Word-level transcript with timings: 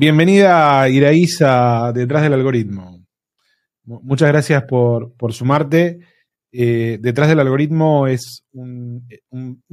Bienvenida 0.00 0.88
Iraísa 0.88 1.90
Detrás 1.92 2.22
del 2.22 2.32
Algoritmo. 2.32 3.04
Muchas 3.84 4.28
gracias 4.28 4.62
por, 4.62 5.12
sumarte. 5.30 5.98
Eh, 6.52 6.98
Detrás 7.00 7.28
del 7.28 7.40
Algoritmo 7.40 8.06
es 8.06 8.44
un, 8.52 9.08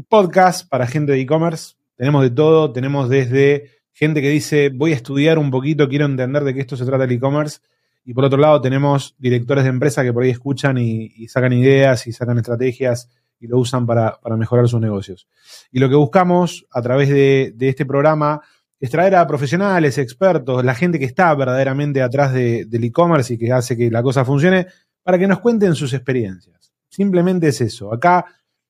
podcast 0.09 0.67
para 0.67 0.88
gente 0.88 1.11
de 1.11 1.21
e-commerce. 1.21 1.75
Tenemos 1.95 2.23
de 2.23 2.31
todo, 2.31 2.71
tenemos 2.71 3.07
desde 3.07 3.70
gente 3.93 4.20
que 4.20 4.29
dice 4.29 4.71
voy 4.73 4.93
a 4.93 4.95
estudiar 4.95 5.38
un 5.38 5.51
poquito, 5.51 5.88
quiero 5.88 6.05
entender 6.05 6.43
de 6.43 6.55
qué 6.55 6.62
esto 6.62 6.76
se 6.76 6.87
trata 6.87 7.03
el 7.03 7.12
e-commerce. 7.12 7.59
Y 8.03 8.15
por 8.15 8.26
otro 8.26 8.39
lado 8.39 8.59
tenemos 8.59 9.13
directores 9.20 9.63
de 9.65 9.70
empresa 9.70 10.01
que 10.01 10.12
por 10.12 10.23
ahí 10.23 10.31
escuchan 10.31 10.79
y, 10.79 11.27
sacan 11.27 11.53
ideas 11.53 12.07
y 12.07 12.13
sacan 12.13 12.39
estrategias 12.39 13.12
y 13.39 13.45
lo 13.45 13.59
usan 13.59 13.85
para, 13.85 14.17
mejorar 14.39 14.67
sus 14.67 14.81
negocios. 14.81 15.27
Y 15.71 15.77
lo 15.77 15.87
que 15.87 15.95
buscamos 15.95 16.65
a 16.71 16.81
través 16.81 17.09
de, 17.09 17.53
de 17.55 17.70
este 17.70 17.85
programa 17.85 18.41
es 18.79 18.89
traer 18.89 19.15
a 19.15 19.25
profesionales, 19.27 19.97
expertos, 19.97 20.63
la 20.63 20.76
gente 20.76 20.99
que 20.99 21.05
está 21.05 21.34
verdaderamente 21.34 22.01
atrás 22.01 22.34
del 22.34 22.84
e-commerce 22.84 23.34
y 23.34 23.37
que 23.37 23.51
hace 23.51 23.77
que 23.77 23.90
la 23.90 24.04
cosa 24.04 24.26
funcione, 24.26 24.68
para 25.04 25.18
que 25.18 25.27
nos 25.27 25.40
cuenten 25.40 25.76
sus 25.76 25.93
experiencias. 25.93 26.73
Simplemente 26.90 27.48
es 27.49 27.62
eso. 27.62 27.93
Acá 27.93 28.26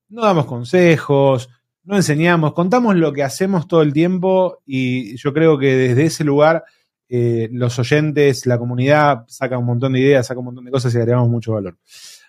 no 0.10 0.24
damos 0.24 0.46
consejos, 0.46 1.50
no 1.84 1.96
enseñamos, 1.96 2.54
contamos 2.54 2.96
lo 2.96 3.14
que 3.14 3.24
hacemos 3.24 3.68
todo 3.68 3.82
el 3.82 3.94
tiempo 3.94 4.62
y 4.66 5.16
yo 5.18 5.34
creo 5.34 5.58
que 5.58 5.76
desde 5.76 6.06
ese 6.06 6.24
lugar 6.24 6.64
eh, 7.08 7.50
los 7.52 7.78
oyentes, 7.78 8.46
la 8.46 8.58
comunidad 8.58 9.26
saca 9.28 9.58
un 9.58 9.66
montón 9.66 9.94
de 9.94 10.00
ideas, 10.00 10.28
saca 10.28 10.40
un 10.40 10.46
montón 10.46 10.66
de 10.66 10.72
cosas 10.72 10.94
y 10.94 10.98
agregamos 10.98 11.30
mucho 11.30 11.54
valor. 11.54 11.78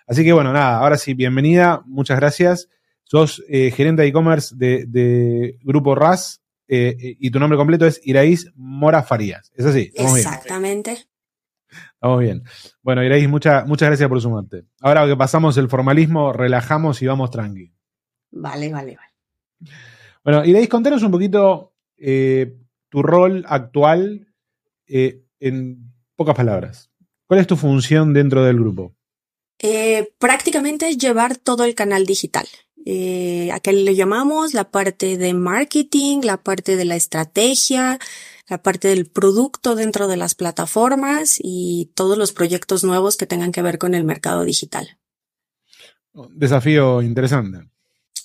Así 0.05 0.23
que 0.23 0.31
bueno, 0.31 0.53
nada, 0.53 0.77
ahora 0.77 0.97
sí, 0.97 1.13
bienvenida, 1.13 1.81
muchas 1.85 2.19
gracias. 2.19 2.69
Sos 3.03 3.43
eh, 3.49 3.71
gerente 3.71 4.03
de 4.03 4.09
e-commerce 4.09 4.55
de, 4.55 4.85
de, 4.85 5.57
Grupo 5.63 5.95
RAS, 5.95 6.41
eh, 6.67 6.97
eh, 6.99 7.17
y 7.19 7.31
tu 7.31 7.39
nombre 7.39 7.57
completo 7.57 7.85
es 7.85 8.01
Iraís 8.03 8.51
Mora 8.55 9.03
Farías. 9.03 9.51
¿Es 9.55 9.65
así? 9.65 9.91
Exactamente. 9.93 11.07
Estamos 11.93 12.19
bien. 12.19 12.43
Bueno, 12.81 13.03
Iraís, 13.03 13.27
muchas 13.27 13.65
gracias 13.65 14.07
por 14.07 14.21
sumarte. 14.21 14.65
Ahora 14.81 15.05
que 15.05 15.15
pasamos 15.15 15.57
el 15.57 15.69
formalismo, 15.69 16.33
relajamos 16.33 17.01
y 17.01 17.07
vamos 17.07 17.31
tranqui. 17.31 17.73
Vale, 18.31 18.71
vale, 18.71 18.97
vale. 18.97 19.71
Bueno, 20.23 20.45
Iraís, 20.45 20.69
contanos 20.69 21.03
un 21.03 21.11
poquito 21.11 21.73
eh, 21.97 22.57
tu 22.89 23.01
rol 23.01 23.45
actual 23.47 24.27
en 24.87 25.93
pocas 26.15 26.35
palabras. 26.35 26.91
¿Cuál 27.25 27.41
es 27.41 27.47
tu 27.47 27.55
función 27.55 28.13
dentro 28.13 28.43
del 28.43 28.59
grupo? 28.59 28.93
prácticamente 30.19 30.87
es 30.87 30.99
llevar 30.99 31.35
todo 31.35 31.63
el 31.63 31.73
canal 31.73 32.05
digital 32.05 32.45
eh, 32.89 33.51
a 33.51 33.59
qué 33.59 33.73
le 33.73 33.95
llamamos 33.95 34.53
la 34.53 34.71
parte 34.71 35.17
de 35.17 35.33
marketing, 35.33 36.21
la 36.23 36.37
parte 36.37 36.77
de 36.77 36.85
la 36.85 36.95
estrategia, 36.95 37.99
la 38.47 38.63
parte 38.63 38.87
del 38.87 39.07
producto 39.07 39.75
dentro 39.75 40.07
de 40.07 40.15
las 40.15 40.35
plataformas 40.35 41.37
y 41.37 41.91
todos 41.95 42.17
los 42.17 42.31
proyectos 42.31 42.85
nuevos 42.85 43.17
que 43.17 43.25
tengan 43.25 43.51
que 43.51 43.61
ver 43.61 43.77
con 43.77 43.93
el 43.93 44.05
mercado 44.05 44.45
digital. 44.45 44.99
Desafío 46.31 47.01
interesante. 47.01 47.69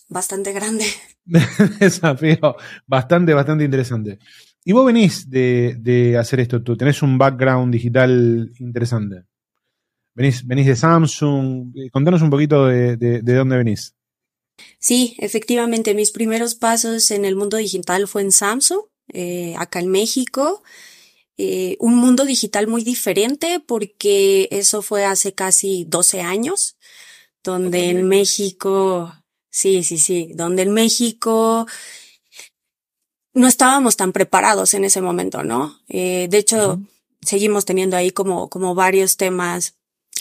Bastante 0.08 0.52
grande. 0.52 0.84
Desafío 1.80 2.54
bastante, 2.86 3.34
bastante 3.34 3.64
interesante. 3.64 4.20
Y 4.64 4.70
vos 4.70 4.86
venís 4.86 5.28
de, 5.28 6.16
hacer 6.16 6.38
esto, 6.38 6.62
tú 6.62 6.76
tenés 6.76 7.02
un 7.02 7.18
background 7.18 7.72
digital 7.72 8.52
interesante. 8.60 9.24
Venís, 10.14 10.46
venís 10.46 10.66
de 10.66 10.76
Samsung. 10.76 11.74
Contanos 11.90 12.22
un 12.22 12.30
poquito 12.30 12.66
de 12.66 13.22
dónde 13.22 13.56
venís. 13.56 13.96
Sí, 14.78 15.16
efectivamente, 15.18 15.94
mis 15.94 16.10
primeros 16.10 16.54
pasos 16.54 17.10
en 17.10 17.24
el 17.24 17.36
mundo 17.36 17.56
digital 17.56 18.08
fue 18.08 18.22
en 18.22 18.32
Samsung, 18.32 18.82
eh, 19.12 19.54
acá 19.58 19.80
en 19.80 19.88
México. 19.88 20.62
Eh, 21.38 21.76
un 21.80 21.94
mundo 21.96 22.24
digital 22.24 22.66
muy 22.66 22.84
diferente 22.84 23.60
porque 23.60 24.48
eso 24.50 24.82
fue 24.82 25.04
hace 25.04 25.34
casi 25.34 25.84
12 25.88 26.20
años, 26.20 26.76
donde 27.42 27.90
en 27.90 28.06
México, 28.06 29.14
sí, 29.50 29.82
sí, 29.82 29.98
sí, 29.98 30.30
donde 30.34 30.62
en 30.62 30.72
México 30.72 31.66
no 33.34 33.48
estábamos 33.48 33.96
tan 33.96 34.12
preparados 34.12 34.74
en 34.74 34.84
ese 34.84 35.00
momento, 35.00 35.42
¿no? 35.42 35.80
Eh, 35.88 36.26
de 36.30 36.38
hecho, 36.38 36.80
seguimos 37.22 37.64
teniendo 37.64 37.96
ahí 37.96 38.10
como, 38.10 38.48
como 38.48 38.74
varios 38.74 39.16
temas 39.16 39.74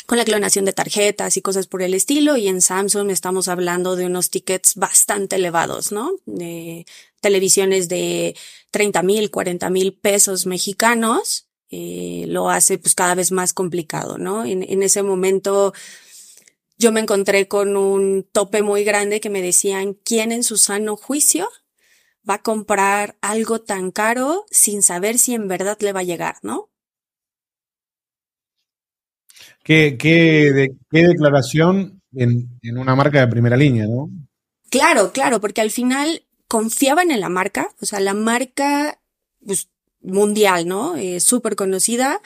con 0.06 0.18
la 0.18 0.26
clonación 0.26 0.66
de 0.66 0.74
tarjetas 0.74 1.38
y 1.38 1.42
cosas 1.42 1.68
por 1.68 1.82
el 1.82 1.94
estilo. 1.94 2.38
Y 2.38 2.48
en 2.48 2.62
Samsung 2.62 3.10
estamos 3.12 3.48
hablando 3.48 3.96
de 3.96 4.06
unos 4.06 4.30
tickets 4.30 4.76
bastante 4.76 5.38
elevados, 5.38 5.92
¿no? 5.92 6.12
De 6.26 6.86
televisiones 7.22 7.88
de 7.88 8.36
30 8.72 9.04
mil, 9.04 9.32
40 9.32 9.70
mil 9.70 9.94
pesos 9.94 10.46
mexicanos. 10.46 11.48
Eh, 11.70 12.26
lo 12.28 12.50
hace 12.50 12.78
pues 12.78 12.96
cada 12.96 13.16
vez 13.16 13.32
más 13.32 13.54
complicado, 13.54 14.18
¿no? 14.18 14.44
En, 14.44 14.64
en 14.64 14.84
ese 14.84 15.04
momento 15.04 15.74
yo 16.78 16.92
me 16.92 17.00
encontré 17.00 17.48
con 17.48 17.78
un 17.78 18.28
tope 18.32 18.64
muy 18.64 18.84
grande 18.84 19.22
que 19.22 19.30
me 19.30 19.42
decían, 19.42 19.94
¿quién 19.94 20.32
en 20.32 20.44
su 20.44 20.58
sano 20.58 20.98
juicio 20.98 21.48
va 22.28 22.36
a 22.36 22.42
comprar 22.42 23.18
algo 23.22 23.62
tan 23.62 23.92
caro 23.92 24.46
sin 24.50 24.82
saber 24.82 25.20
si 25.20 25.36
en 25.36 25.48
verdad 25.48 25.78
le 25.80 25.94
va 25.94 26.00
a 26.00 26.04
llegar, 26.04 26.38
¿no? 26.42 26.71
Qué, 29.64 29.98
qué, 29.98 30.72
qué 30.90 31.08
declaración 31.08 32.02
en, 32.14 32.50
una 32.78 32.96
marca 32.96 33.20
de 33.20 33.28
primera 33.28 33.58
línea, 33.58 33.86
¿no? 33.88 34.10
Claro, 34.70 35.12
claro, 35.12 35.40
porque 35.40 35.62
al 35.62 35.72
final 35.72 36.24
confiaban 36.48 37.12
en 37.12 37.20
la 37.20 37.30
marca, 37.30 37.70
o 37.82 37.86
sea, 37.86 38.00
la 38.00 38.14
marca 38.14 39.00
pues, 39.46 39.70
mundial, 40.02 40.68
¿no? 40.68 40.96
Eh, 40.96 41.20
Súper 41.20 41.56
conocida, 41.56 42.22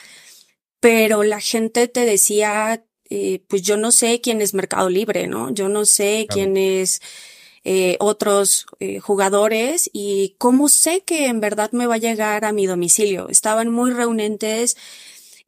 pero 0.80 1.22
la 1.22 1.40
gente 1.40 1.88
te 1.88 2.04
decía, 2.04 2.84
eh, 3.10 3.42
pues 3.48 3.62
yo 3.62 3.76
no 3.76 3.92
sé 3.92 4.20
quién 4.20 4.40
es 4.40 4.54
Mercado 4.54 4.88
Libre, 4.88 5.26
¿no? 5.26 5.50
Yo 5.50 5.68
no 5.68 5.84
sé 5.84 6.26
quién 6.30 6.56
es 6.56 7.00
eh, 7.68 7.96
otros 7.98 8.66
eh, 8.78 9.00
jugadores 9.00 9.90
y 9.92 10.36
cómo 10.38 10.68
sé 10.68 11.00
que 11.00 11.26
en 11.26 11.40
verdad 11.40 11.72
me 11.72 11.88
va 11.88 11.96
a 11.96 11.98
llegar 11.98 12.44
a 12.44 12.52
mi 12.52 12.66
domicilio. 12.66 13.28
Estaban 13.28 13.70
muy 13.70 13.90
reunentes 13.90 14.76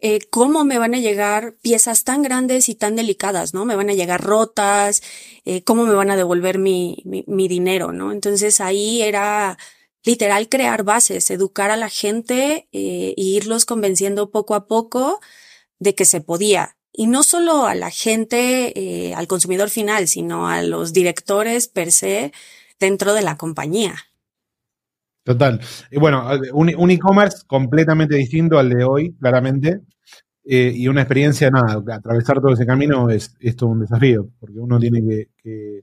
eh, 0.00 0.20
cómo 0.30 0.64
me 0.64 0.78
van 0.78 0.94
a 0.94 0.98
llegar 0.98 1.56
piezas 1.62 2.04
tan 2.04 2.22
grandes 2.22 2.68
y 2.68 2.74
tan 2.74 2.96
delicadas, 2.96 3.54
¿no? 3.54 3.64
Me 3.64 3.76
van 3.76 3.90
a 3.90 3.94
llegar 3.94 4.22
rotas, 4.22 5.02
eh, 5.44 5.62
cómo 5.64 5.86
me 5.86 5.94
van 5.94 6.10
a 6.10 6.16
devolver 6.16 6.58
mi, 6.58 7.02
mi, 7.04 7.48
dinero, 7.48 7.92
¿no? 7.92 8.12
Entonces 8.12 8.60
ahí 8.60 9.02
era 9.02 9.58
literal 10.04 10.48
crear 10.48 10.84
bases, 10.84 11.30
educar 11.30 11.70
a 11.70 11.76
la 11.76 11.88
gente 11.88 12.68
eh, 12.72 13.14
e 13.16 13.22
irlos 13.22 13.64
convenciendo 13.66 14.30
poco 14.30 14.54
a 14.54 14.66
poco 14.66 15.20
de 15.78 15.94
que 15.94 16.04
se 16.04 16.20
podía. 16.20 16.76
Y 16.92 17.06
no 17.06 17.22
solo 17.22 17.66
a 17.66 17.74
la 17.74 17.90
gente, 17.90 18.72
eh, 18.76 19.14
al 19.14 19.28
consumidor 19.28 19.70
final, 19.70 20.08
sino 20.08 20.48
a 20.48 20.62
los 20.62 20.92
directores 20.92 21.68
per 21.68 21.92
se 21.92 22.32
dentro 22.80 23.14
de 23.14 23.22
la 23.22 23.36
compañía. 23.36 24.07
Total. 25.28 25.60
Y 25.90 25.98
bueno, 25.98 26.26
un, 26.54 26.90
e-commerce 26.90 27.42
completamente 27.46 28.16
distinto 28.16 28.58
al 28.58 28.70
de 28.70 28.82
hoy, 28.82 29.14
claramente. 29.20 29.82
Eh, 30.42 30.72
y 30.74 30.88
una 30.88 31.02
experiencia, 31.02 31.50
nada, 31.50 31.82
atravesar 31.94 32.40
todo 32.40 32.54
ese 32.54 32.64
camino 32.64 33.10
es, 33.10 33.36
todo 33.54 33.68
un 33.68 33.80
desafío, 33.80 34.30
porque 34.40 34.58
uno 34.58 34.78
tiene 34.78 35.28
que, 35.36 35.82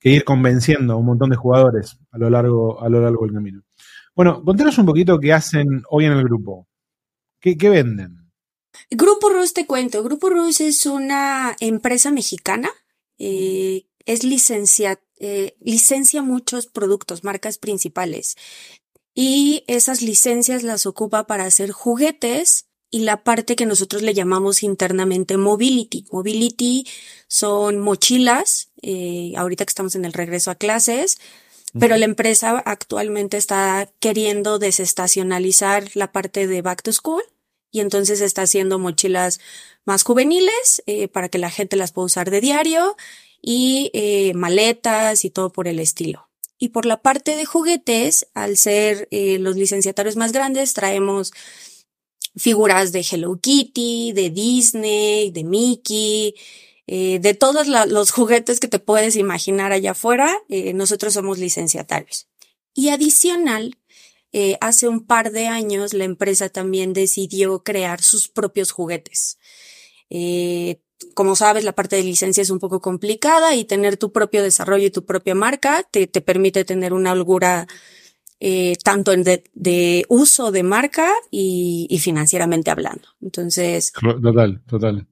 ir 0.00 0.22
convenciendo 0.22 0.92
a 0.92 0.96
un 0.96 1.06
montón 1.06 1.30
de 1.30 1.34
jugadores 1.34 1.98
a 2.12 2.18
lo 2.18 2.30
largo, 2.30 2.80
a 2.80 2.88
lo 2.88 3.00
largo 3.00 3.24
del 3.24 3.34
camino. 3.34 3.62
Bueno, 4.14 4.44
contanos 4.44 4.78
un 4.78 4.86
poquito 4.86 5.18
qué 5.18 5.32
hacen 5.32 5.82
hoy 5.90 6.04
en 6.04 6.12
el 6.12 6.22
grupo. 6.22 6.68
¿Qué, 7.40 7.56
venden? 7.68 8.30
Grupo 8.92 9.28
Rus, 9.28 9.54
te 9.54 9.66
cuento. 9.66 10.04
Grupo 10.04 10.30
Rus 10.30 10.60
es 10.60 10.86
una 10.86 11.56
empresa 11.58 12.12
mexicana. 12.12 12.68
Eh, 13.18 13.86
es 14.06 14.22
licencia, 14.22 15.00
eh, 15.18 15.56
licencia 15.60 16.22
muchos 16.22 16.68
productos, 16.68 17.24
marcas 17.24 17.58
principales 17.58 18.36
y 19.14 19.64
esas 19.68 20.02
licencias 20.02 20.62
las 20.62 20.86
ocupa 20.86 21.26
para 21.26 21.44
hacer 21.44 21.70
juguetes 21.70 22.66
y 22.90 23.00
la 23.00 23.24
parte 23.24 23.56
que 23.56 23.66
nosotros 23.66 24.02
le 24.02 24.14
llamamos 24.14 24.62
internamente 24.62 25.36
mobility. 25.36 26.06
Mobility 26.12 26.86
son 27.28 27.80
mochilas, 27.80 28.70
eh, 28.82 29.32
ahorita 29.36 29.64
que 29.64 29.70
estamos 29.70 29.94
en 29.96 30.04
el 30.04 30.12
regreso 30.12 30.50
a 30.50 30.54
clases, 30.56 31.18
Pero 31.76 31.96
la 31.96 32.04
empresa 32.04 32.62
actualmente 32.64 33.36
está 33.36 33.90
queriendo 33.98 34.60
desestacionalizar 34.60 35.90
la 35.94 36.12
parte 36.12 36.46
de 36.46 36.62
back 36.62 36.82
to 36.82 36.92
school 36.92 37.22
y 37.72 37.80
entonces 37.80 38.20
está 38.20 38.42
haciendo 38.42 38.78
mochilas 38.78 39.40
más 39.84 40.04
juveniles 40.04 40.84
eh, 40.86 41.08
para 41.08 41.28
que 41.28 41.38
la 41.38 41.50
gente 41.50 41.76
las 41.76 41.90
pueda 41.90 42.06
usar 42.06 42.30
de 42.30 42.40
diario 42.40 42.96
y 43.42 43.90
eh, 43.92 44.34
maletas 44.34 45.24
y 45.24 45.30
todo 45.30 45.50
por 45.50 45.66
el 45.66 45.80
estilo. 45.80 46.28
Y 46.64 46.70
por 46.70 46.86
la 46.86 47.02
parte 47.02 47.36
de 47.36 47.44
juguetes, 47.44 48.26
al 48.32 48.56
ser 48.56 49.06
eh, 49.10 49.38
los 49.38 49.54
licenciatarios 49.54 50.16
más 50.16 50.32
grandes, 50.32 50.72
traemos 50.72 51.30
figuras 52.36 52.90
de 52.90 53.00
Hello 53.00 53.38
Kitty, 53.38 54.12
de 54.12 54.30
Disney, 54.30 55.30
de 55.30 55.44
Mickey, 55.44 56.34
eh, 56.86 57.18
de 57.18 57.34
todos 57.34 57.66
los 57.68 58.10
juguetes 58.12 58.60
que 58.60 58.68
te 58.68 58.78
puedes 58.78 59.16
imaginar 59.16 59.72
allá 59.72 59.90
afuera, 59.90 60.34
eh, 60.48 60.72
nosotros 60.72 61.12
somos 61.12 61.38
licenciatarios. 61.38 62.28
Y 62.72 62.88
adicional, 62.88 63.76
hace 64.62 64.88
un 64.88 65.04
par 65.04 65.32
de 65.32 65.48
años 65.48 65.92
la 65.92 66.04
empresa 66.04 66.48
también 66.48 66.94
decidió 66.94 67.62
crear 67.62 68.02
sus 68.02 68.28
propios 68.28 68.70
juguetes. 68.70 69.36
Como 71.14 71.36
sabes, 71.36 71.64
la 71.64 71.72
parte 71.72 71.96
de 71.96 72.02
licencia 72.02 72.42
es 72.42 72.50
un 72.50 72.58
poco 72.58 72.80
complicada 72.80 73.54
y 73.54 73.64
tener 73.64 73.96
tu 73.96 74.12
propio 74.12 74.42
desarrollo 74.42 74.86
y 74.86 74.90
tu 74.90 75.04
propia 75.04 75.34
marca 75.34 75.82
te, 75.90 76.06
te 76.06 76.20
permite 76.20 76.64
tener 76.64 76.92
una 76.92 77.12
holgura 77.12 77.66
eh, 78.46 78.76
tanto 78.84 79.12
de, 79.12 80.04
uso 80.10 80.52
de 80.52 80.62
marca 80.62 81.10
y, 81.30 81.96
financieramente 81.98 82.70
hablando. 82.70 83.08
Entonces. 83.22 83.92
Total, 83.92 84.60
total. 84.66 85.06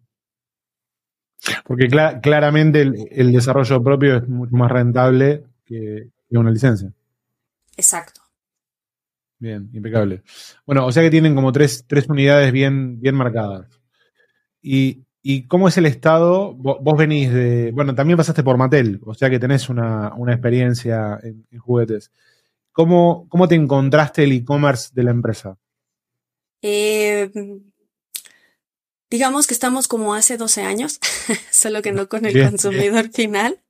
Porque 1.65 1.89
claramente 1.89 2.83
el, 2.83 3.33
desarrollo 3.33 3.83
propio 3.83 4.19
es 4.19 4.29
mucho 4.29 4.55
más 4.55 4.71
rentable 4.71 5.45
que, 5.65 6.11
una 6.31 6.51
licencia. 6.51 6.93
Exacto. 7.77 8.21
Bien, 9.39 9.71
impecable. 9.73 10.23
Bueno, 10.67 10.87
o 10.87 10.93
sea 10.93 11.03
que 11.03 11.11
tienen 11.11 11.35
como 11.35 11.53
tres, 11.53 11.85
tres 11.87 12.09
unidades 12.09 12.53
bien, 12.53 13.01
bien 13.01 13.15
marcadas. 13.15 13.67
Y, 14.61 15.05
cómo 15.49 15.69
es 15.69 15.77
el 15.79 15.87
estado? 15.87 16.55
Vos, 16.55 16.99
venís 16.99 17.33
de. 17.33 17.71
Bueno, 17.73 17.95
también 17.95 18.17
pasaste 18.17 18.43
por 18.43 18.57
Mattel, 18.57 19.01
o 19.05 19.15
sea 19.15 19.31
que 19.31 19.39
tenés 19.39 19.69
una, 19.69 20.13
experiencia 20.29 21.19
en, 21.23 21.47
juguetes. 21.59 22.11
¿Cómo, 22.73 23.27
cómo 23.29 23.49
te 23.49 23.55
encontraste 23.55 24.25
el 24.25 24.33
e-commerce 24.33 24.91
de 24.93 25.03
la 25.03 25.11
empresa? 25.11 25.59
Eh, 26.63 27.31
digamos 29.11 29.47
que 29.47 29.55
estamos 29.55 29.89
como 29.89 30.15
hace 30.15 30.37
12 30.37 30.63
años, 30.63 30.99
solo 31.51 31.83
que 31.83 31.93
no 31.93 32.09
con 32.09 32.25
el 32.25 32.49
consumidor 32.49 33.11
final. 33.11 33.61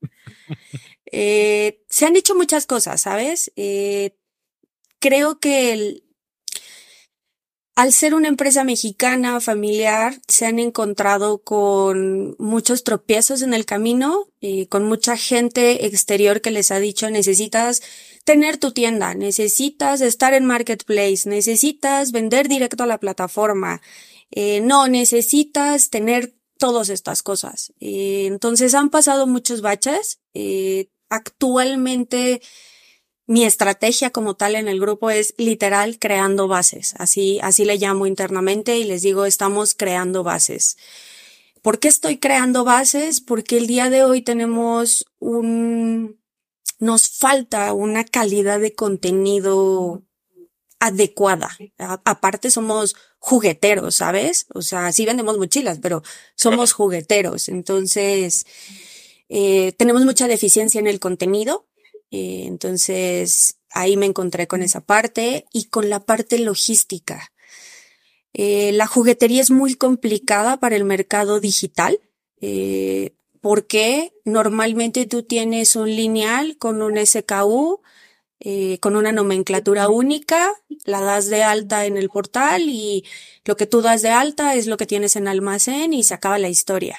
Eh, 1.10 1.82
se 1.90 2.06
han 2.06 2.16
hecho 2.16 2.34
muchas 2.34 2.64
cosas, 2.64 3.02
¿sabes? 3.02 3.52
Eh, 3.56 4.16
creo 4.98 5.40
que 5.40 5.74
el, 5.74 6.04
al 7.74 7.92
ser 7.92 8.14
una 8.14 8.28
empresa 8.28 8.64
mexicana, 8.64 9.40
familiar, 9.40 10.20
se 10.28 10.46
han 10.46 10.58
encontrado 10.58 11.42
con 11.42 12.36
muchos 12.38 12.84
tropiezos 12.84 13.42
en 13.42 13.54
el 13.54 13.64
camino, 13.64 14.28
y 14.40 14.66
con 14.66 14.84
mucha 14.84 15.16
gente 15.16 15.86
exterior 15.86 16.40
que 16.40 16.50
les 16.50 16.70
ha 16.70 16.80
dicho 16.80 17.08
necesitas 17.10 17.80
tener 18.24 18.56
tu 18.58 18.72
tienda, 18.72 19.14
necesitas 19.14 20.00
estar 20.00 20.34
en 20.34 20.44
marketplace, 20.44 21.28
necesitas 21.28 22.12
vender 22.12 22.48
directo 22.48 22.82
a 22.82 22.86
la 22.86 22.98
plataforma, 22.98 23.80
eh, 24.30 24.60
no, 24.60 24.88
necesitas 24.88 25.90
tener 25.90 26.34
todas 26.58 26.88
estas 26.88 27.22
cosas. 27.22 27.72
Eh, 27.80 28.26
entonces 28.26 28.74
han 28.74 28.90
pasado 28.90 29.26
muchos 29.26 29.62
baches. 29.62 30.20
Eh, 30.34 30.88
actualmente 31.08 32.40
mi 33.32 33.46
estrategia 33.46 34.10
como 34.10 34.34
tal 34.34 34.56
en 34.56 34.68
el 34.68 34.78
grupo 34.78 35.08
es 35.08 35.32
literal 35.38 35.98
creando 35.98 36.48
bases. 36.48 36.94
Así, 36.98 37.40
así 37.42 37.64
le 37.64 37.78
llamo 37.78 38.06
internamente 38.06 38.76
y 38.76 38.84
les 38.84 39.00
digo, 39.00 39.24
estamos 39.24 39.74
creando 39.74 40.22
bases. 40.22 40.76
¿Por 41.62 41.78
qué 41.78 41.88
estoy 41.88 42.18
creando 42.18 42.62
bases? 42.62 43.22
Porque 43.22 43.56
el 43.56 43.66
día 43.66 43.88
de 43.88 44.04
hoy 44.04 44.20
tenemos 44.20 45.06
un, 45.18 46.20
nos 46.78 47.08
falta 47.08 47.72
una 47.72 48.04
calidad 48.04 48.60
de 48.60 48.74
contenido 48.74 50.02
adecuada. 50.78 51.56
aparte 51.78 52.50
somos 52.50 52.96
jugueteros, 53.18 53.94
¿sabes? 53.94 54.44
O 54.52 54.60
sea, 54.60 54.92
sí 54.92 55.06
vendemos 55.06 55.38
mochilas, 55.38 55.78
pero 55.80 56.02
somos 56.34 56.74
jugueteros. 56.74 57.48
Entonces, 57.48 58.44
eh, 59.30 59.72
tenemos 59.78 60.04
mucha 60.04 60.28
deficiencia 60.28 60.80
en 60.80 60.86
el 60.86 61.00
contenido. 61.00 61.66
Eh, 62.12 62.44
entonces, 62.46 63.56
ahí 63.70 63.96
me 63.96 64.06
encontré 64.06 64.46
con 64.46 64.62
esa 64.62 64.80
parte 64.80 65.46
y 65.52 65.64
con 65.64 65.90
la 65.90 65.98
parte 65.98 66.38
logística. 66.38 67.32
Eh, 68.32 68.70
la 68.72 68.86
juguetería 68.86 69.42
es 69.42 69.50
muy 69.50 69.74
complicada 69.74 70.60
para 70.60 70.76
el 70.76 70.84
mercado 70.84 71.40
digital. 71.40 71.98
Eh, 72.40 73.14
porque 73.42 74.12
normalmente 74.24 75.04
tú 75.06 75.24
tienes 75.24 75.74
un 75.74 75.88
lineal 75.88 76.56
con 76.58 76.80
un 76.80 76.96
SKU, 76.96 77.82
eh, 78.38 78.78
con 78.78 78.94
una 78.94 79.10
nomenclatura 79.10 79.88
única, 79.88 80.52
la 80.84 81.00
das 81.00 81.28
de 81.28 81.42
alta 81.42 81.84
en 81.84 81.96
el 81.96 82.08
portal 82.08 82.62
y 82.68 83.04
lo 83.44 83.56
que 83.56 83.66
tú 83.66 83.82
das 83.82 84.02
de 84.02 84.10
alta 84.10 84.54
es 84.54 84.68
lo 84.68 84.76
que 84.76 84.86
tienes 84.86 85.16
en 85.16 85.26
almacén 85.26 85.92
y 85.92 86.04
se 86.04 86.14
acaba 86.14 86.38
la 86.38 86.48
historia. 86.48 86.98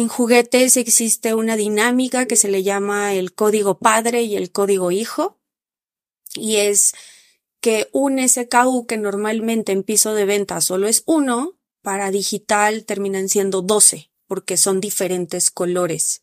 En 0.00 0.08
juguetes 0.08 0.78
existe 0.78 1.34
una 1.34 1.56
dinámica 1.56 2.24
que 2.24 2.36
se 2.36 2.48
le 2.48 2.62
llama 2.62 3.12
el 3.12 3.34
código 3.34 3.78
padre 3.80 4.22
y 4.22 4.34
el 4.34 4.50
código 4.50 4.90
hijo 4.90 5.38
y 6.34 6.56
es 6.56 6.94
que 7.60 7.90
un 7.92 8.18
SKU 8.26 8.86
que 8.86 8.96
normalmente 8.96 9.72
en 9.72 9.82
piso 9.82 10.14
de 10.14 10.24
venta 10.24 10.62
solo 10.62 10.88
es 10.88 11.02
uno, 11.04 11.58
para 11.82 12.10
digital 12.10 12.86
terminan 12.86 13.28
siendo 13.28 13.60
12 13.60 14.10
porque 14.26 14.56
son 14.56 14.80
diferentes 14.80 15.50
colores 15.50 16.22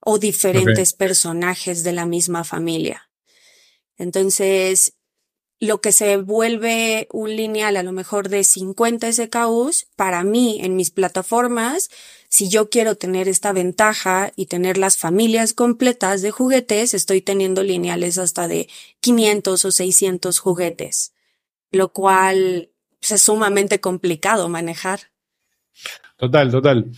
o 0.00 0.20
diferentes 0.20 0.92
personajes 0.92 1.82
de 1.82 1.92
la 1.92 2.06
misma 2.06 2.44
familia. 2.44 3.10
Entonces, 3.96 4.94
lo 5.60 5.82
que 5.82 5.92
se 5.92 6.16
vuelve 6.16 7.06
un 7.12 7.36
lineal 7.36 7.76
a 7.76 7.82
lo 7.82 7.92
mejor 7.92 8.30
de 8.30 8.44
50 8.44 9.12
SKUs, 9.12 9.86
para 9.94 10.24
mí 10.24 10.58
en 10.62 10.74
mis 10.74 10.90
plataformas, 10.90 11.90
si 12.30 12.48
yo 12.48 12.70
quiero 12.70 12.94
tener 12.94 13.28
esta 13.28 13.52
ventaja 13.52 14.32
y 14.36 14.46
tener 14.46 14.78
las 14.78 14.96
familias 14.96 15.52
completas 15.52 16.22
de 16.22 16.30
juguetes, 16.30 16.94
estoy 16.94 17.20
teniendo 17.20 17.62
lineales 17.62 18.16
hasta 18.16 18.48
de 18.48 18.68
500 19.00 19.64
o 19.66 19.70
600 19.70 20.38
juguetes, 20.38 21.12
lo 21.70 21.92
cual 21.92 22.70
es 23.02 23.22
sumamente 23.22 23.80
complicado 23.80 24.48
manejar. 24.48 25.10
Total, 26.16 26.50
total. 26.50 26.90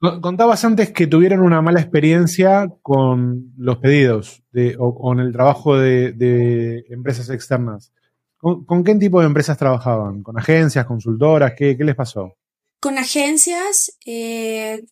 Contabas 0.00 0.64
antes 0.64 0.92
que 0.92 1.06
tuvieron 1.06 1.40
una 1.40 1.62
mala 1.62 1.80
experiencia 1.80 2.70
con 2.82 3.54
los 3.56 3.78
pedidos 3.78 4.42
o 4.78 4.94
con 4.94 5.18
el 5.18 5.32
trabajo 5.32 5.78
de, 5.78 6.84
empresas 6.90 7.30
externas. 7.30 7.92
¿Con, 8.36 8.84
qué 8.84 8.94
tipo 8.96 9.20
de 9.20 9.26
empresas 9.26 9.56
trabajaban? 9.56 10.22
¿Con 10.22 10.38
agencias, 10.38 10.84
consultoras? 10.84 11.54
¿Qué, 11.56 11.76
les 11.78 11.94
pasó? 11.94 12.36
Con 12.80 12.98
agencias, 12.98 13.96
eh, 14.04 14.84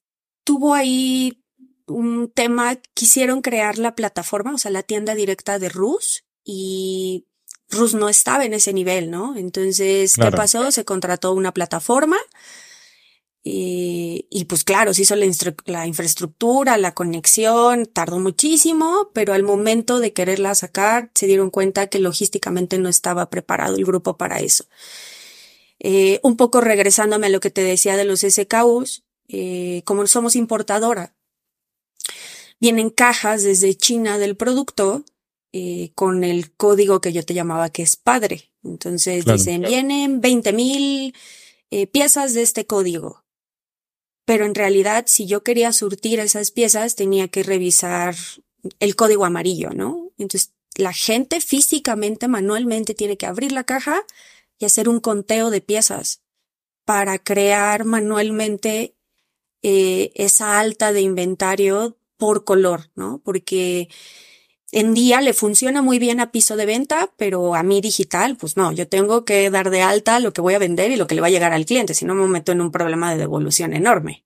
tuvo 0.44 0.74
ahí 0.74 1.44
un 1.86 2.32
tema, 2.34 2.76
quisieron 2.94 3.42
crear 3.42 3.78
la 3.78 3.94
plataforma, 3.94 4.54
o 4.54 4.58
sea, 4.58 4.70
la 4.70 4.82
tienda 4.82 5.14
directa 5.14 5.58
de 5.58 5.68
Rus 5.68 6.24
y 6.42 7.26
Rus 7.68 7.94
no 7.94 8.08
estaba 8.08 8.44
en 8.44 8.54
ese 8.54 8.72
nivel, 8.72 9.10
¿no? 9.10 9.36
Entonces, 9.36 10.14
¿qué 10.14 10.30
pasó? 10.30 10.72
Se 10.72 10.84
contrató 10.84 11.32
una 11.34 11.52
plataforma 11.52 12.16
y, 13.48 14.44
pues 14.48 14.64
claro, 14.64 14.92
se 14.92 15.02
hizo 15.02 15.14
la, 15.14 15.24
la, 15.66 15.86
infraestructura, 15.86 16.76
la 16.78 16.94
conexión, 16.94 17.86
tardó 17.86 18.18
muchísimo, 18.18 19.10
pero 19.14 19.34
al 19.34 19.44
momento 19.44 20.00
de 20.00 20.12
quererla 20.12 20.56
sacar 20.56 21.12
se 21.14 21.28
dieron 21.28 21.50
cuenta 21.50 21.86
que 21.86 22.00
logísticamente 22.00 22.76
no 22.78 22.88
estaba 22.88 23.30
preparado 23.30 23.76
el 23.76 23.84
grupo 23.84 24.16
para 24.16 24.40
eso. 24.40 24.64
Eh, 25.78 26.18
un 26.24 26.36
poco 26.36 26.60
regresándome 26.60 27.28
a 27.28 27.30
lo 27.30 27.38
que 27.38 27.52
te 27.52 27.60
decía 27.60 27.96
de 27.96 28.04
los 28.04 28.22
SKUs, 28.22 29.04
eh, 29.28 29.82
como 29.84 30.04
somos 30.08 30.34
importadora, 30.34 31.14
vienen 32.58 32.90
cajas 32.90 33.44
desde 33.44 33.76
China 33.76 34.18
del 34.18 34.36
producto 34.36 35.04
eh, 35.52 35.92
con 35.94 36.24
el 36.24 36.52
código 36.52 37.00
que 37.00 37.12
yo 37.12 37.24
te 37.24 37.34
llamaba 37.34 37.70
que 37.70 37.84
es 37.84 37.94
padre. 37.94 38.50
Entonces 38.64 39.24
dicen, 39.24 39.62
vienen 39.62 40.20
20 40.20 40.52
mil 40.52 41.14
eh, 41.70 41.86
piezas 41.86 42.34
de 42.34 42.42
este 42.42 42.66
código 42.66 43.25
pero 44.26 44.44
en 44.44 44.54
realidad 44.54 45.04
si 45.06 45.26
yo 45.26 45.42
quería 45.42 45.72
surtir 45.72 46.20
esas 46.20 46.50
piezas 46.50 46.96
tenía 46.96 47.28
que 47.28 47.42
revisar 47.42 48.14
el 48.80 48.96
código 48.96 49.24
amarillo, 49.24 49.70
¿no? 49.70 50.10
Entonces 50.18 50.52
la 50.74 50.92
gente 50.92 51.40
físicamente, 51.40 52.28
manualmente 52.28 52.92
tiene 52.94 53.16
que 53.16 53.24
abrir 53.24 53.52
la 53.52 53.64
caja 53.64 54.02
y 54.58 54.66
hacer 54.66 54.88
un 54.90 55.00
conteo 55.00 55.48
de 55.48 55.62
piezas 55.62 56.22
para 56.84 57.18
crear 57.18 57.84
manualmente 57.84 58.96
eh, 59.62 60.12
esa 60.14 60.58
alta 60.58 60.92
de 60.92 61.00
inventario 61.00 61.98
por 62.16 62.44
color, 62.44 62.90
¿no? 62.94 63.20
Porque 63.24 63.88
en 64.72 64.94
día 64.94 65.20
le 65.20 65.32
funciona 65.32 65.82
muy 65.82 65.98
bien 65.98 66.20
a 66.20 66.30
piso 66.30 66.56
de 66.56 66.66
venta, 66.66 67.10
pero 67.16 67.54
a 67.54 67.62
mí 67.62 67.80
digital, 67.80 68.36
pues 68.38 68.56
no, 68.56 68.72
yo 68.72 68.88
tengo 68.88 69.24
que 69.24 69.48
dar 69.50 69.70
de 69.70 69.82
alta 69.82 70.20
lo 70.20 70.32
que 70.32 70.40
voy 70.40 70.54
a 70.54 70.58
vender 70.58 70.90
y 70.90 70.96
lo 70.96 71.06
que 71.06 71.14
le 71.14 71.20
va 71.20 71.28
a 71.28 71.30
llegar 71.30 71.52
al 71.52 71.66
cliente, 71.66 71.94
si 71.94 72.04
no 72.04 72.14
me 72.14 72.26
meto 72.26 72.52
en 72.52 72.60
un 72.60 72.70
problema 72.70 73.10
de 73.10 73.18
devolución 73.18 73.74
enorme. 73.74 74.24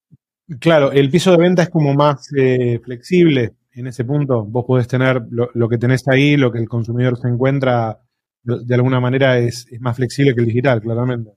Claro, 0.59 0.91
el 0.91 1.11
piso 1.11 1.31
de 1.31 1.37
venta 1.37 1.63
es 1.63 1.69
como 1.69 1.95
más 1.95 2.29
eh, 2.37 2.81
flexible 2.83 3.55
en 3.73 3.87
ese 3.87 4.05
punto. 4.05 4.45
Vos 4.45 4.65
podés 4.67 4.89
tener 4.89 5.23
lo, 5.31 5.69
que 5.69 5.79
tenés 5.79 6.07
ahí, 6.09 6.37
lo 6.37 6.51
que 6.51 6.59
el 6.59 6.69
consumidor 6.69 7.19
se 7.19 7.29
encuentra, 7.29 8.01
de 8.43 8.75
alguna 8.75 8.99
manera 8.99 9.39
es, 9.39 9.67
más 9.79 9.97
flexible 9.97 10.35
que 10.35 10.41
el 10.41 10.47
digital, 10.47 10.81
claramente. 10.81 11.33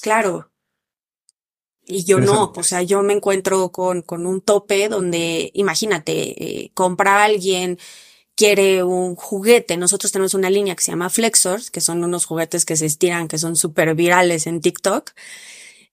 Claro. 0.00 0.50
Y 1.86 2.04
yo 2.04 2.20
no, 2.20 2.52
o 2.56 2.62
sea, 2.64 2.82
yo 2.82 3.02
me 3.02 3.12
encuentro 3.14 3.70
con, 3.70 4.02
con 4.02 4.26
un 4.26 4.40
tope 4.40 4.88
donde, 4.88 5.50
imagínate, 5.54 6.64
eh, 6.64 6.70
compra 6.74 7.24
alguien 7.24 7.78
quiere 8.36 8.84
un 8.84 9.16
juguete. 9.16 9.76
Nosotros 9.78 10.12
tenemos 10.12 10.34
una 10.34 10.50
línea 10.50 10.76
que 10.76 10.82
se 10.84 10.92
llama 10.92 11.10
Flexors, 11.10 11.70
que 11.70 11.80
son 11.80 12.04
unos 12.04 12.26
juguetes 12.26 12.64
que 12.66 12.76
se 12.76 12.86
estiran, 12.86 13.28
que 13.28 13.38
son 13.38 13.56
súper 13.56 13.94
virales 13.96 14.46
en 14.46 14.60
TikTok. 14.60 15.12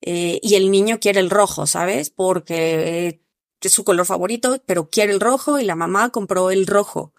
Eh, 0.01 0.39
y 0.43 0.55
el 0.55 0.71
niño 0.71 0.99
quiere 0.99 1.19
el 1.21 1.29
rojo, 1.29 1.67
¿sabes? 1.67 2.09
Porque 2.11 3.21
es 3.61 3.71
su 3.71 3.83
color 3.85 4.05
favorito, 4.05 4.61
pero 4.65 4.89
quiere 4.89 5.13
el 5.13 5.21
rojo 5.21 5.59
y 5.59 5.65
la 5.65 5.75
mamá 5.75 6.11
compró 6.11 6.51
el 6.51 6.67
rojo 6.67 7.13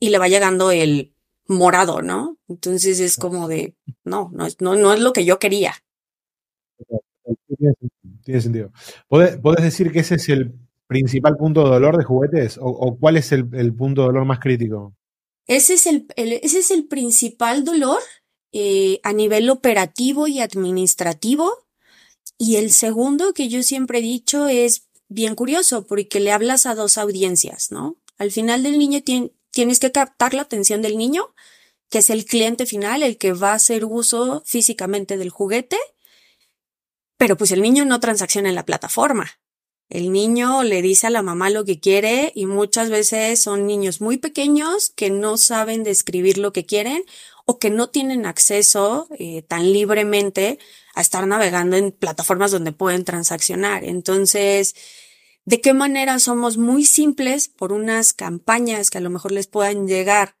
y 0.00 0.10
le 0.10 0.18
va 0.18 0.28
llegando 0.28 0.70
el 0.70 1.14
morado, 1.48 2.02
¿no? 2.02 2.38
Entonces 2.48 3.00
es 3.00 3.16
como 3.16 3.48
de, 3.48 3.76
no, 4.04 4.30
no 4.34 4.46
no, 4.60 4.76
no 4.76 4.92
es 4.94 5.00
lo 5.00 5.12
que 5.12 5.24
yo 5.24 5.38
quería. 5.38 5.74
Tiene 8.26 8.40
sentido. 8.40 8.72
¿Puedes, 9.06 9.40
decir 9.62 9.92
que 9.92 10.00
ese 10.00 10.16
es 10.16 10.28
el 10.28 10.52
principal 10.88 11.36
punto 11.36 11.62
de 11.62 11.70
dolor 11.70 11.96
de 11.96 12.02
juguetes? 12.02 12.58
¿O, 12.60 12.98
cuál 12.98 13.16
es 13.16 13.30
el, 13.30 13.46
punto 13.72 14.00
de 14.00 14.08
dolor 14.08 14.24
más 14.24 14.40
crítico? 14.40 14.96
Ese 15.46 15.74
es 15.74 15.86
el, 15.86 16.08
ese 16.16 16.58
es 16.58 16.72
el 16.72 16.88
principal 16.88 17.64
dolor 17.64 18.00
eh, 18.50 18.98
a 19.04 19.12
nivel 19.12 19.48
operativo 19.48 20.26
y 20.26 20.40
administrativo. 20.40 21.52
Y 22.36 22.56
el 22.56 22.72
segundo 22.72 23.32
que 23.32 23.48
yo 23.48 23.62
siempre 23.62 24.00
he 24.00 24.02
dicho 24.02 24.48
es 24.48 24.88
bien 25.08 25.36
curioso 25.36 25.86
porque 25.86 26.18
le 26.18 26.32
hablas 26.32 26.66
a 26.66 26.74
dos 26.74 26.98
audiencias, 26.98 27.70
¿no? 27.70 27.94
Al 28.18 28.32
final 28.32 28.64
del 28.64 28.76
niño 28.76 29.02
tienes 29.52 29.78
que 29.78 29.92
captar 29.92 30.34
la 30.34 30.42
atención 30.42 30.82
del 30.82 30.98
niño, 30.98 31.32
que 31.90 31.98
es 31.98 32.10
el 32.10 32.24
cliente 32.24 32.66
final, 32.66 33.04
el 33.04 33.18
que 33.18 33.34
va 33.34 33.52
a 33.52 33.54
hacer 33.54 33.84
uso 33.84 34.42
físicamente 34.44 35.16
del 35.16 35.30
juguete, 35.30 35.76
pero 37.16 37.36
pues 37.36 37.50
el 37.52 37.62
niño 37.62 37.84
no 37.84 38.00
transacciona 38.00 38.48
en 38.48 38.54
la 38.54 38.66
plataforma. 38.66 39.30
El 39.88 40.12
niño 40.12 40.64
le 40.64 40.82
dice 40.82 41.06
a 41.06 41.10
la 41.10 41.22
mamá 41.22 41.48
lo 41.48 41.64
que 41.64 41.78
quiere 41.78 42.32
y 42.34 42.46
muchas 42.46 42.90
veces 42.90 43.40
son 43.40 43.66
niños 43.66 44.00
muy 44.00 44.16
pequeños 44.16 44.90
que 44.96 45.10
no 45.10 45.36
saben 45.36 45.84
describir 45.84 46.38
lo 46.38 46.52
que 46.52 46.66
quieren 46.66 47.04
o 47.44 47.60
que 47.60 47.70
no 47.70 47.88
tienen 47.88 48.26
acceso 48.26 49.06
eh, 49.18 49.42
tan 49.42 49.72
libremente 49.72 50.58
a 50.96 51.00
estar 51.00 51.24
navegando 51.28 51.76
en 51.76 51.92
plataformas 51.92 52.50
donde 52.50 52.72
pueden 52.72 53.04
transaccionar. 53.04 53.84
Entonces, 53.84 54.74
¿de 55.44 55.60
qué 55.60 55.72
manera 55.72 56.18
somos 56.18 56.58
muy 56.58 56.84
simples 56.84 57.48
por 57.48 57.72
unas 57.72 58.12
campañas 58.12 58.90
que 58.90 58.98
a 58.98 59.02
lo 59.02 59.10
mejor 59.10 59.30
les 59.30 59.46
puedan 59.46 59.86
llegar 59.86 60.36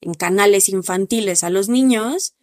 en 0.00 0.14
canales 0.14 0.68
infantiles 0.68 1.44
a 1.44 1.50
los 1.50 1.68
niños? 1.68 2.34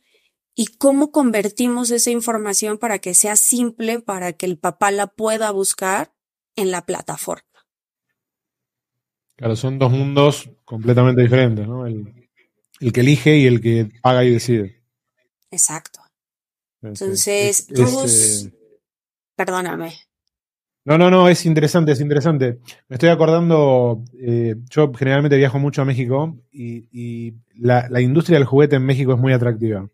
¿Y 0.55 0.67
cómo 0.77 1.11
convertimos 1.11 1.91
esa 1.91 2.11
información 2.11 2.77
para 2.77 2.99
que 2.99 3.13
sea 3.13 3.35
simple, 3.35 3.99
para 3.99 4.33
que 4.33 4.45
el 4.45 4.57
papá 4.57 4.89
la 4.91 5.07
pueda 5.07 5.51
buscar 5.51 6.15
en 6.55 6.71
la 6.71 6.85
plataforma. 6.85 7.43
Claro, 9.35 9.55
son 9.55 9.77
dos 9.77 9.91
mundos 9.91 10.49
completamente 10.63 11.21
diferentes, 11.21 11.67
¿no? 11.67 11.85
El, 11.85 12.13
que 12.93 13.01
elige 13.01 13.37
y 13.37 13.47
el 13.47 13.61
que 13.61 13.91
paga 14.01 14.23
y 14.23 14.31
decide. 14.31 14.81
Exacto. 15.51 15.99
Entonces, 16.81 17.67
eh, 17.69 18.53
Perdóname. 19.35 19.93
No, 20.85 20.97
no, 20.97 21.09
no, 21.09 21.27
es 21.27 21.45
interesante, 21.45 21.91
es 21.91 21.99
interesante. 21.99 22.59
Me 22.87 22.95
estoy 22.95 23.09
acordando, 23.09 24.03
eh, 24.19 24.55
yo 24.69 24.93
generalmente 24.93 25.35
viajo 25.35 25.57
mucho 25.57 25.81
a 25.81 25.85
México 25.85 26.37
y, 26.51 27.33
la, 27.55 27.89
la, 27.89 28.01
industria 28.01 28.37
del 28.37 28.45
juguete 28.45 28.75
en 28.75 28.85
México 28.85 29.13
es 29.13 29.19
muy 29.19 29.33
atractiva. 29.33 29.89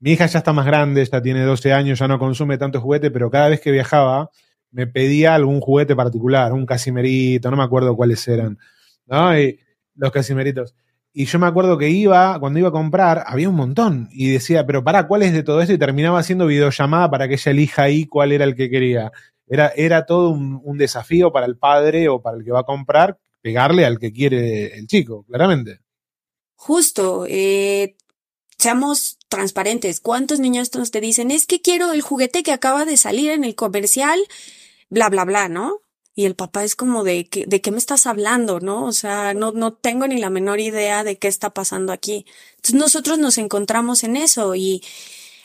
Mi 0.00 0.12
hija 0.12 0.26
ya 0.26 0.38
está 0.38 0.52
más 0.52 0.66
grande, 0.66 1.04
ya 1.04 1.22
tiene 1.22 1.42
12 1.42 1.72
años, 1.72 1.98
ya 1.98 2.08
no 2.08 2.18
consume 2.18 2.58
tanto 2.58 2.80
juguete, 2.80 3.10
pero 3.10 3.30
cada 3.30 3.48
vez 3.48 3.60
que 3.60 3.70
viajaba 3.70 4.30
me 4.70 4.86
pedía 4.86 5.34
algún 5.34 5.60
juguete 5.60 5.96
particular, 5.96 6.52
un 6.52 6.66
casimerito, 6.66 7.50
no 7.50 7.56
me 7.56 7.64
acuerdo 7.64 7.96
cuáles 7.96 8.26
eran. 8.28 8.58
Y 9.08 9.58
los 9.94 10.12
casimeritos. 10.12 10.74
Y 11.12 11.24
yo 11.24 11.38
me 11.38 11.46
acuerdo 11.46 11.78
que 11.78 11.88
iba, 11.88 12.38
cuando 12.38 12.58
iba 12.58 12.68
a 12.68 12.72
comprar, 12.72 13.24
había 13.26 13.48
un 13.48 13.56
montón. 13.56 14.08
Y 14.12 14.30
decía, 14.30 14.66
pero 14.66 14.84
para, 14.84 15.08
¿cuál 15.08 15.22
es 15.22 15.32
de 15.32 15.42
todo 15.42 15.60
esto? 15.60 15.72
Y 15.72 15.78
terminaba 15.78 16.20
haciendo 16.20 16.46
videollamada 16.46 17.10
para 17.10 17.26
que 17.26 17.34
ella 17.34 17.50
elija 17.50 17.82
ahí 17.82 18.06
cuál 18.06 18.32
era 18.32 18.44
el 18.44 18.54
que 18.54 18.70
quería. 18.70 19.10
Era, 19.48 19.72
era 19.74 20.04
todo 20.06 20.30
un, 20.30 20.78
desafío 20.78 21.32
para 21.32 21.46
el 21.46 21.56
padre 21.56 22.08
o 22.08 22.20
para 22.20 22.36
el 22.36 22.44
que 22.44 22.52
va 22.52 22.60
a 22.60 22.64
comprar, 22.64 23.18
pegarle 23.40 23.84
al 23.86 23.98
que 23.98 24.12
quiere 24.12 24.78
el 24.78 24.86
chico, 24.86 25.24
claramente. 25.24 25.80
Justo, 26.54 27.24
eh, 27.26 27.96
transparentes. 29.28 30.00
¿Cuántos 30.00 30.40
niños 30.40 30.70
te 30.70 31.00
dicen, 31.00 31.30
es 31.30 31.46
que 31.46 31.60
quiero 31.60 31.92
el 31.92 32.02
juguete 32.02 32.42
que 32.42 32.52
acaba 32.52 32.84
de 32.84 32.96
salir 32.96 33.30
en 33.30 33.44
el 33.44 33.54
comercial 33.54 34.18
bla, 34.90 35.08
bla, 35.08 35.24
bla, 35.24 35.48
¿no? 35.48 35.80
Y 36.14 36.24
el 36.24 36.34
papá 36.34 36.64
es 36.64 36.74
como 36.74 37.04
de, 37.04 37.28
¿de 37.46 37.60
qué 37.60 37.70
me 37.70 37.78
estás 37.78 38.06
hablando, 38.06 38.58
no? 38.58 38.84
O 38.84 38.92
sea, 38.92 39.34
no, 39.34 39.52
no 39.52 39.72
tengo 39.72 40.06
ni 40.08 40.18
la 40.18 40.30
menor 40.30 40.58
idea 40.58 41.04
de 41.04 41.16
qué 41.16 41.28
está 41.28 41.50
pasando 41.50 41.92
aquí. 41.92 42.26
Entonces 42.56 42.74
nosotros 42.74 43.18
nos 43.18 43.38
encontramos 43.38 44.02
en 44.02 44.16
eso 44.16 44.56
y 44.56 44.82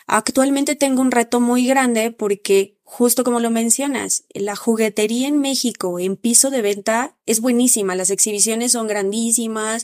actualmente 0.08 0.76
tengo 0.76 1.02
un 1.02 1.12
reto 1.12 1.40
muy 1.40 1.68
grande 1.68 2.12
porque 2.12 2.76
justo 2.96 3.24
como 3.24 3.40
lo 3.40 3.50
mencionas, 3.50 4.24
la 4.36 4.56
juguetería 4.56 5.28
en 5.28 5.40
México 5.40 5.98
en 5.98 6.16
piso 6.16 6.52
de 6.52 6.62
venta 6.62 7.16
es 7.26 7.42
buenísima, 7.42 7.96
las 7.96 8.12
exhibiciones 8.12 8.74
son 8.74 8.86
grandísimas, 8.86 9.84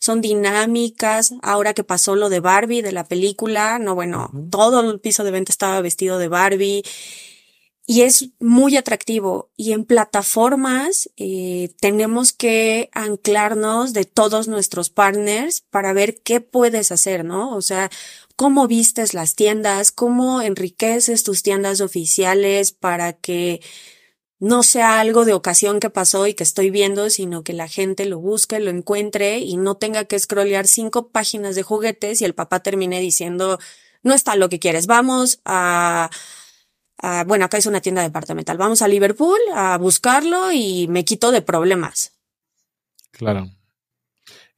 son 0.00 0.20
dinámicas, 0.20 1.34
ahora 1.40 1.72
que 1.72 1.84
pasó 1.84 2.16
lo 2.16 2.28
de 2.28 2.40
Barbie 2.40 2.82
de 2.82 2.90
la 2.90 3.06
película, 3.06 3.78
no 3.78 3.94
bueno, 3.94 4.32
todo 4.50 4.80
el 4.80 4.98
piso 4.98 5.22
de 5.22 5.30
venta 5.30 5.52
estaba 5.52 5.80
vestido 5.80 6.18
de 6.18 6.26
Barbie 6.26 6.82
y 7.90 8.02
es 8.02 8.32
muy 8.38 8.76
atractivo. 8.76 9.50
Y 9.56 9.72
en 9.72 9.86
plataformas 9.86 11.08
eh, 11.16 11.70
tenemos 11.80 12.34
que 12.34 12.90
anclarnos 12.92 13.94
de 13.94 14.04
todos 14.04 14.46
nuestros 14.46 14.90
partners 14.90 15.62
para 15.70 15.94
ver 15.94 16.20
qué 16.22 16.42
puedes 16.42 16.92
hacer, 16.92 17.24
¿no? 17.24 17.56
O 17.56 17.62
sea, 17.62 17.88
cómo 18.38 18.68
vistes 18.68 19.14
las 19.14 19.34
tiendas, 19.34 19.90
cómo 19.90 20.40
enriqueces 20.40 21.24
tus 21.24 21.42
tiendas 21.42 21.80
oficiales 21.80 22.70
para 22.70 23.12
que 23.12 23.60
no 24.38 24.62
sea 24.62 25.00
algo 25.00 25.24
de 25.24 25.32
ocasión 25.32 25.80
que 25.80 25.90
pasó 25.90 26.28
y 26.28 26.34
que 26.34 26.44
estoy 26.44 26.70
viendo, 26.70 27.10
sino 27.10 27.42
que 27.42 27.52
la 27.52 27.66
gente 27.66 28.04
lo 28.04 28.20
busque, 28.20 28.60
lo 28.60 28.70
encuentre 28.70 29.40
y 29.40 29.56
no 29.56 29.76
tenga 29.76 30.04
que 30.04 30.16
scrollear 30.16 30.68
cinco 30.68 31.08
páginas 31.08 31.56
de 31.56 31.64
juguetes 31.64 32.22
y 32.22 32.24
el 32.24 32.36
papá 32.36 32.60
termine 32.60 33.00
diciendo, 33.00 33.58
no 34.04 34.14
está 34.14 34.36
lo 34.36 34.48
que 34.48 34.60
quieres, 34.60 34.86
vamos 34.86 35.40
a 35.44 36.08
Ah, 37.00 37.24
bueno, 37.26 37.44
acá 37.44 37.58
es 37.58 37.66
una 37.66 37.80
tienda 37.80 38.02
departamental, 38.02 38.56
vamos 38.56 38.82
a 38.82 38.88
Liverpool 38.88 39.38
a 39.54 39.78
buscarlo 39.78 40.50
y 40.52 40.88
me 40.88 41.04
quito 41.04 41.30
de 41.30 41.42
problemas. 41.42 42.18
Claro. 43.12 43.50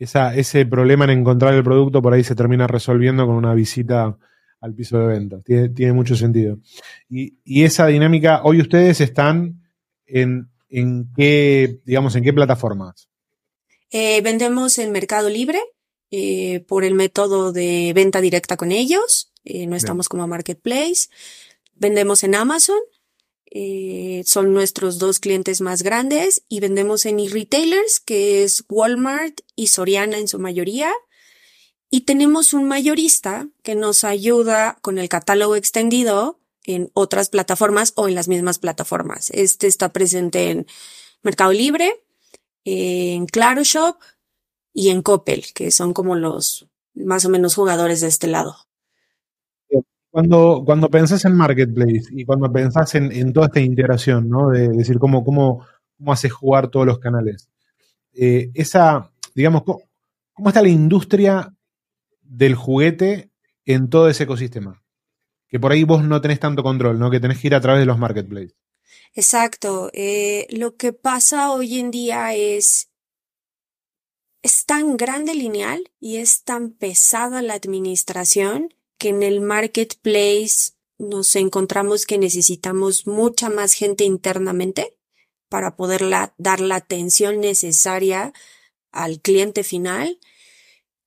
Esa, 0.01 0.35
ese 0.35 0.65
problema 0.65 1.05
en 1.05 1.11
encontrar 1.11 1.53
el 1.53 1.63
producto 1.63 2.01
por 2.01 2.15
ahí 2.15 2.25
se 2.25 2.35
termina 2.35 2.67
resolviendo 2.67 3.27
con 3.27 3.37
una 3.37 3.53
visita 3.53 4.17
al 4.59 4.75
piso 4.75 4.99
de 4.99 5.07
venta. 5.07 5.41
Tiene, 5.43 5.93
mucho 5.93 6.17
sentido. 6.17 6.59
Y, 7.09 7.63
esa 7.63 7.87
dinámica, 7.87 8.41
hoy 8.43 8.63
ustedes 8.63 9.03
están 9.03 9.61
en, 10.07 10.49
en 10.71 11.13
qué, 11.15 11.81
digamos, 11.85 12.17
en 12.17 12.25
qué 12.25 12.33
plataformas? 12.33 13.11
Eh, 13.91 14.23
vendemos 14.23 14.79
en 14.79 14.91
Mercado 14.91 15.29
Libre 15.29 15.61
eh, 16.11 16.65
por 16.67 16.85
el 16.85 16.95
método 16.95 17.53
de 17.53 17.93
venta 17.95 18.23
directa 18.23 18.57
con 18.57 18.73
ellos. 18.73 19.31
Eh, 19.45 19.67
no 19.67 19.77
estamos 19.77 20.09
como 20.09 20.27
marketplace. 20.27 21.09
Vendemos 21.75 22.25
en 22.25 22.37
Amazon, 22.37 22.79
eh, 23.51 24.23
son 24.27 24.55
nuestros 24.55 24.99
dos 24.99 25.19
clientes 25.19 25.61
más 25.61 25.83
grandes 25.83 26.45
y 26.49 26.61
vendemos 26.61 27.05
en 27.05 27.19
e-retailers, 27.19 27.99
que 27.99 28.45
es 28.45 28.65
Walmart 28.69 29.41
y 29.57 29.67
Soriana 29.67 30.19
en 30.19 30.29
su 30.29 30.39
mayoría. 30.39 30.93
Y 31.91 32.03
tenemos 32.03 32.53
un 32.53 32.69
mayorista 32.69 33.49
que 33.65 33.75
nos 33.75 34.05
ayuda 34.05 34.79
con 34.83 34.99
el 34.99 35.09
catálogo 35.09 35.57
extendido 35.57 36.39
en 36.65 36.91
otras 36.95 37.29
plataformas 37.29 37.93
o 37.97 38.07
en 38.07 38.15
las 38.15 38.29
mismas 38.29 38.61
plataformas. 38.61 39.31
Este 39.31 39.67
está 39.67 39.93
presente 39.93 40.51
en 40.51 40.67
Mercado 41.23 41.53
Libre, 41.53 42.05
en 42.65 43.27
Claro 43.27 43.65
Shop 43.65 43.97
y 44.73 44.91
en 44.91 45.03
Coppel, 45.03 45.45
que 45.53 45.73
son 45.73 45.93
como 45.93 46.15
los 46.15 46.69
más 46.95 47.25
o 47.25 47.29
menos 47.29 47.57
jugadores 47.57 48.01
de 48.01 48.09
este 48.09 48.29
lado. 48.29 48.57
Cuando, 50.11 50.63
cuando 50.65 50.91
pensás 50.91 51.25
en 51.25 51.37
Marketplace 51.37 52.05
y 52.11 52.25
cuando 52.25 52.51
pensás 52.53 52.95
en, 52.97 53.33
toda 53.33 53.47
esta 53.47 53.61
integración, 53.61 54.29
¿no? 54.29 54.51
De, 54.51 54.69
decir 54.69 54.99
cómo, 54.99 55.25
cómo, 55.25 55.65
cómo 55.97 56.13
haces 56.13 56.33
jugar 56.33 56.69
todos 56.69 56.85
los 56.85 56.99
canales, 56.99 57.49
eh, 58.13 58.51
esa, 58.55 59.13
digamos, 59.35 59.63
cómo 59.63 60.49
está 60.49 60.63
la 60.63 60.69
industria 60.69 61.55
del 62.23 62.57
juguete 62.57 63.31
en 63.65 63.89
todo 63.89 64.09
ese 64.09 64.25
ecosistema? 64.25 64.83
Que 65.49 65.61
por 65.61 65.73
ahí 65.73 65.85
vos 65.85 66.03
no 66.03 66.21
tenés 66.21 66.41
tanto 66.41 66.63
control, 66.63 66.99
¿no? 66.99 67.11
Que 67.11 67.21
tenés 67.21 67.39
que 67.39 67.49
ir 67.49 67.55
a 67.55 67.61
través 67.61 67.81
de 67.81 67.87
los 67.87 67.99
marketplaces. 67.99 68.57
Exacto. 69.15 69.91
Eh, 69.93 70.47
lo 70.51 70.77
que 70.77 70.93
pasa 70.93 71.53
hoy 71.53 71.79
en 71.79 71.91
día 71.91 72.35
es 72.35 72.91
es 74.43 74.65
tan 74.65 74.97
grande 74.97 75.35
lineal 75.35 75.91
y 76.01 76.17
es 76.17 76.45
tan 76.45 76.71
pesada 76.71 77.43
la 77.43 77.55
administración 77.55 78.75
que 79.01 79.09
en 79.09 79.23
el 79.23 79.41
marketplace 79.41 80.75
nos 80.99 81.35
encontramos 81.35 82.05
que 82.05 82.19
necesitamos 82.19 83.07
mucha 83.07 83.49
más 83.49 83.73
gente 83.73 84.05
internamente 84.05 84.95
para 85.49 85.75
poder 85.75 86.03
dar 86.37 86.61
la 86.61 86.77
atención 86.77 87.41
necesaria 87.41 88.35
al 88.93 89.21
cliente 89.21 89.65
final, 89.65 90.21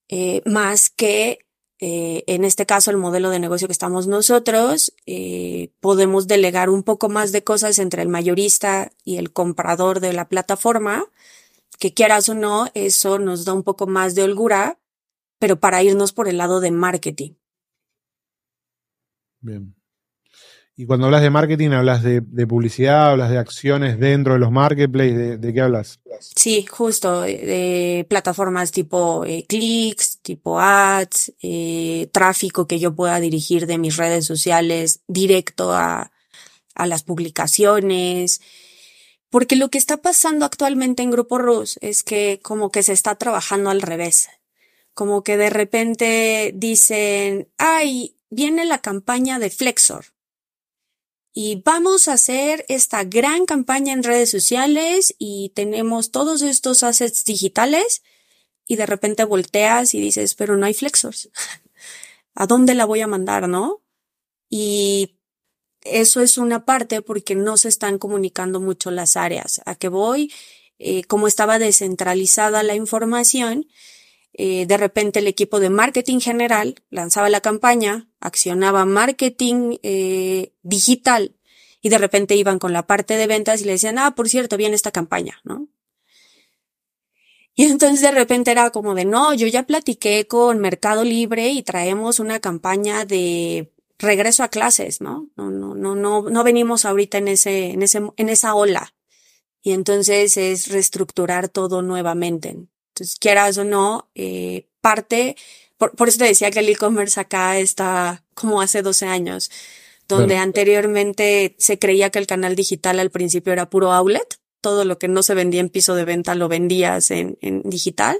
eh, 0.10 0.42
más 0.46 0.90
que 0.90 1.46
eh, 1.80 2.24
en 2.26 2.46
este 2.46 2.66
caso 2.66 2.90
el 2.90 2.98
modelo 2.98 3.30
de 3.30 3.40
negocio 3.40 3.68
que 3.68 3.74
estamos 3.74 4.08
nosotros, 4.08 4.94
eh, 5.06 5.70
podemos 5.80 6.28
delegar 6.28 6.72
un 6.72 6.82
poco 6.82 7.10
más 7.10 7.32
de 7.32 7.44
cosas 7.44 7.78
entre 7.78 8.02
el 8.02 8.10
mayorista 8.10 8.92
y 9.04 9.18
el 9.18 9.32
comprador 9.32 10.00
de 10.00 10.14
la 10.14 10.28
plataforma, 10.30 11.06
que 11.78 11.94
quieras 11.94 12.28
o 12.28 12.34
no, 12.34 12.68
eso 12.74 13.20
nos 13.20 13.46
da 13.46 13.54
un 13.54 13.64
poco 13.64 13.86
más 13.86 14.16
de 14.16 14.24
holgura, 14.24 14.80
pero 15.38 15.60
para 15.60 15.84
irnos 15.84 16.12
por 16.12 16.28
el 16.28 16.38
lado 16.38 16.60
de 16.60 16.72
marketing. 16.72 17.34
Bien. 19.44 19.76
Y 20.76 20.88
cuando 20.88 21.06
hablas 21.06 21.22
de 21.22 21.30
marketing, 21.30 21.70
hablas 21.70 22.02
de, 22.02 22.22
publicidad, 22.48 23.12
hablas 23.12 23.30
de 23.30 23.38
acciones 23.38 24.00
dentro 24.00 24.34
de 24.34 24.40
los 24.40 24.52
marketplaces, 24.52 25.40
¿de, 25.40 25.54
qué 25.54 25.62
hablas? 25.62 26.00
Sí, 26.36 26.66
justo, 26.66 27.22
de 27.22 28.08
plataformas 28.10 28.72
tipo 28.72 29.24
eh, 29.24 29.46
clics, 29.48 30.18
tipo 30.24 30.60
ads, 30.60 31.32
eh, 31.44 32.10
tráfico 32.12 32.66
que 32.66 32.80
yo 32.80 32.96
pueda 32.96 33.20
dirigir 33.20 33.68
de 33.68 33.78
mis 33.78 33.98
redes 33.98 34.26
sociales 34.26 35.02
directo 35.08 35.74
a, 35.74 36.12
a 36.74 36.88
las 36.88 37.04
publicaciones. 37.04 38.42
Porque 39.30 39.56
lo 39.56 39.70
que 39.70 39.78
está 39.78 39.98
pasando 39.98 40.44
actualmente 40.44 41.04
en 41.04 41.12
Grupo 41.12 41.38
Rus 41.38 41.78
es 41.82 42.02
que 42.02 42.40
como 42.42 42.72
que 42.72 42.82
se 42.82 42.94
está 42.94 43.16
trabajando 43.16 43.70
al 43.70 43.82
revés. 43.84 44.30
Como 44.96 45.24
que 45.24 45.38
de 45.38 45.52
repente 45.52 46.52
dicen, 46.56 47.48
ay, 47.58 48.13
viene 48.34 48.66
la 48.66 48.80
campaña 48.82 49.40
de 49.40 49.50
Flexor 49.50 50.06
y 51.34 51.64
vamos 51.66 52.08
a 52.08 52.14
hacer 52.14 52.64
esta 52.70 53.04
gran 53.04 53.48
campaña 53.48 53.92
en 53.92 54.04
redes 54.04 54.30
sociales 54.30 55.16
y 55.18 55.52
tenemos 55.56 56.12
todos 56.12 56.44
estos 56.44 56.84
assets 56.84 57.26
digitales 57.26 58.04
y 58.68 58.76
de 58.76 58.86
repente 58.86 59.24
volteas 59.24 59.96
y 59.96 60.00
dices, 60.00 60.36
pero 60.36 60.58
no 60.58 60.68
hay 60.68 60.76
flexors. 60.76 61.30
¿A 62.36 62.46
dónde 62.46 62.76
la 62.76 62.86
voy 62.86 63.02
a 63.02 63.08
mandar, 63.08 63.50
no? 63.50 63.82
Y 64.48 65.18
eso 65.82 66.22
es 66.22 66.38
una 66.38 66.66
parte 66.66 67.02
porque 67.02 67.34
no 67.34 67.58
se 67.58 67.68
están 67.68 67.98
comunicando 67.98 68.60
mucho 68.60 68.92
las 68.92 69.18
áreas. 69.18 69.60
A 69.66 69.74
qué 69.74 69.88
voy, 69.88 70.32
eh, 70.78 71.04
como 71.06 71.28
estaba 71.28 71.58
descentralizada 71.58 72.62
la 72.62 72.76
información, 72.76 73.68
eh, 74.34 74.66
de 74.66 74.78
repente 74.78 75.20
el 75.20 75.28
equipo 75.28 75.60
de 75.60 75.70
marketing 75.70 76.20
general 76.20 76.76
lanzaba 76.90 77.30
la 77.30 77.42
campaña, 77.42 78.10
accionaba 78.20 78.86
marketing 78.86 79.78
eh, 79.84 80.54
digital 80.64 81.36
y 81.82 81.90
de 81.90 81.98
repente 82.00 82.36
iban 82.36 82.60
con 82.60 82.74
la 82.74 82.88
parte 82.88 83.16
de 83.16 83.28
ventas 83.28 83.62
y 83.62 83.66
le 83.66 83.74
decían, 83.74 84.00
ah, 84.00 84.16
por 84.16 84.30
cierto, 84.30 84.58
viene 84.58 84.76
esta 84.76 84.92
campaña, 84.92 85.40
¿no? 85.44 85.68
Y 87.56 87.66
entonces 87.66 88.02
de 88.02 88.12
repente 88.12 88.50
era 88.50 88.72
como 88.72 88.96
de, 88.96 89.06
no, 89.06 89.34
yo 89.34 89.46
ya 89.46 89.64
platiqué 89.64 90.26
con 90.26 90.58
Mercado 90.58 91.04
Libre 91.04 91.50
y 91.50 91.62
traemos 91.62 92.20
una 92.20 92.40
campaña 92.40 93.06
de 93.06 93.72
regreso 94.00 94.44
a 94.44 94.48
clases, 94.48 95.02
¿no? 95.02 95.30
No, 95.36 95.52
no, 95.52 95.76
no, 95.76 95.94
no, 95.94 96.24
no 96.24 96.44
venimos 96.44 96.86
ahorita 96.86 97.20
en 97.20 97.28
ese, 97.28 97.72
en 97.72 97.84
ese, 97.84 98.02
en 98.18 98.30
esa 98.30 98.56
ola. 98.56 98.96
Y 99.62 99.74
entonces 99.74 100.36
es 100.38 100.68
reestructurar 100.70 101.48
todo 101.48 101.84
nuevamente. 101.84 102.68
Entonces, 102.94 103.18
quieras 103.20 103.58
o 103.58 103.64
no, 103.64 104.10
eh, 104.14 104.68
parte, 104.80 105.36
por, 105.78 105.96
por, 105.96 106.10
eso 106.10 106.20
te 106.20 106.26
decía 106.26 106.52
que 106.52 106.60
el 106.60 106.70
e-commerce 106.70 107.20
acá 107.20 107.58
está 107.58 108.24
como 108.36 108.62
hace 108.62 108.84
12 108.84 109.08
años, 109.08 109.50
donde 110.08 110.38
anteriormente 110.38 111.56
se 111.58 111.80
creía 111.80 112.12
que 112.12 112.20
el 112.20 112.28
canal 112.28 112.56
digital 112.56 113.00
al 113.00 113.10
principio 113.10 113.52
era 113.52 113.70
puro 113.70 113.92
outlet, 113.92 114.40
todo 114.62 114.86
lo 114.86 115.00
que 115.00 115.08
no 115.08 115.24
se 115.24 115.34
vendía 115.34 115.60
en 115.60 115.70
piso 115.70 115.96
de 115.96 116.06
venta 116.06 116.36
lo 116.36 116.48
vendías 116.48 117.10
en, 117.10 117.38
en 117.42 117.64
digital, 117.64 118.20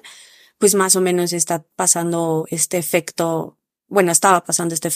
pues 0.58 0.74
más 0.74 0.96
o 0.96 1.02
menos 1.02 1.34
está 1.34 1.64
pasando 1.76 2.46
este 2.50 2.78
efecto, 2.78 3.60
bueno, 3.88 4.12
estaba 4.12 4.44
pasando 4.44 4.74
este 4.74 4.90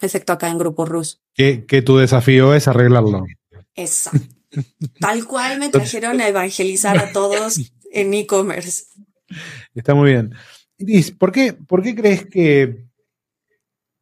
efecto 0.00 0.32
acá 0.32 0.48
en 0.48 0.58
Grupo 0.58 0.86
Rus. 0.86 1.20
Que, 1.34 1.66
que 1.66 1.82
tu 1.82 1.96
desafío 1.96 2.54
es 2.54 2.68
arreglarlo. 2.68 3.24
Exacto. 3.74 4.34
Tal 5.00 5.26
cual 5.26 5.58
me 5.58 5.68
trajeron 5.68 6.20
a 6.20 6.28
evangelizar 6.28 6.98
a 6.98 7.12
todos 7.12 7.58
en 7.90 8.14
e-commerce. 8.14 8.84
Está 9.74 9.94
muy 9.94 10.10
bien. 10.10 10.34
Iris, 10.78 11.12
¿por 11.12 11.32
qué, 11.32 11.52
¿por 11.52 11.82
qué 11.82 11.94
crees 11.94 12.26
que 12.26 12.86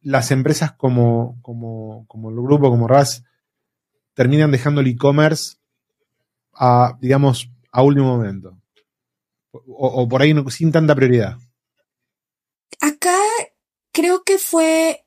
las 0.01 0.31
empresas 0.31 0.73
como, 0.73 1.39
como, 1.41 2.05
como 2.07 2.29
el 2.29 2.35
grupo, 2.35 2.69
como 2.69 2.87
RAS, 2.87 3.23
terminan 4.13 4.51
dejando 4.51 4.81
el 4.81 4.87
e-commerce 4.87 5.57
a, 6.53 6.97
digamos, 6.99 7.49
a 7.71 7.83
último 7.83 8.17
momento? 8.17 8.57
O, 9.51 10.07
por 10.07 10.21
ahí 10.21 10.33
sin 10.49 10.71
tanta 10.71 10.95
prioridad. 10.95 11.37
Acá 12.81 13.17
creo 13.91 14.23
que 14.23 14.39
fue, 14.39 15.05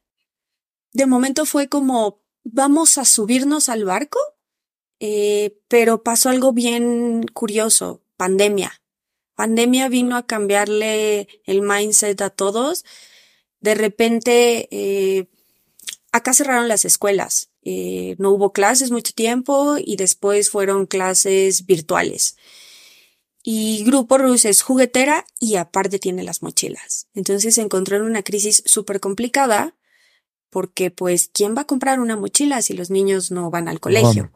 de 0.93 1.07
momento 1.07 1.47
fue 1.47 1.69
como, 1.69 2.23
vamos 2.45 2.97
a 2.97 3.05
subirnos 3.05 3.69
al 3.69 3.85
barco, 3.85 4.21
eh, 5.01 5.59
pero 5.67 6.05
pasó 6.05 6.29
algo 6.29 6.53
bien 6.53 7.25
curioso, 7.35 8.03
pandemia 8.17 8.81
pandemia 9.37 9.89
vino 9.89 10.17
a 10.17 10.27
cambiarle 10.27 11.29
el 11.45 11.63
mindset 11.63 12.21
a 12.23 12.31
todos. 12.31 12.85
De 13.61 13.75
repente, 13.75 14.69
eh, 14.71 15.29
acá 16.11 16.35
cerraron 16.35 16.67
las 16.69 16.85
escuelas. 16.85 17.51
Eh, 17.63 18.17
no 18.19 18.31
hubo 18.31 18.53
clases 18.53 18.91
mucho 18.91 19.13
tiempo 19.13 19.77
y 19.79 19.97
después 19.97 20.51
fueron 20.51 20.87
clases 20.87 21.67
virtuales. 21.67 22.37
Y 23.43 23.85
Grupo 23.85 24.19
Rus 24.19 24.45
es 24.45 24.63
juguetera 24.63 25.25
y 25.39 25.55
aparte 25.55 26.01
tiene 26.01 26.25
las 26.25 26.43
mochilas. 26.43 27.07
Entonces 27.15 27.55
se 27.55 27.63
encontró 27.63 27.97
en 27.97 28.03
una 28.03 28.25
crisis 28.25 28.63
súper 28.67 28.99
complicada 28.99 29.77
porque 30.51 30.91
pues, 30.91 31.31
¿quién 31.33 31.57
va 31.57 31.63
a 31.63 31.67
comprar 31.67 32.01
una 32.01 32.17
mochila 32.17 32.63
si 32.63 32.73
los 32.73 32.91
niños 32.91 33.31
no 33.31 33.51
van 33.51 33.69
al 33.69 33.79
colegio? 33.79 34.33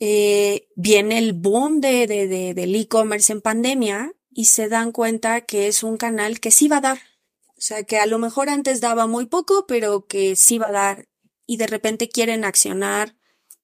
Eh, 0.00 0.68
viene 0.76 1.18
el 1.18 1.32
boom 1.32 1.80
de, 1.80 2.06
de, 2.06 2.28
de 2.28 2.54
del 2.54 2.74
e-commerce 2.74 3.32
en 3.32 3.40
pandemia 3.40 4.12
y 4.30 4.46
se 4.46 4.68
dan 4.68 4.92
cuenta 4.92 5.40
que 5.42 5.66
es 5.66 5.82
un 5.82 5.96
canal 5.96 6.40
que 6.40 6.50
sí 6.50 6.68
va 6.68 6.78
a 6.78 6.82
dar. 6.82 6.98
O 7.58 7.60
sea, 7.60 7.82
que 7.82 7.98
a 7.98 8.06
lo 8.06 8.18
mejor 8.18 8.48
antes 8.48 8.80
daba 8.80 9.08
muy 9.08 9.26
poco, 9.26 9.66
pero 9.66 10.06
que 10.06 10.36
sí 10.36 10.58
va 10.58 10.68
a 10.68 10.72
dar. 10.72 11.08
Y 11.44 11.56
de 11.56 11.66
repente 11.66 12.08
quieren 12.08 12.44
accionar 12.44 13.16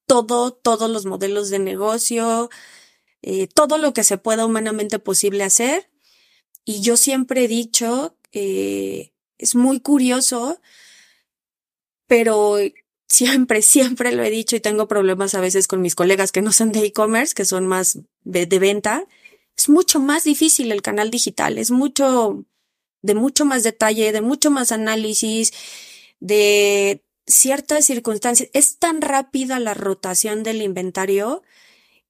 todo, 0.07 0.53
todos 0.53 0.91
los 0.91 1.07
modelos 1.07 1.51
de 1.51 1.61
negocio, 1.61 2.51
eh, 3.23 3.47
todo 3.47 3.79
lo 3.79 3.93
que 3.95 4.03
se 4.05 4.19
pueda 4.19 4.47
humanamente 4.47 4.99
posible 4.99 5.45
hacer. 5.45 5.91
Y 6.65 6.81
yo 6.81 6.97
siempre 6.97 7.45
he 7.45 7.49
dicho, 7.49 8.17
eh, 8.33 9.13
es 9.39 9.55
muy 9.55 9.81
curioso, 9.81 10.61
pero 12.07 12.59
siempre, 13.15 13.63
siempre 13.75 14.13
lo 14.13 14.23
he 14.23 14.31
dicho 14.31 14.57
y 14.57 14.61
tengo 14.61 14.89
problemas 14.89 15.35
a 15.35 15.41
veces 15.41 15.69
con 15.69 15.81
mis 15.81 15.95
colegas 15.95 16.33
que 16.33 16.43
no 16.43 16.53
son 16.53 16.73
de 16.73 16.85
e-commerce, 16.85 17.35
que 17.35 17.45
son 17.45 17.67
más 17.67 17.99
de, 18.25 18.47
venta. 18.59 19.07
Es 19.57 19.69
mucho 19.69 20.01
más 20.01 20.25
difícil 20.25 20.73
el 20.73 20.83
canal 20.83 21.11
digital, 21.11 21.59
es 21.59 21.71
mucho, 21.71 22.45
de 23.03 23.15
mucho 23.15 23.45
más 23.45 23.63
detalle, 23.63 24.13
de 24.13 24.21
mucho 24.21 24.51
más 24.51 24.73
análisis, 24.73 25.53
de 26.21 27.03
ciertas 27.27 27.85
circunstancias. 27.85 28.51
Es 28.53 28.79
tan 28.79 29.01
rápida 29.01 29.61
la 29.61 29.75
rotación 29.75 30.43
del 30.43 30.63
inventario 30.63 31.43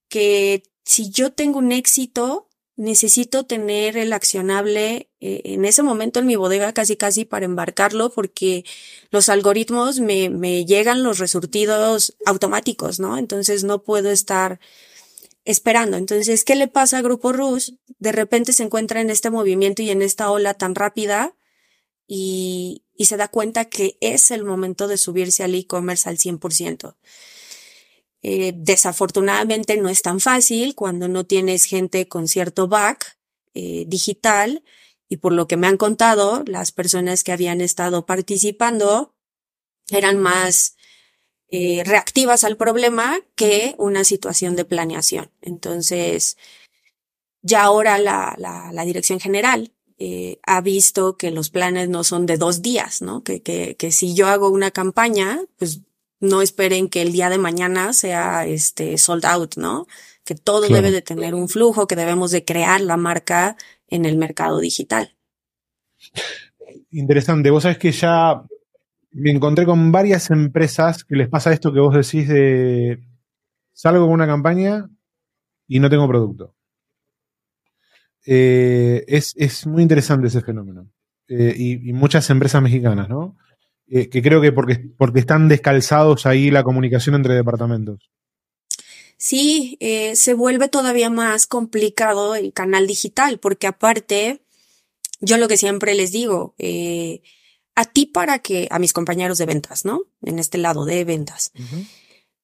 que 0.09 0.63
si 0.85 1.11
yo 1.11 1.33
tengo 1.33 1.59
un 1.59 1.73
éxito, 1.73 2.49
necesito 2.77 3.45
tener 3.45 3.97
el 3.97 4.13
accionable 4.13 5.09
eh, 5.21 5.43
en 5.45 5.65
ese 5.65 5.83
momento 5.83 6.21
en 6.21 6.27
mi 6.27 6.37
bodega 6.37 6.73
casi 6.73 6.97
casi 6.97 7.25
para 7.25 7.45
embarcarlo 7.45 8.11
porque 8.11 8.65
los 9.11 9.29
algoritmos 9.29 10.01
me, 10.01 10.29
me 10.29 10.65
llegan 10.65 11.03
los 11.03 11.19
resurtidos 11.19 12.17
automáticos, 12.27 12.99
¿no? 12.99 13.17
Entonces 13.17 13.65
no 13.65 13.83
puedo 13.83 14.11
estar 14.11 14.59
esperando. 15.45 15.97
Entonces, 15.97 16.45
¿qué 16.45 16.57
le 16.57 16.69
pasa 16.69 16.99
a 16.99 17.03
Grupo 17.03 17.33
Rus? 17.33 17.75
De 17.99 18.13
repente 18.13 18.53
se 18.53 18.65
encuentra 18.65 19.01
en 19.01 19.11
este 19.11 19.31
movimiento 19.31 19.83
y 19.83 19.91
en 19.91 20.03
esta 20.03 20.31
ola 20.31 20.55
tan 20.55 20.75
rápida 20.75 21.37
y, 22.07 22.85
y 22.97 23.05
se 23.07 23.17
da 23.17 23.29
cuenta 23.29 23.67
que 23.67 23.97
es 24.01 24.31
el 24.31 24.45
momento 24.45 24.89
de 24.89 24.97
subirse 24.97 25.45
al 25.45 25.55
e-commerce 25.55 26.09
al 26.09 26.19
100%. 26.19 26.97
Eh, 28.27 28.55
desafortunadamente 28.57 29.77
no 29.77 29.91
es 29.91 30.01
tan 30.01 30.19
fácil 30.19 30.75
cuando 30.75 31.09
no 31.09 31.27
tienes 31.27 31.67
gente 31.67 32.09
con 32.09 32.27
cierto 32.27 32.69
back 32.69 33.19
eh, 33.53 33.85
digital 33.87 34.65
y 35.11 35.19
por 35.19 35.35
lo 35.35 35.47
que 35.47 35.59
me 35.59 35.67
han 35.67 35.77
contado, 35.77 36.43
las 36.47 36.73
personas 36.73 37.23
que 37.23 37.33
habían 37.33 37.61
estado 37.61 38.07
participando 38.07 39.15
eran 39.91 40.23
más 40.23 40.75
eh, 41.51 41.83
reactivas 41.85 42.45
al 42.45 42.57
problema 42.57 43.21
que 43.35 43.75
una 43.77 44.05
situación 44.05 44.57
de 44.57 44.65
planeación. 44.65 45.31
Entonces, 45.43 46.39
ya 47.43 47.65
ahora 47.65 47.99
la, 47.99 48.35
la, 48.39 48.85
dirección 48.87 49.21
general 49.21 49.75
ha 50.47 50.61
visto 50.63 51.19
que 51.19 51.31
los 51.31 51.51
planes 51.51 51.91
no 51.91 52.05
son 52.05 52.25
de 52.25 52.39
dos 52.39 52.63
días, 52.63 53.03
¿no? 53.03 53.23
Que, 53.23 53.43
que, 53.43 53.77
que 53.77 53.93
si 53.93 54.15
yo 54.15 54.29
hago 54.29 54.49
una 54.49 54.71
campaña, 54.71 55.43
pues 55.59 55.81
no 56.25 56.43
esperen 56.43 56.89
que 56.89 57.03
el 57.03 57.13
día 57.13 57.31
de 57.31 57.39
mañana 57.39 57.93
sea 57.93 58.47
este 58.47 58.99
sold 58.99 59.25
out, 59.27 59.57
¿no? 59.57 59.87
Que 60.25 60.35
todo 60.35 60.63
debe 60.63 60.91
de 60.91 61.03
tener 61.03 61.35
un 61.35 61.49
flujo, 61.49 61.87
que 61.87 61.97
debemos 61.97 62.31
de 62.31 62.45
crear 62.45 62.81
la 62.81 62.97
marca 62.97 63.57
en 63.89 64.07
el 64.07 64.17
mercado 64.17 64.59
digital. 64.59 65.15
Interesante. 66.91 67.51
Vos 67.51 67.65
sabés 67.65 67.79
que 67.79 67.93
ya 67.93 68.43
me 69.13 69.31
encontré 69.31 69.65
con 69.65 69.93
varias 69.93 70.31
empresas 70.31 71.05
que 71.05 71.17
les 71.17 71.29
pasa 71.29 71.53
esto 71.53 71.73
que 71.73 71.81
vos 71.81 71.95
decís 71.95 72.29
de 72.29 73.01
salgo 73.73 74.07
con 74.07 74.15
una 74.15 74.27
campaña 74.27 74.89
y 75.69 75.79
no 75.79 75.91
tengo 75.91 76.09
producto. 76.09 76.55
Eh, 78.27 79.05
es, 79.07 79.67
muy 79.67 79.83
interesante 79.83 80.29
ese 80.29 80.41
fenómeno. 80.41 80.89
Eh, 81.29 81.55
y, 81.57 81.93
muchas 81.93 82.29
empresas 82.31 82.63
mexicanas, 82.63 83.09
¿no? 83.09 83.37
Eh, 83.89 84.09
que 84.09 84.23
creo 84.23 84.41
que 84.41 84.53
porque, 84.53 84.77
porque 84.77 85.21
están 85.21 85.49
descalzados 85.49 86.27
ahí 86.27 86.51
la 86.51 86.63
comunicación 86.63 87.15
entre 87.15 87.35
departamentos. 87.35 88.11
Sí, 89.17 89.79
se 89.81 90.35
vuelve 90.35 90.69
todavía 90.69 91.09
más 91.09 91.47
complicado 91.47 92.35
el 92.35 92.53
canal 92.53 92.87
digital, 92.87 93.39
porque 93.39 93.67
aparte, 93.67 94.43
yo 95.21 95.39
lo 95.39 95.49
que 95.49 95.57
siempre 95.57 95.95
les 95.95 96.13
digo, 96.13 96.55
a 97.75 97.85
ti 97.85 98.07
para 98.07 98.41
que, 98.41 98.69
a 98.71 98.79
mis 98.79 98.93
compañeros 98.93 99.39
de 99.39 99.47
ventas, 99.47 99.85
¿no? 99.85 100.03
En 100.23 100.39
este 100.39 100.59
lado 100.59 100.85
de 100.85 101.05
ventas. 101.05 101.53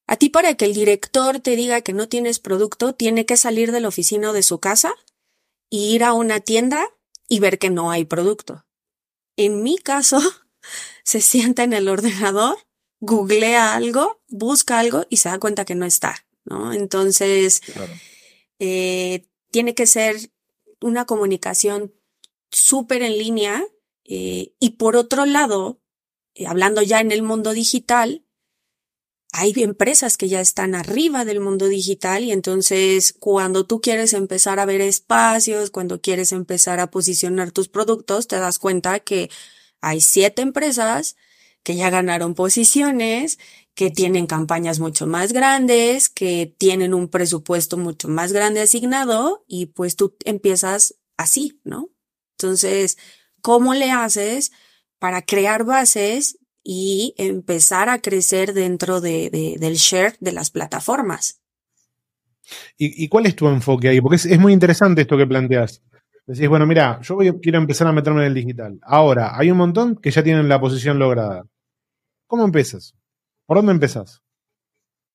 A 0.06 0.16
ti 0.16 0.28
para 0.28 0.54
que 0.54 0.64
el 0.64 0.74
director 0.74 1.40
te 1.40 1.54
diga 1.54 1.82
que 1.82 1.92
no 1.92 2.08
tienes 2.08 2.38
producto, 2.38 2.94
tiene 2.94 3.26
que 3.26 3.36
salir 3.36 3.72
de 3.72 3.80
la 3.80 3.88
oficina 3.88 4.30
o 4.30 4.32
de 4.32 4.42
su 4.42 4.58
casa 4.58 4.94
y 5.68 5.94
ir 5.94 6.02
a 6.02 6.14
una 6.14 6.40
tienda 6.40 6.84
y 7.28 7.40
ver 7.40 7.58
que 7.58 7.70
no 7.70 7.90
hay 7.90 8.04
producto. 8.04 8.64
En 9.36 9.62
mi 9.62 9.78
caso, 9.78 10.20
se 11.04 11.20
sienta 11.20 11.62
en 11.62 11.72
el 11.72 11.88
ordenador, 11.88 12.56
googlea 13.00 13.74
algo, 13.74 14.20
busca 14.28 14.78
algo 14.78 15.06
y 15.08 15.16
se 15.18 15.28
da 15.28 15.38
cuenta 15.38 15.64
que 15.64 15.74
no 15.74 15.86
está, 15.86 16.26
¿no? 16.44 16.72
Entonces, 16.72 17.62
eh, 18.58 19.26
tiene 19.50 19.74
que 19.74 19.86
ser 19.86 20.30
una 20.80 21.06
comunicación 21.06 21.94
súper 22.50 23.02
en 23.02 23.18
línea 23.18 23.64
eh, 24.04 24.54
y 24.58 24.70
por 24.70 24.96
otro 24.96 25.24
lado, 25.24 25.80
eh, 26.34 26.46
hablando 26.46 26.82
ya 26.82 27.00
en 27.00 27.12
el 27.12 27.22
mundo 27.22 27.52
digital, 27.52 28.24
hay 29.32 29.52
empresas 29.56 30.16
que 30.16 30.28
ya 30.28 30.40
están 30.40 30.74
arriba 30.74 31.24
del 31.24 31.40
mundo 31.40 31.68
digital 31.68 32.24
y 32.24 32.32
entonces 32.32 33.14
cuando 33.18 33.64
tú 33.64 33.80
quieres 33.80 34.12
empezar 34.12 34.58
a 34.58 34.64
ver 34.64 34.80
espacios, 34.80 35.70
cuando 35.70 36.00
quieres 36.00 36.32
empezar 36.32 36.80
a 36.80 36.90
posicionar 36.90 37.52
tus 37.52 37.68
productos, 37.68 38.26
te 38.26 38.36
das 38.36 38.58
cuenta 38.58 38.98
que 39.00 39.30
hay 39.80 40.00
siete 40.00 40.42
empresas 40.42 41.16
que 41.62 41.76
ya 41.76 41.90
ganaron 41.90 42.34
posiciones, 42.34 43.38
que 43.74 43.90
tienen 43.90 44.26
campañas 44.26 44.80
mucho 44.80 45.06
más 45.06 45.32
grandes, 45.32 46.08
que 46.08 46.54
tienen 46.58 46.94
un 46.94 47.08
presupuesto 47.08 47.76
mucho 47.76 48.08
más 48.08 48.32
grande 48.32 48.60
asignado 48.60 49.44
y 49.46 49.66
pues 49.66 49.96
tú 49.96 50.16
empiezas 50.24 50.96
así, 51.16 51.60
¿no? 51.64 51.90
Entonces, 52.38 52.96
¿cómo 53.42 53.74
le 53.74 53.90
haces 53.90 54.52
para 54.98 55.22
crear 55.22 55.64
bases 55.64 56.38
y 56.62 57.14
empezar 57.16 57.88
a 57.88 58.00
crecer 58.00 58.52
dentro 58.52 59.00
de, 59.00 59.56
del 59.58 59.74
share 59.74 60.16
de 60.20 60.32
las 60.32 60.50
plataformas. 60.50 61.40
¿Y, 62.76 63.08
cuál 63.08 63.26
es 63.26 63.36
tu 63.36 63.46
enfoque 63.46 63.88
ahí? 63.88 64.00
Porque 64.00 64.16
es, 64.16 64.38
muy 64.38 64.52
interesante 64.52 65.02
esto 65.02 65.16
que 65.16 65.26
planteas. 65.26 65.82
Decís, 66.30 66.48
bueno, 66.48 66.64
mira, 66.64 67.00
yo 67.02 67.18
quiero 67.40 67.58
empezar 67.58 67.88
a 67.88 67.92
meterme 67.92 68.20
en 68.20 68.28
el 68.28 68.34
digital. 68.34 68.78
Ahora, 68.82 69.36
hay 69.36 69.50
un 69.50 69.56
montón 69.56 69.96
que 69.96 70.12
ya 70.12 70.22
tienen 70.22 70.48
la 70.48 70.60
posición 70.60 70.96
lograda. 70.96 71.44
¿Cómo 72.28 72.44
empiezas? 72.44 72.94
¿Por 73.46 73.56
dónde 73.56 73.72
empezás? 73.72 74.22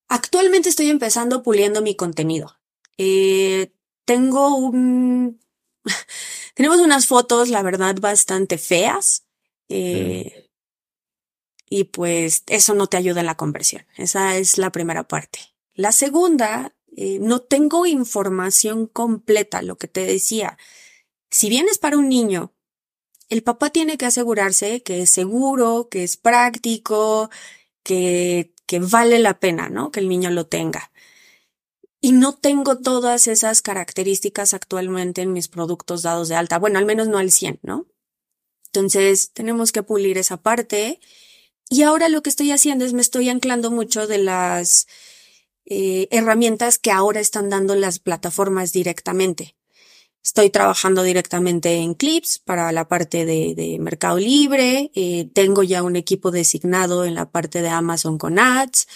Actualmente 0.09 0.67
estoy 0.67 0.89
empezando 0.89 1.41
puliendo 1.41 1.81
mi 1.81 1.95
contenido. 1.95 2.57
Eh, 2.97 3.71
tengo 4.03 4.57
un... 4.57 5.39
Tenemos 6.53 6.81
unas 6.81 7.07
fotos, 7.07 7.47
la 7.47 7.61
verdad, 7.61 7.95
bastante 8.01 8.57
feas. 8.57 9.25
Eh, 9.69 10.49
y 11.69 11.85
pues 11.85 12.43
eso 12.47 12.73
no 12.73 12.87
te 12.87 12.97
ayuda 12.97 13.21
en 13.21 13.27
la 13.27 13.37
conversión. 13.37 13.85
Esa 13.95 14.35
es 14.35 14.57
la 14.57 14.73
primera 14.73 15.07
parte. 15.07 15.39
La 15.75 15.93
segunda, 15.93 16.75
eh, 16.97 17.19
no 17.21 17.39
tengo 17.39 17.85
información 17.85 18.85
completa, 18.85 19.61
lo 19.61 19.77
que 19.77 19.87
te 19.87 20.05
decía. 20.05 20.57
Si 21.29 21.49
vienes 21.49 21.77
para 21.77 21.97
un 21.97 22.09
niño, 22.09 22.53
el 23.29 23.43
papá 23.43 23.69
tiene 23.69 23.97
que 23.97 24.05
asegurarse 24.05 24.83
que 24.83 25.01
es 25.01 25.09
seguro, 25.09 25.89
que 25.89 26.03
es 26.03 26.17
práctico, 26.17 27.29
que, 27.83 28.53
que 28.65 28.79
vale 28.79 29.19
la 29.19 29.39
pena, 29.39 29.69
¿no? 29.69 29.91
Que 29.91 29.99
el 29.99 30.09
niño 30.09 30.29
lo 30.29 30.47
tenga. 30.47 30.91
Y 32.01 32.11
no 32.11 32.35
tengo 32.35 32.77
todas 32.77 33.27
esas 33.27 33.61
características 33.61 34.53
actualmente 34.53 35.21
en 35.21 35.33
mis 35.33 35.47
productos 35.47 36.03
dados 36.03 36.29
de 36.29 36.35
alta. 36.35 36.59
Bueno, 36.59 36.77
al 36.77 36.85
menos 36.85 37.07
no 37.07 37.17
al 37.17 37.31
100, 37.31 37.59
¿no? 37.63 37.87
Entonces, 38.67 39.31
tenemos 39.31 39.71
que 39.71 39.83
pulir 39.83 40.17
esa 40.17 40.37
parte 40.37 40.99
y 41.69 41.81
ahora 41.81 42.09
lo 42.09 42.21
que 42.21 42.29
estoy 42.29 42.51
haciendo 42.51 42.85
es 42.85 42.93
me 42.93 43.01
estoy 43.01 43.29
anclando 43.29 43.71
mucho 43.71 44.05
de 44.05 44.19
las 44.19 44.87
eh, 45.65 46.07
herramientas 46.11 46.77
que 46.77 46.91
ahora 46.91 47.19
están 47.19 47.49
dando 47.49 47.75
las 47.75 47.99
plataformas 47.99 48.71
directamente. 48.71 49.55
Estoy 50.25 50.49
trabajando 50.49 51.03
directamente 51.03 51.75
en 51.75 51.93
Clips 51.93 52.39
para 52.39 52.71
la 52.71 52.87
parte 52.87 53.27
de, 53.27 53.77
Mercado 53.79 54.17
Libre. 54.17 54.89
Eh, 54.95 55.29
tengo 55.31 55.61
ya 55.61 55.83
un 55.83 55.95
equipo 55.95 56.31
designado 56.31 57.05
en 57.05 57.13
la 57.13 57.29
parte 57.29 57.61
de 57.61 57.69
Amazon 57.69 58.17
con 58.17 58.39
Ads. 58.39 58.87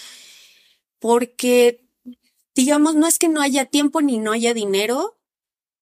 Porque, 0.98 1.86
digamos, 2.56 2.96
no 2.96 3.06
es 3.06 3.20
que 3.20 3.28
no 3.28 3.42
haya 3.42 3.66
tiempo 3.66 4.02
ni 4.02 4.18
no 4.18 4.32
haya 4.32 4.54
dinero, 4.54 5.20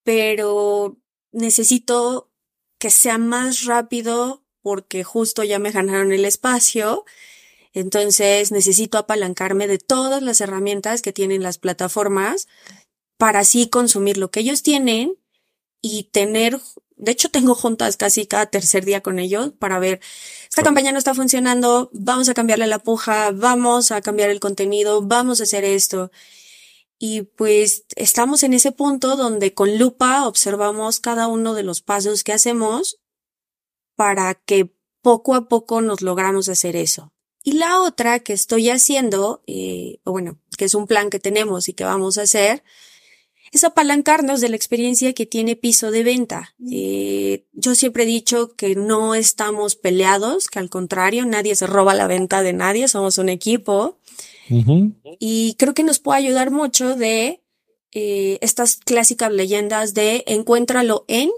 pero 0.05 0.99
necesito 1.33 2.31
que 2.79 2.91
sea 2.91 3.17
más 3.17 3.65
rápido 3.65 4.45
porque 4.61 5.03
justo 5.03 5.45
ya 5.45 5.59
me 5.59 5.71
ganaron 5.71 6.13
el 6.13 6.27
espacio. 6.27 7.07
Entonces 7.73 8.53
necesito 8.53 8.99
apalancarme 8.99 9.67
de 9.67 9.79
todas 9.79 10.21
las 10.23 10.43
herramientas 10.43 11.01
que 11.01 11.15
tienen 11.15 11.43
las 11.43 11.57
plataformas 11.57 12.49
para 13.17 13.39
así 13.41 13.71
consumir 13.71 14.19
lo 14.19 14.31
que 14.31 14.41
ellos 14.41 14.63
tienen 14.63 15.17
y 15.81 16.05
tener, 16.05 16.61
de 16.97 17.13
hecho 17.13 17.31
tengo 17.31 17.55
juntas 17.55 17.97
casi 17.97 18.27
cada 18.27 18.47
tercer 18.47 18.85
día 18.85 19.03
con 19.03 19.19
ellos 19.19 19.53
para 19.59 19.79
ver, 19.79 20.01
esta 20.49 20.63
campaña 20.63 20.93
no 20.93 20.99
está 20.99 21.15
funcionando, 21.15 21.91
vamos 21.93 22.29
a 22.29 22.35
cambiarle 22.35 22.67
la 22.67 22.81
puja, 22.81 23.31
vamos 23.33 23.91
a 23.91 24.01
cambiar 24.01 24.31
el 24.31 24.41
contenido, 24.41 25.03
vamos 25.03 25.41
a 25.41 25.45
hacer 25.45 25.65
esto. 25.65 26.11
Y 26.99 27.23
pues 27.23 27.85
estamos 27.95 28.43
en 28.43 28.55
ese 28.55 28.73
punto 28.73 29.17
donde 29.17 29.55
con 29.55 29.79
lupa 29.79 30.27
observamos 30.27 30.99
cada 30.99 31.29
uno 31.29 31.55
de 31.55 31.63
los 31.63 31.81
pasos 31.81 32.25
que 32.25 32.33
hacemos 32.33 32.99
para 33.95 34.35
que 34.35 34.75
poco 35.01 35.35
a 35.35 35.49
poco 35.49 35.81
nos 35.81 36.03
logramos 36.03 36.49
hacer 36.49 36.75
eso. 36.75 37.13
Y 37.45 37.53
la 37.53 37.81
otra 37.81 38.19
que 38.21 38.33
estoy 38.33 38.69
haciendo, 38.69 39.43
eh, 39.47 40.01
bueno, 40.05 40.39
que 40.57 40.65
es 40.65 40.75
un 40.75 40.87
plan 40.87 41.09
que 41.09 41.21
tenemos 41.21 41.69
y 41.69 41.73
que 41.73 41.85
vamos 41.85 42.19
a 42.19 42.23
hacer, 42.23 42.65
es 43.53 43.65
apalancarnos 43.65 44.41
de 44.41 44.49
la 44.49 44.57
experiencia 44.57 45.13
que 45.13 45.27
tiene 45.27 45.57
piso 45.57 45.91
de 45.91 46.03
venta. 46.03 46.55
Eh, 46.71 47.47
yo 47.53 47.75
siempre 47.75 48.05
he 48.05 48.07
dicho 48.07 48.55
que 48.57 48.75
no 48.75 49.15
estamos 49.15 49.77
peleados, 49.77 50.49
que 50.49 50.59
al 50.59 50.71
contrario, 50.71 51.25
nadie 51.25 51.55
se 51.55 51.67
roba 51.67 51.95
la 51.95 52.07
venta 52.07 52.43
de 52.43 52.53
nadie, 52.53 52.89
somos 52.89 53.19
un 53.19 53.29
equipo. 53.29 53.99
Y 55.19 55.55
creo 55.59 55.75
que 55.75 55.83
nos 55.83 55.99
puede 55.99 56.21
ayudar 56.21 56.51
mucho 56.51 56.97
de 56.97 57.43
eh, 57.93 58.39
estas 58.41 58.77
clásicas 58.77 59.31
leyendas 59.31 59.93
de 59.93 60.25
encuéntralo 60.27 61.05
en 61.07 61.31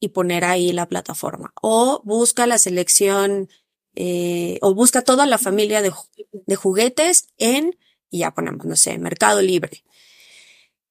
y 0.00 0.08
poner 0.08 0.44
ahí 0.44 0.72
la 0.72 0.88
plataforma. 0.88 1.52
O 1.60 2.00
busca 2.04 2.46
la 2.46 2.58
selección, 2.58 3.48
eh, 3.94 4.58
o 4.62 4.74
busca 4.74 5.02
toda 5.02 5.26
la 5.26 5.38
familia 5.38 5.82
de, 5.82 5.92
de 6.32 6.56
juguetes 6.56 7.28
en, 7.38 7.76
y 8.10 8.18
ya 8.18 8.32
ponemos, 8.32 8.66
no 8.66 8.76
sé, 8.76 8.98
Mercado 8.98 9.42
Libre. 9.42 9.84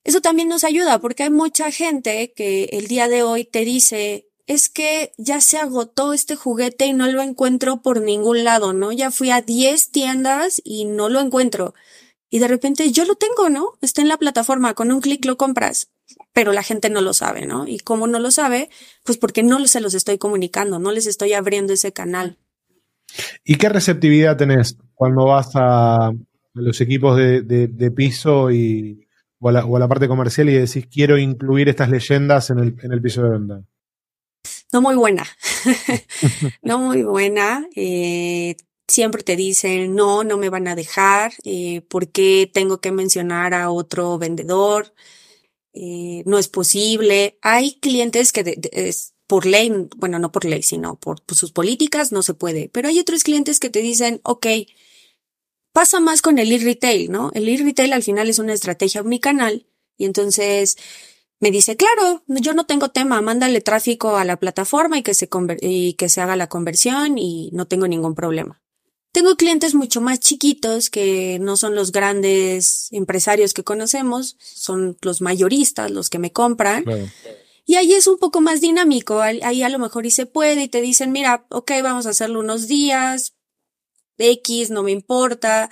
Eso 0.06 0.22
también 0.22 0.48
nos 0.48 0.64
ayuda 0.64 1.00
porque 1.00 1.24
hay 1.24 1.32
mucha 1.32 1.72
gente 1.72 2.32
que 2.34 2.70
el 2.72 2.88
día 2.88 3.10
de 3.10 3.24
hoy 3.24 3.44
te 3.44 3.66
dice, 3.66 4.30
es 4.48 4.70
que 4.70 5.12
ya 5.18 5.42
se 5.42 5.58
agotó 5.58 6.14
este 6.14 6.36
juguete 6.36 6.86
y 6.86 6.94
no 6.94 7.08
lo 7.08 7.22
encuentro 7.22 7.82
por 7.82 8.00
ningún 8.00 8.44
lado, 8.44 8.72
¿no? 8.72 8.92
Ya 8.92 9.10
fui 9.10 9.32
a 9.32 9.42
10 9.42 9.92
tiendas 9.92 10.62
y 10.64 10.86
no 10.86 11.10
lo 11.10 11.20
encuentro. 11.20 11.74
Y 12.30 12.38
de 12.38 12.48
repente 12.48 12.92
yo 12.92 13.06
lo 13.06 13.16
tengo, 13.16 13.50
¿no? 13.50 13.74
Está 13.82 14.02
en 14.04 14.08
la 14.08 14.18
plataforma, 14.18 14.76
con 14.76 14.92
un 14.92 15.02
clic 15.02 15.26
lo 15.26 15.38
compras, 15.38 15.90
pero 16.34 16.54
la 16.54 16.62
gente 16.62 16.92
no 16.92 17.02
lo 17.02 17.14
sabe, 17.14 17.48
¿no? 17.48 17.68
Y 17.68 17.80
como 17.80 18.06
no 18.06 18.20
lo 18.20 18.30
sabe, 18.30 18.70
pues 19.04 19.18
porque 19.18 19.42
no 19.42 19.66
se 19.68 19.82
los 19.82 19.96
estoy 19.96 20.20
comunicando, 20.20 20.78
no 20.78 20.92
les 20.92 21.08
estoy 21.08 21.34
abriendo 21.34 21.74
ese 21.74 21.94
canal. 21.94 22.38
¿Y 23.44 23.56
qué 23.56 23.70
receptividad 23.70 24.38
tenés 24.38 24.78
cuando 24.94 25.26
vas 25.26 25.52
a 25.56 26.12
los 26.54 26.80
equipos 26.82 27.18
de, 27.18 27.94
piso 27.96 28.52
y, 28.52 29.05
o, 29.46 29.76
a 29.76 29.80
la, 29.80 29.88
parte 29.88 30.08
comercial 30.08 30.50
y 30.50 30.54
decís 30.54 30.88
quiero 30.92 31.18
incluir 31.18 31.70
estas 31.70 31.90
leyendas 31.90 32.50
en 32.50 32.60
el, 32.60 32.76
en 32.82 32.92
el 32.92 33.02
piso 33.02 33.24
de 33.24 33.30
venta? 33.30 33.62
No 34.74 34.82
muy 34.82 34.96
buena, 34.96 35.26
no 36.62 36.80
muy 36.80 37.04
buena. 37.04 37.68
Eh, 37.76 38.56
siempre 38.88 39.24
te 39.24 39.36
dicen, 39.36 39.96
no, 39.96 40.24
no 40.24 40.38
me 40.38 40.50
van 40.50 40.68
a 40.68 40.76
dejar, 40.76 41.34
eh, 41.44 41.82
¿por 41.82 42.10
qué 42.10 42.50
tengo 42.52 42.80
que 42.82 42.92
mencionar 42.92 43.54
a 43.54 43.70
otro 43.70 44.18
vendedor? 44.18 44.94
Eh, 45.74 46.24
no 46.26 46.40
es 46.40 46.48
posible. 46.48 47.38
Hay 47.42 47.80
clientes 47.80 48.32
que 48.32 48.60
es, 48.72 49.14
por 49.28 49.46
ley, 49.46 49.72
bueno, 49.98 50.20
no 50.20 50.32
por 50.32 50.46
ley, 50.46 50.64
sino 50.64 51.00
por, 51.00 51.22
sus 51.34 51.52
políticas, 51.52 52.12
no 52.12 52.24
se 52.24 52.34
puede. 52.34 52.70
Pero 52.70 52.88
hay 52.88 53.00
otros 53.00 53.24
clientes 53.24 53.60
que 53.60 53.70
te 53.70 53.80
dicen, 53.80 54.22
ok, 54.24 54.48
pasa 55.76 56.00
más 56.00 56.22
con 56.22 56.40
el 56.40 56.54
e-retail, 56.54 57.12
¿no? 57.12 57.32
El 57.34 57.50
e-retail 57.50 57.92
al 57.92 58.02
final 58.02 58.30
es 58.30 58.40
una 58.40 58.54
estrategia 58.54 59.02
omnicanal 59.02 59.68
y 59.98 60.06
entonces 60.06 60.78
me 61.42 61.52
dice, 61.52 61.76
claro, 61.76 62.24
yo 62.28 62.54
no 62.54 62.66
tengo 62.66 62.92
tema, 62.92 63.20
mándale 63.20 63.60
tráfico 63.60 64.16
a 64.16 64.24
la 64.24 64.40
plataforma 64.40 64.98
y 64.98 65.04
que 65.04 65.14
se, 65.14 65.28
y 65.60 65.96
que 65.96 66.08
se 66.08 66.22
haga 66.22 66.38
la 66.38 66.48
conversión 66.48 67.18
y 67.18 67.50
no 67.52 67.68
tengo 67.68 67.90
ningún 67.90 68.16
problema. 68.16 68.62
Tengo 69.12 69.36
clientes 69.36 69.76
mucho 69.76 70.00
más 70.00 70.22
chiquitos 70.22 70.90
que 70.90 71.40
no 71.42 71.58
son 71.58 71.76
los 71.76 71.92
grandes 71.92 72.88
empresarios 72.94 73.54
que 73.54 73.66
conocemos, 73.66 74.38
son 74.40 74.98
los 75.02 75.20
mayoristas, 75.20 75.92
los 75.92 76.10
que 76.10 76.20
me 76.20 76.32
compran. 76.32 76.86
Y 77.66 77.76
ahí 77.76 77.94
es 77.94 78.08
un 78.08 78.18
poco 78.18 78.40
más 78.40 78.62
dinámico, 78.62 79.20
ahí 79.20 79.62
a 79.62 79.70
lo 79.70 79.80
mejor 79.80 80.06
y 80.06 80.12
se 80.12 80.26
puede 80.26 80.64
y 80.64 80.68
te 80.70 80.80
dicen, 80.80 81.12
mira, 81.12 81.46
ok, 81.50 81.72
vamos 81.84 82.06
a 82.06 82.12
hacerlo 82.12 82.40
unos 82.40 82.70
días, 82.70 83.35
X, 84.18 84.70
no 84.70 84.84
me 84.84 84.92
importa. 84.92 85.70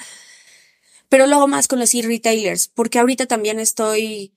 Pero 1.10 1.28
luego 1.28 1.48
más 1.48 1.68
con 1.68 1.80
los 1.80 1.94
e-retailers, 1.94 2.68
porque 2.68 3.00
ahorita 3.00 3.26
también 3.28 3.60
estoy, 3.60 4.34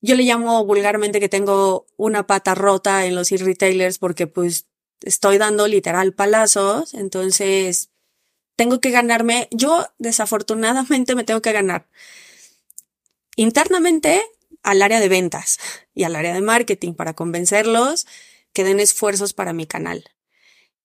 yo 0.00 0.16
le 0.16 0.24
llamo 0.24 0.64
vulgarmente 0.64 1.20
que 1.20 1.28
tengo 1.28 1.86
una 1.96 2.26
pata 2.26 2.54
rota 2.54 3.06
en 3.06 3.14
los 3.14 3.30
e-retailers 3.32 3.98
porque 3.98 4.26
pues 4.26 4.66
estoy 5.02 5.38
dando 5.38 5.68
literal 5.68 6.12
palazos, 6.12 6.94
entonces 6.94 7.90
tengo 8.56 8.80
que 8.80 8.90
ganarme, 8.90 9.48
yo 9.52 9.86
desafortunadamente 9.98 11.14
me 11.14 11.24
tengo 11.24 11.42
que 11.42 11.52
ganar 11.52 11.86
internamente 13.36 14.22
al 14.62 14.82
área 14.82 14.98
de 14.98 15.08
ventas 15.08 15.58
y 15.94 16.02
al 16.02 16.16
área 16.16 16.34
de 16.34 16.40
marketing 16.40 16.94
para 16.94 17.14
convencerlos 17.14 18.06
que 18.52 18.64
den 18.64 18.80
esfuerzos 18.80 19.32
para 19.32 19.52
mi 19.52 19.66
canal. 19.66 20.04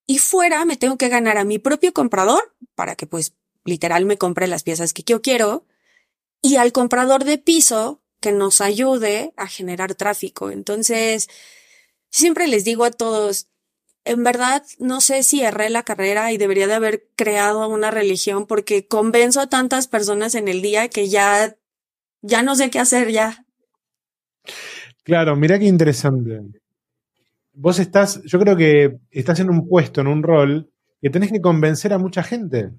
Y 0.05 0.19
fuera 0.19 0.65
me 0.65 0.77
tengo 0.77 0.97
que 0.97 1.09
ganar 1.09 1.37
a 1.37 1.45
mi 1.45 1.57
propio 1.57 1.93
comprador 1.93 2.53
para 2.81 2.95
que 2.95 3.05
pues 3.05 3.35
literal 3.63 4.05
me 4.05 4.17
compre 4.17 4.47
las 4.47 4.63
piezas 4.63 4.91
que 4.91 5.03
yo 5.03 5.21
quiero 5.21 5.67
y 6.41 6.55
al 6.55 6.71
comprador 6.71 7.25
de 7.25 7.37
piso 7.37 8.01
que 8.19 8.31
nos 8.31 8.59
ayude 8.59 9.33
a 9.37 9.45
generar 9.45 9.93
tráfico. 9.93 10.49
Entonces, 10.49 11.29
siempre 12.09 12.47
les 12.47 12.63
digo 12.65 12.83
a 12.83 12.89
todos, 12.89 13.49
en 14.03 14.23
verdad 14.23 14.63
no 14.79 14.99
sé 14.99 15.21
si 15.21 15.43
erré 15.43 15.69
la 15.69 15.83
carrera 15.83 16.31
y 16.31 16.39
debería 16.39 16.65
de 16.65 16.73
haber 16.73 17.07
creado 17.15 17.69
una 17.69 17.91
religión 17.91 18.47
porque 18.47 18.87
convenzo 18.87 19.41
a 19.41 19.47
tantas 19.47 19.87
personas 19.87 20.33
en 20.33 20.47
el 20.47 20.63
día 20.63 20.87
que 20.87 21.07
ya, 21.07 21.55
ya 22.23 22.41
no 22.41 22.55
sé 22.55 22.71
qué 22.71 22.79
hacer 22.79 23.11
ya. 23.11 23.45
Claro, 25.03 25.35
mira 25.35 25.59
qué 25.59 25.65
interesante. 25.65 26.41
Vos 27.53 27.77
estás, 27.77 28.23
yo 28.23 28.39
creo 28.39 28.57
que 28.57 28.97
estás 29.11 29.39
en 29.39 29.51
un 29.51 29.67
puesto, 29.67 30.01
en 30.01 30.07
un 30.07 30.23
rol, 30.23 30.71
que 31.01 31.09
tenés 31.09 31.31
que 31.31 31.41
convencer 31.41 31.93
a 31.93 31.97
mucha 31.97 32.23
gente. 32.23 32.71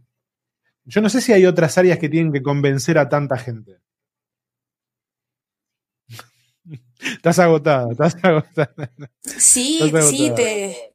Yo 0.85 1.01
no 1.01 1.09
sé 1.09 1.21
si 1.21 1.33
hay 1.33 1.47
otras 1.47 1.79
áreas 1.79 1.99
que 1.99 2.09
tienen 2.09 2.33
que 2.33 2.43
convencer 2.43 2.99
a 2.99 3.09
tanta 3.09 3.37
gente. 3.37 3.79
estás 7.01 7.39
agotada, 7.39 7.91
estás 7.93 8.17
agotada. 8.23 8.91
Sí, 9.23 9.81
sí, 10.09 10.33
te, 10.35 10.93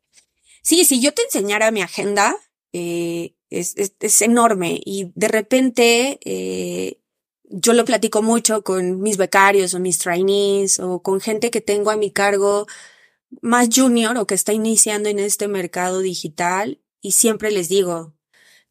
Sí, 0.62 0.84
si 0.84 1.02
yo 1.02 1.14
te 1.14 1.24
enseñara 1.24 1.72
mi 1.72 1.82
agenda, 1.82 2.36
eh, 2.74 3.36
es, 3.50 3.76
es, 3.78 4.22
enorme 4.22 4.82
y 4.84 5.12
de 5.16 5.30
repente 5.30 6.20
eh, 6.26 7.00
yo 7.44 7.72
lo 7.72 7.86
platico 7.86 8.22
mucho 8.22 8.64
con 8.64 9.00
mis 9.00 9.16
becarios 9.16 9.74
o 9.74 9.80
mis 9.80 10.00
trainees 10.00 10.80
o 10.80 11.02
con 11.02 11.22
gente 11.22 11.52
que 11.52 11.62
tengo 11.62 11.90
a 11.90 11.96
mi 11.96 12.12
cargo 12.12 12.68
más 13.42 13.70
junior 13.74 14.18
o 14.18 14.28
que 14.28 14.36
está 14.36 14.52
iniciando 14.52 15.08
en 15.08 15.20
este 15.20 15.48
mercado 15.48 16.02
digital 16.02 16.82
y 17.02 17.12
siempre 17.12 17.52
les 17.52 17.70
digo, 17.70 18.14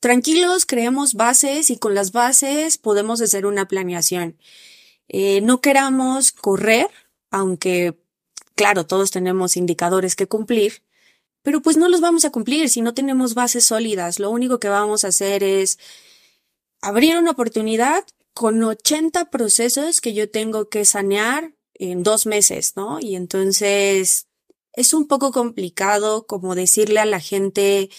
tranquilos, 0.01 0.67
creemos 0.67 1.15
bases 1.15 1.71
y 1.71 1.79
con 1.79 1.95
las 1.95 2.13
bases 2.13 2.79
podemos 2.79 3.21
hacer 3.21 3.47
una 3.47 3.69
planeación. 3.69 4.39
Eh, 5.09 5.41
no 5.41 5.61
queramos 5.61 6.33
correr, 6.33 6.89
aunque 7.31 7.97
claro, 8.57 8.87
todos 8.87 9.13
tenemos 9.13 9.57
indicadores 9.57 10.17
que 10.17 10.27
cumplir, 10.27 10.83
pero 11.43 11.63
pues 11.63 11.77
no 11.77 11.89
los 11.89 12.01
vamos 12.01 12.25
a 12.25 12.31
cumplir 12.33 12.69
si 12.69 12.81
no 12.83 12.95
tenemos 12.95 13.35
bases 13.35 13.67
sólidas. 13.67 14.19
Lo 14.19 14.31
único 14.31 14.59
que 14.59 14.69
vamos 14.69 15.05
a 15.05 15.09
hacer 15.09 15.45
es 15.45 15.79
abrir 16.81 17.17
una 17.17 17.31
oportunidad 17.31 18.05
con 18.35 18.63
80 18.63 19.31
procesos 19.31 20.01
que 20.01 20.13
yo 20.13 20.31
tengo 20.31 20.69
que 20.69 20.85
sanear 20.85 21.55
en 21.75 22.03
dos 22.03 22.27
meses, 22.27 22.75
¿no? 22.77 22.99
Y 23.01 23.15
entonces 23.15 24.27
es 24.73 24.93
un 24.93 25.07
poco 25.07 25.31
complicado 25.31 26.27
como 26.27 26.55
decirle 26.55 27.01
a 27.01 27.07
la 27.07 27.21
gente, 27.21 27.91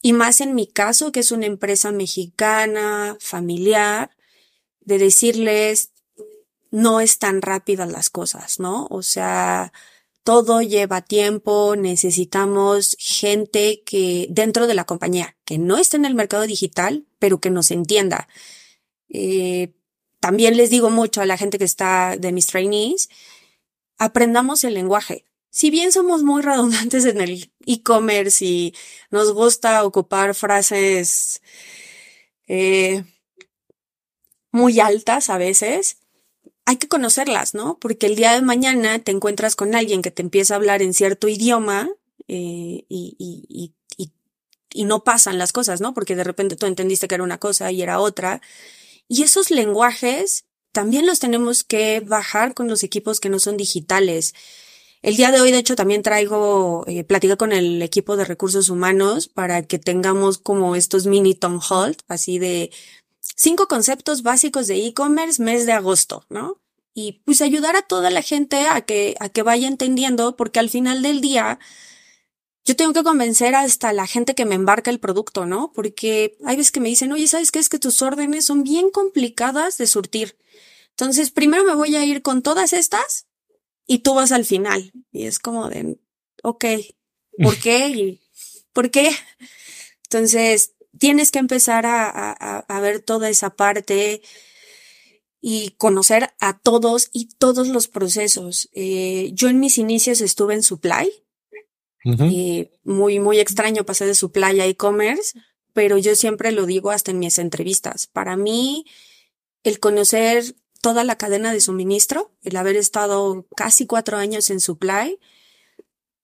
y 0.00 0.12
más 0.12 0.40
en 0.40 0.54
mi 0.54 0.66
caso, 0.66 1.12
que 1.12 1.20
es 1.20 1.32
una 1.32 1.46
empresa 1.46 1.92
mexicana, 1.92 3.16
familiar, 3.20 4.10
de 4.80 4.98
decirles, 4.98 5.92
no 6.70 7.00
es 7.00 7.18
tan 7.18 7.42
rápidas 7.42 7.90
las 7.90 8.10
cosas, 8.10 8.60
¿no? 8.60 8.86
O 8.90 9.02
sea, 9.02 9.72
todo 10.22 10.60
lleva 10.62 11.00
tiempo, 11.00 11.74
necesitamos 11.76 12.96
gente 12.98 13.82
que 13.84 14.26
dentro 14.30 14.66
de 14.66 14.74
la 14.74 14.84
compañía, 14.84 15.36
que 15.44 15.58
no 15.58 15.78
esté 15.78 15.96
en 15.96 16.04
el 16.04 16.14
mercado 16.14 16.46
digital, 16.46 17.06
pero 17.18 17.40
que 17.40 17.50
nos 17.50 17.70
entienda. 17.70 18.28
Eh, 19.08 19.72
también 20.20 20.56
les 20.56 20.70
digo 20.70 20.90
mucho 20.90 21.22
a 21.22 21.26
la 21.26 21.38
gente 21.38 21.58
que 21.58 21.64
está 21.64 22.16
de 22.18 22.32
mis 22.32 22.46
trainees, 22.46 23.08
aprendamos 23.96 24.64
el 24.64 24.74
lenguaje. 24.74 25.24
Si 25.50 25.70
bien 25.70 25.92
somos 25.92 26.22
muy 26.22 26.42
redundantes 26.42 27.04
en 27.04 27.20
el 27.20 27.52
e-commerce 27.66 28.44
y 28.44 28.74
nos 29.10 29.32
gusta 29.32 29.84
ocupar 29.84 30.34
frases 30.34 31.42
eh, 32.46 33.04
muy 34.52 34.80
altas 34.80 35.30
a 35.30 35.38
veces, 35.38 35.98
hay 36.64 36.76
que 36.76 36.88
conocerlas, 36.88 37.54
¿no? 37.54 37.78
Porque 37.78 38.06
el 38.06 38.16
día 38.16 38.32
de 38.32 38.42
mañana 38.42 38.98
te 38.98 39.10
encuentras 39.10 39.56
con 39.56 39.74
alguien 39.74 40.02
que 40.02 40.10
te 40.10 40.22
empieza 40.22 40.54
a 40.54 40.58
hablar 40.58 40.82
en 40.82 40.92
cierto 40.92 41.28
idioma 41.28 41.88
eh, 42.28 42.84
y, 42.88 43.16
y, 43.18 43.74
y, 43.96 44.12
y, 44.74 44.84
no 44.84 45.02
pasan 45.02 45.38
las 45.38 45.52
cosas, 45.52 45.80
¿no? 45.80 45.94
Porque 45.94 46.14
de 46.14 46.24
repente 46.24 46.56
tú 46.56 46.66
entendiste 46.66 47.08
que 47.08 47.14
era 47.14 47.24
una 47.24 47.38
cosa 47.38 47.72
y 47.72 47.80
era 47.80 48.00
otra. 48.00 48.42
Y 49.08 49.22
esos 49.22 49.50
lenguajes 49.50 50.44
también 50.72 51.06
los 51.06 51.20
tenemos 51.20 51.64
que 51.64 52.00
bajar 52.00 52.52
con 52.52 52.68
los 52.68 52.82
equipos 52.82 53.18
que 53.18 53.30
no 53.30 53.38
son 53.38 53.56
digitales. 53.56 54.34
El 55.00 55.16
día 55.16 55.30
de 55.30 55.40
hoy, 55.40 55.52
de 55.52 55.58
hecho, 55.58 55.76
también 55.76 56.02
traigo, 56.02 56.84
eh, 56.88 57.06
con 57.36 57.52
el 57.52 57.82
equipo 57.82 58.16
de 58.16 58.24
recursos 58.24 58.68
humanos 58.68 59.28
para 59.28 59.62
que 59.62 59.78
tengamos 59.78 60.38
como 60.38 60.74
estos 60.74 61.06
mini 61.06 61.34
Tom 61.34 61.60
Holt, 61.70 62.02
así 62.08 62.38
de, 62.38 62.70
cinco 63.36 63.68
conceptos 63.68 64.22
básicos 64.22 64.66
de 64.66 64.84
e-commerce 64.86 65.42
mes 65.42 65.66
de 65.66 65.72
agosto, 65.72 66.24
¿no? 66.28 66.60
Y 66.94 67.22
pues 67.24 67.42
ayudar 67.42 67.76
a 67.76 67.82
toda 67.82 68.10
la 68.10 68.22
gente 68.22 68.66
a 68.66 68.80
que, 68.80 69.14
a 69.20 69.28
que 69.28 69.42
vaya 69.42 69.68
entendiendo, 69.68 70.36
porque 70.36 70.58
al 70.58 70.68
final 70.68 71.02
del 71.02 71.20
día, 71.20 71.60
yo 72.64 72.74
tengo 72.74 72.92
que 72.92 73.04
convencer 73.04 73.54
hasta 73.54 73.92
la 73.92 74.08
gente 74.08 74.34
que 74.34 74.44
me 74.44 74.56
embarca 74.56 74.90
el 74.90 74.98
producto, 74.98 75.46
¿no? 75.46 75.72
Porque 75.72 76.36
hay 76.44 76.56
veces 76.56 76.72
que 76.72 76.80
me 76.80 76.88
dicen, 76.88 77.12
oye, 77.12 77.28
¿sabes 77.28 77.52
qué? 77.52 77.60
Es 77.60 77.68
que 77.68 77.78
tus 77.78 78.02
órdenes 78.02 78.46
son 78.46 78.64
bien 78.64 78.90
complicadas 78.90 79.78
de 79.78 79.86
surtir. 79.86 80.36
Entonces, 80.90 81.30
primero 81.30 81.62
me 81.62 81.76
voy 81.76 81.94
a 81.94 82.04
ir 82.04 82.22
con 82.22 82.42
todas 82.42 82.72
estas 82.72 83.27
y 83.88 84.00
tú 84.00 84.14
vas 84.14 84.30
al 84.30 84.44
final. 84.44 84.92
Y 85.10 85.24
es 85.24 85.40
como 85.40 85.68
de, 85.68 85.98
ok, 86.44 86.64
¿por 87.42 87.56
qué? 87.62 88.20
¿Por 88.72 88.92
qué? 88.92 89.10
Entonces, 90.04 90.74
tienes 90.96 91.32
que 91.32 91.40
empezar 91.40 91.84
a, 91.86 92.64
ver 92.80 93.00
toda 93.00 93.28
esa 93.28 93.56
parte 93.56 94.22
y 95.40 95.70
conocer 95.78 96.30
a 96.38 96.58
todos 96.58 97.10
y 97.12 97.30
todos 97.38 97.66
los 97.66 97.88
procesos. 97.88 98.68
Eh, 98.72 99.30
yo 99.32 99.48
en 99.48 99.58
mis 99.58 99.78
inicios 99.78 100.20
estuve 100.20 100.54
en 100.54 100.62
supply, 100.62 101.10
y 102.04 102.70
muy, 102.84 103.18
muy 103.20 103.38
extraño 103.38 103.84
pasé 103.84 104.06
de 104.06 104.14
supply 104.14 104.60
a 104.60 104.66
e-commerce, 104.66 105.38
pero 105.72 105.98
yo 105.98 106.14
siempre 106.14 106.52
lo 106.52 106.64
digo 106.64 106.90
hasta 106.90 107.10
en 107.10 107.18
mis 107.18 107.38
entrevistas. 107.38 108.06
Para 108.06 108.36
mí, 108.36 108.86
el 109.62 109.78
conocer 109.78 110.54
toda 110.88 111.04
la 111.04 111.18
cadena 111.18 111.52
de 111.52 111.60
suministro, 111.60 112.32
el 112.42 112.56
haber 112.56 112.76
estado 112.76 113.46
casi 113.54 113.86
cuatro 113.86 114.16
años 114.16 114.48
en 114.48 114.58
supply, 114.58 115.18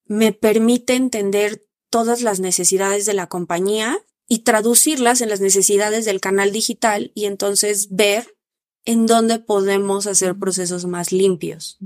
me 0.06 0.32
permite 0.32 0.94
entender 0.94 1.66
todas 1.90 2.22
las 2.22 2.40
necesidades 2.40 3.04
de 3.04 3.12
la 3.12 3.26
compañía 3.26 3.98
y 4.26 4.38
traducirlas 4.38 5.20
en 5.20 5.28
las 5.28 5.42
necesidades 5.42 6.06
del 6.06 6.22
canal 6.22 6.50
digital 6.50 7.12
y 7.14 7.26
entonces 7.26 7.88
ver 7.90 8.38
en 8.86 9.04
dónde 9.04 9.38
podemos 9.38 10.06
hacer 10.06 10.34
procesos 10.38 10.86
más 10.86 11.12
limpios. 11.12 11.78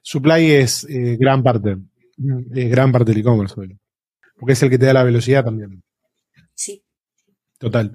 Supply 0.00 0.52
es 0.52 0.84
eh, 0.84 1.18
gran 1.20 1.42
parte, 1.42 1.76
es 2.54 2.70
gran 2.70 2.92
parte 2.92 3.12
del 3.12 3.20
e-commerce, 3.20 3.54
porque 4.38 4.54
es 4.54 4.62
el 4.62 4.70
que 4.70 4.78
te 4.78 4.86
da 4.86 4.94
la 4.94 5.04
velocidad 5.04 5.44
también. 5.44 5.82
Sí. 6.54 6.82
Total. 7.58 7.92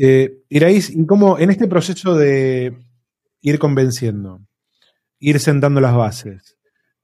Eh, 0.00 0.44
Iraís, 0.48 0.90
¿y 0.90 1.04
cómo 1.06 1.40
en 1.40 1.50
este 1.50 1.66
proceso 1.66 2.14
de 2.14 2.78
ir 3.40 3.58
convenciendo, 3.58 4.40
ir 5.18 5.40
sentando 5.40 5.80
las 5.80 5.96
bases, 5.96 6.56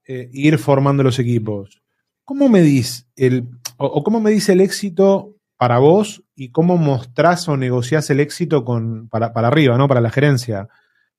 eh, 0.07 0.31
ir 0.33 0.59
formando 0.59 1.03
los 1.03 1.19
equipos, 1.19 1.83
¿cómo 2.25 2.49
medís 2.49 3.09
el, 3.17 3.49
o, 3.79 4.05
cómo 4.05 4.21
medís 4.21 4.49
el 4.49 4.61
éxito 4.61 5.35
para 5.57 5.79
vos 5.79 6.23
y 6.37 6.53
cómo 6.53 6.77
mostrás 6.77 7.49
o 7.49 7.57
negociás 7.57 8.11
el 8.11 8.21
éxito 8.21 8.65
con, 8.65 9.09
para, 9.09 9.33
arriba, 9.35 9.77
¿no? 9.77 9.89
Para 9.89 10.01
la 10.01 10.11
gerencia. 10.11 10.69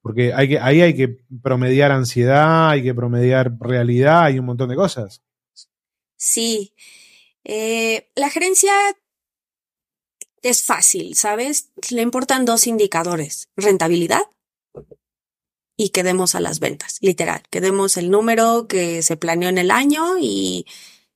Porque 0.02 0.34
ahí 0.34 0.82
hay 0.82 0.96
que 0.96 1.18
promediar 1.42 1.92
ansiedad, 1.92 2.70
hay 2.70 2.84
que 2.84 2.94
promediar 2.94 3.58
realidad, 3.60 4.26
hay 4.26 4.40
un 4.40 4.46
montón 4.46 4.70
de 4.70 4.76
cosas. 4.76 5.24
Sí. 6.16 6.74
Eh, 7.44 8.12
la 8.16 8.30
gerencia 8.30 8.72
es 10.50 10.64
fácil, 10.64 11.16
¿sabes? 11.16 11.72
Le 11.90 12.02
importan 12.02 12.46
dos 12.46 12.68
indicadores, 12.68 13.50
rentabilidad 13.56 14.22
y 15.76 15.90
que 15.90 16.04
demos 16.04 16.36
a 16.36 16.40
las 16.40 16.60
ventas, 16.60 17.00
literal, 17.02 17.42
que 17.50 17.62
demos 17.62 17.98
el 17.98 18.12
número 18.12 18.68
que 18.68 19.02
se 19.02 19.18
planeó 19.18 19.50
en 19.50 19.58
el 19.58 19.72
año 19.72 20.18
y 20.20 20.66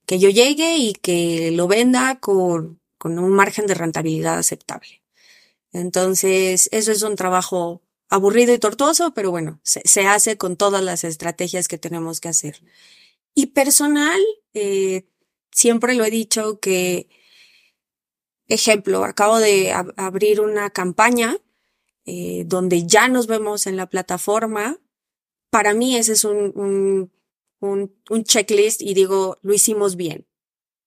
que 0.04 0.18
yo 0.18 0.30
llegue 0.30 0.78
y 0.78 0.94
que 0.94 1.52
lo 1.52 1.68
venda 1.68 2.18
con, 2.18 2.80
con 2.98 3.18
un 3.20 3.30
margen 3.30 3.66
de 3.66 3.74
rentabilidad 3.74 4.36
aceptable. 4.36 5.02
Entonces, 5.72 6.68
eso 6.72 6.90
es 6.90 7.02
un 7.02 7.14
trabajo 7.14 7.82
aburrido 8.08 8.52
y 8.52 8.58
tortuoso, 8.58 9.14
pero 9.14 9.30
bueno, 9.30 9.60
se, 9.62 9.80
se 9.84 10.06
hace 10.06 10.36
con 10.36 10.56
todas 10.56 10.82
las 10.82 11.04
estrategias 11.04 11.68
que 11.68 11.78
tenemos 11.78 12.20
que 12.20 12.28
hacer. 12.28 12.60
Y 13.34 13.46
personal, 13.46 14.20
eh, 14.54 15.06
siempre 15.52 15.94
lo 15.94 16.04
he 16.04 16.10
dicho 16.10 16.58
que 16.58 17.08
Ejemplo, 18.50 19.04
acabo 19.04 19.38
de 19.38 19.72
abrir 19.96 20.40
una 20.40 20.70
campaña 20.70 21.38
eh, 22.04 22.42
donde 22.46 22.84
ya 22.84 23.06
nos 23.06 23.28
vemos 23.28 23.68
en 23.68 23.76
la 23.76 23.86
plataforma. 23.88 24.80
Para 25.50 25.72
mí 25.72 25.96
ese 25.96 26.14
es 26.14 26.24
un, 26.24 26.52
un, 26.56 27.12
un, 27.60 27.94
un 28.10 28.24
checklist 28.24 28.82
y 28.82 28.94
digo, 28.94 29.38
lo 29.42 29.54
hicimos 29.54 29.94
bien. 29.94 30.26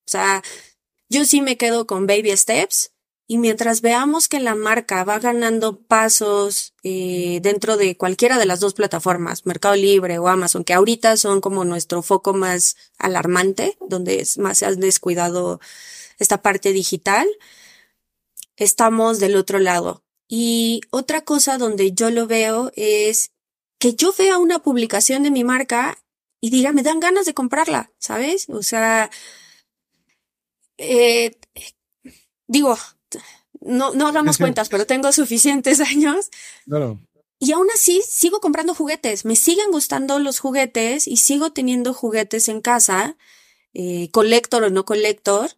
O 0.05 0.11
sea, 0.11 0.43
yo 1.07 1.23
sí 1.23 1.41
me 1.41 1.57
quedo 1.57 1.87
con 1.87 2.05
baby 2.05 2.35
steps 2.35 2.91
y 3.27 3.37
mientras 3.37 3.79
veamos 3.79 4.27
que 4.27 4.41
la 4.41 4.55
marca 4.55 5.05
va 5.05 5.19
ganando 5.19 5.79
pasos 5.83 6.73
eh, 6.83 7.39
dentro 7.41 7.77
de 7.77 7.95
cualquiera 7.95 8.37
de 8.37 8.45
las 8.45 8.59
dos 8.59 8.73
plataformas, 8.73 9.45
Mercado 9.45 9.77
Libre 9.77 10.19
o 10.19 10.27
Amazon, 10.27 10.65
que 10.65 10.73
ahorita 10.73 11.15
son 11.15 11.39
como 11.39 11.63
nuestro 11.63 12.01
foco 12.01 12.33
más 12.33 12.75
alarmante, 12.97 13.77
donde 13.87 14.19
es 14.19 14.37
más 14.37 14.57
se 14.57 14.65
ha 14.65 14.71
descuidado 14.75 15.61
esta 16.19 16.41
parte 16.41 16.71
digital, 16.71 17.27
estamos 18.55 19.19
del 19.19 19.35
otro 19.35 19.59
lado. 19.59 20.03
Y 20.27 20.81
otra 20.89 21.21
cosa 21.21 21.57
donde 21.57 21.93
yo 21.93 22.09
lo 22.09 22.27
veo 22.27 22.71
es 22.75 23.31
que 23.79 23.93
yo 23.93 24.13
vea 24.17 24.37
una 24.37 24.59
publicación 24.59 25.23
de 25.23 25.31
mi 25.31 25.43
marca 25.43 25.97
y 26.39 26.49
diga, 26.49 26.71
me 26.71 26.83
dan 26.83 26.99
ganas 26.99 27.25
de 27.25 27.33
comprarla, 27.33 27.91
¿sabes? 27.99 28.47
O 28.49 28.63
sea, 28.63 29.09
eh, 30.77 31.37
digo, 32.47 32.77
no, 33.61 33.93
no 33.93 34.11
damos 34.11 34.37
cuentas, 34.37 34.69
pero 34.69 34.85
tengo 34.85 35.11
suficientes 35.11 35.79
años. 35.81 36.29
Y 37.39 37.51
aún 37.51 37.67
así 37.73 38.01
sigo 38.07 38.39
comprando 38.39 38.73
juguetes, 38.73 39.25
me 39.25 39.35
siguen 39.35 39.71
gustando 39.71 40.19
los 40.19 40.39
juguetes 40.39 41.07
y 41.07 41.17
sigo 41.17 41.51
teniendo 41.51 41.93
juguetes 41.93 42.47
en 42.47 42.61
casa, 42.61 43.17
eh, 43.73 44.09
colector 44.11 44.63
o 44.63 44.69
no 44.69 44.85
colector. 44.85 45.51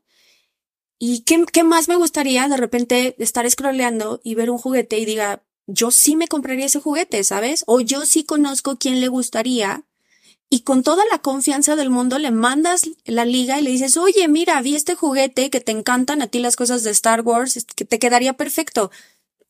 ¿Y 0.98 1.22
qué, 1.22 1.46
qué 1.52 1.64
más 1.64 1.88
me 1.88 1.96
gustaría 1.96 2.48
de 2.48 2.58
repente 2.58 3.16
estar 3.20 3.50
scrolleando 3.50 4.22
y 4.24 4.36
ver 4.36 4.50
un 4.50 4.58
juguete 4.58 4.98
y 4.98 5.06
diga, 5.06 5.44
yo 5.68 5.92
sí 5.92 6.16
me 6.16 6.28
compraría 6.28 6.66
ese 6.66 6.80
juguete, 6.80 7.24
¿sabes? 7.24 7.64
O 7.68 7.82
yo 7.82 8.06
sí 8.06 8.24
conozco 8.24 8.78
quién 8.78 9.02
le 9.02 9.08
gustaría. 9.08 9.84
Y 10.50 10.62
con 10.62 10.84
toda 10.84 11.04
la 11.12 11.20
confianza 11.20 11.76
del 11.76 11.90
mundo 11.90 12.20
le 12.20 12.32
mandas 12.32 12.84
la 13.06 13.26
liga 13.26 13.60
y 13.60 13.64
le 13.64 13.72
dices, 13.72 13.98
oye, 13.98 14.28
mira, 14.28 14.62
vi 14.62 14.76
este 14.76 14.96
juguete 14.96 15.50
que 15.50 15.60
te 15.60 15.72
encantan 15.72 16.22
a 16.22 16.28
ti 16.28 16.40
las 16.40 16.56
cosas 16.56 16.84
de 16.84 16.92
Star 16.92 17.22
Wars, 17.22 17.66
que 17.76 17.84
te 17.84 18.00
quedaría 18.00 18.34
perfecto. 18.34 18.92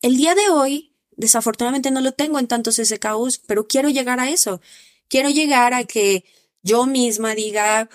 El 0.00 0.16
día 0.16 0.34
de 0.34 0.48
hoy, 0.48 0.94
desafortunadamente 1.16 1.90
no 1.90 2.00
lo 2.00 2.12
tengo 2.12 2.38
en 2.38 2.48
tantos 2.48 2.76
SKUs, 2.76 3.38
pero 3.46 3.66
quiero 3.68 3.90
llegar 3.90 4.20
a 4.20 4.30
eso. 4.30 4.60
Quiero 5.08 5.28
llegar 5.28 5.74
a 5.74 5.84
que 5.84 6.24
yo 6.62 6.86
misma 6.86 7.34
diga, 7.34 7.88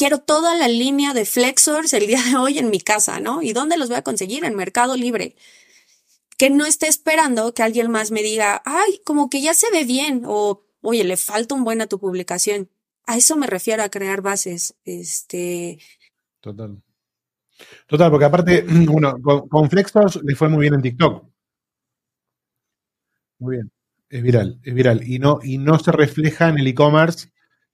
quiero 0.00 0.16
toda 0.16 0.56
la 0.56 0.66
línea 0.66 1.12
de 1.12 1.26
flexors 1.26 1.92
el 1.92 2.06
día 2.06 2.22
de 2.22 2.34
hoy 2.34 2.58
en 2.58 2.70
mi 2.70 2.80
casa, 2.80 3.20
¿no? 3.20 3.42
¿Y 3.42 3.52
dónde 3.52 3.76
los 3.76 3.90
voy 3.90 3.98
a 3.98 4.02
conseguir? 4.02 4.46
En 4.46 4.56
Mercado 4.56 4.96
Libre. 4.96 5.36
Que 6.38 6.48
no 6.48 6.64
esté 6.64 6.88
esperando 6.88 7.52
que 7.52 7.62
alguien 7.62 7.90
más 7.90 8.10
me 8.10 8.22
diga, 8.22 8.62
ay, 8.64 9.02
como 9.04 9.28
que 9.28 9.42
ya 9.42 9.52
se 9.52 9.70
ve 9.70 9.84
bien 9.84 10.22
o, 10.24 10.64
oye, 10.80 11.04
le 11.04 11.18
falta 11.18 11.54
un 11.54 11.64
buen 11.64 11.82
a 11.82 11.86
tu 11.86 11.98
publicación. 11.98 12.70
A 13.06 13.18
eso 13.18 13.36
me 13.36 13.46
refiero 13.46 13.82
a 13.82 13.90
crear 13.90 14.22
bases. 14.22 14.74
Este. 14.86 15.78
Total. 16.40 16.82
Total, 17.86 18.10
porque 18.10 18.24
aparte, 18.24 18.62
bueno, 18.86 19.18
con, 19.50 19.68
Flexors 19.68 20.18
le 20.24 20.34
fue 20.34 20.48
muy 20.48 20.62
bien 20.62 20.72
en 20.72 20.80
TikTok. 20.80 21.26
Muy 23.38 23.56
bien. 23.56 23.70
Es 24.08 24.22
viral, 24.22 24.58
es 24.62 24.72
viral. 24.72 25.06
Y 25.06 25.18
no, 25.18 25.40
y 25.42 25.58
no 25.58 25.78
se 25.78 25.92
refleja 25.92 26.48
en 26.48 26.58
el 26.58 26.68
e-commerce 26.68 27.28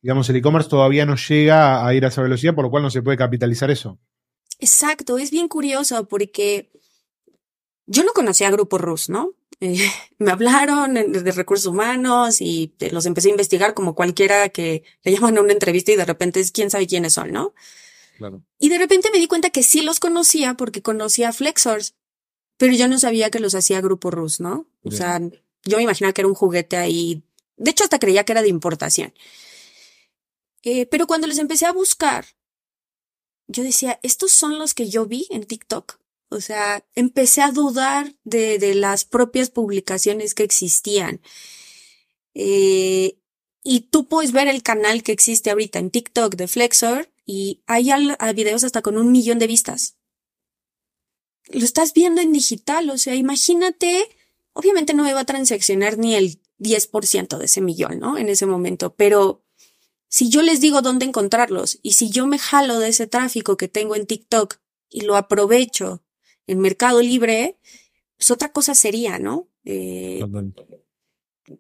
digamos, 0.07 0.31
el 0.31 0.37
e-commerce 0.37 0.71
todavía 0.71 1.05
no 1.05 1.16
llega 1.16 1.85
a 1.85 1.92
ir 1.92 2.05
a 2.05 2.09
esa 2.09 2.23
velocidad, 2.23 2.55
por 2.55 2.66
lo 2.66 2.71
cual 2.71 2.85
no 2.85 2.90
se 2.90 3.03
puede 3.03 3.16
capitalizar 3.16 3.73
eso. 3.73 3.99
Exacto, 4.61 5.19
es 5.19 5.33
bien 5.33 5.49
curioso 5.49 6.07
porque 6.07 6.71
yo 7.87 8.05
no 8.05 8.12
conocía 8.12 8.47
a 8.47 8.53
Grupo 8.53 8.79
Rus, 8.79 9.09
¿no? 9.09 9.33
Eh, 9.59 9.77
me 10.19 10.31
hablaron 10.31 10.95
de 10.95 11.33
recursos 11.33 11.66
humanos 11.66 12.40
y 12.40 12.73
los 12.92 13.05
empecé 13.05 13.31
a 13.31 13.33
investigar 13.33 13.75
como 13.75 13.97
cualquiera 13.97 14.49
que 14.51 14.85
le 15.03 15.11
llaman 15.11 15.38
a 15.38 15.40
una 15.40 15.53
entrevista 15.53 15.90
y 15.90 15.97
de 15.97 16.05
repente 16.05 16.38
es 16.38 16.53
quién 16.53 16.71
sabe 16.71 16.87
quiénes 16.87 17.14
son, 17.14 17.33
¿no? 17.33 17.53
Claro. 18.16 18.45
Y 18.61 18.69
de 18.69 18.79
repente 18.79 19.11
me 19.12 19.19
di 19.19 19.27
cuenta 19.27 19.51
que 19.51 19.64
sí 19.64 19.83
los 19.83 19.99
conocía 19.99 20.55
porque 20.55 20.83
conocía 20.83 21.31
a 21.31 21.33
Flexors, 21.33 21.97
pero 22.59 22.73
yo 22.75 22.87
no 22.87 23.01
sabía 23.01 23.33
que 23.33 23.40
los 23.40 23.57
hacía 23.57 23.81
Grupo 23.81 24.12
Rus, 24.12 24.38
¿no? 24.38 24.69
O 24.85 24.92
sea, 24.92 25.21
yo 25.64 25.77
me 25.79 25.83
imaginaba 25.83 26.12
que 26.12 26.21
era 26.21 26.29
un 26.29 26.35
juguete 26.35 26.77
ahí. 26.77 27.25
De 27.57 27.73
hecho, 27.73 27.83
hasta 27.83 27.99
creía 27.99 28.23
que 28.23 28.31
era 28.31 28.42
de 28.42 28.49
importación. 28.51 29.12
Eh, 30.67 30.85
pero 30.87 31.07
cuando 31.07 31.29
les 31.29 31.39
empecé 31.39 31.65
a 31.65 31.73
buscar, 31.73 32.27
yo 33.47 33.63
decía, 33.63 34.01
estos 34.03 34.33
son 34.33 34.59
los 34.59 34.75
que 34.75 34.89
yo 34.89 35.07
vi 35.07 35.29
en 35.31 35.45
TikTok. 35.45 36.01
O 36.29 36.41
sea, 36.41 36.85
empecé 36.97 37.41
a 37.41 37.53
dudar 37.53 38.17
de, 38.25 38.59
de 38.59 38.75
las 38.75 39.05
propias 39.05 39.49
publicaciones 39.49 40.35
que 40.35 40.43
existían. 40.43 41.21
Eh, 42.35 43.17
y 43.63 43.81
tú 43.83 44.09
puedes 44.09 44.33
ver 44.33 44.49
el 44.49 44.65
canal 44.65 45.05
que 45.05 45.13
existe 45.13 45.51
ahorita 45.51 45.79
en 45.79 45.93
TikTok 45.93 46.35
de 46.35 46.49
Flexor 46.49 47.13
y 47.25 47.63
hay 47.69 47.93
videos 48.35 48.65
hasta 48.65 48.83
con 48.83 48.99
un 48.99 49.13
millón 49.13 49.39
de 49.39 49.47
vistas. 49.47 49.97
Lo 51.49 51.65
estás 51.65 51.93
viendo 51.93 52.21
en 52.21 52.33
digital, 52.33 52.91
o 52.91 52.99
sea, 52.99 53.15
imagínate, 53.15 54.09
obviamente 54.53 54.95
no 54.95 55.05
me 55.05 55.15
va 55.15 55.21
a 55.21 55.27
transaccionar 55.27 55.97
ni 55.97 56.17
el 56.17 56.41
10% 56.59 57.39
de 57.39 57.45
ese 57.45 57.61
millón, 57.61 58.01
¿no? 58.01 58.19
En 58.19 58.29
ese 58.29 58.47
momento, 58.47 58.97
pero 58.97 59.45
si 60.09 60.31
yo 60.31 60.43
les 60.43 60.61
digo 60.61 60.83
dónde 60.83 61.05
encontrarlos 61.05 61.79
y 61.83 61.93
si 61.93 62.11
yo 62.11 62.27
me 62.27 62.39
jalo 62.39 62.79
de 62.79 62.89
ese 62.89 63.07
tráfico 63.07 63.57
que 63.57 63.69
tengo 63.69 63.97
en 63.97 64.07
TikTok 64.07 64.57
y 64.89 65.03
lo 65.03 65.17
aprovecho 65.17 66.03
en 66.47 66.61
Mercado 66.61 67.03
Libre, 67.03 67.59
pues 68.17 68.31
otra 68.31 68.53
cosa 68.53 68.75
sería, 68.75 69.19
¿no? 69.19 69.49
Eh, 69.65 70.21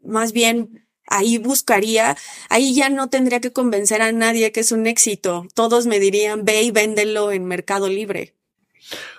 más 0.04 0.32
bien 0.32 0.86
ahí 1.08 1.38
buscaría, 1.38 2.16
ahí 2.48 2.74
ya 2.74 2.88
no 2.88 3.08
tendría 3.08 3.40
que 3.40 3.52
convencer 3.52 4.02
a 4.02 4.12
nadie 4.12 4.52
que 4.52 4.60
es 4.60 4.72
un 4.72 4.86
éxito. 4.86 5.46
Todos 5.54 5.86
me 5.86 6.00
dirían, 6.00 6.44
ve 6.44 6.62
y 6.62 6.70
véndelo 6.70 7.32
en 7.32 7.44
Mercado 7.44 7.88
Libre. 7.88 8.34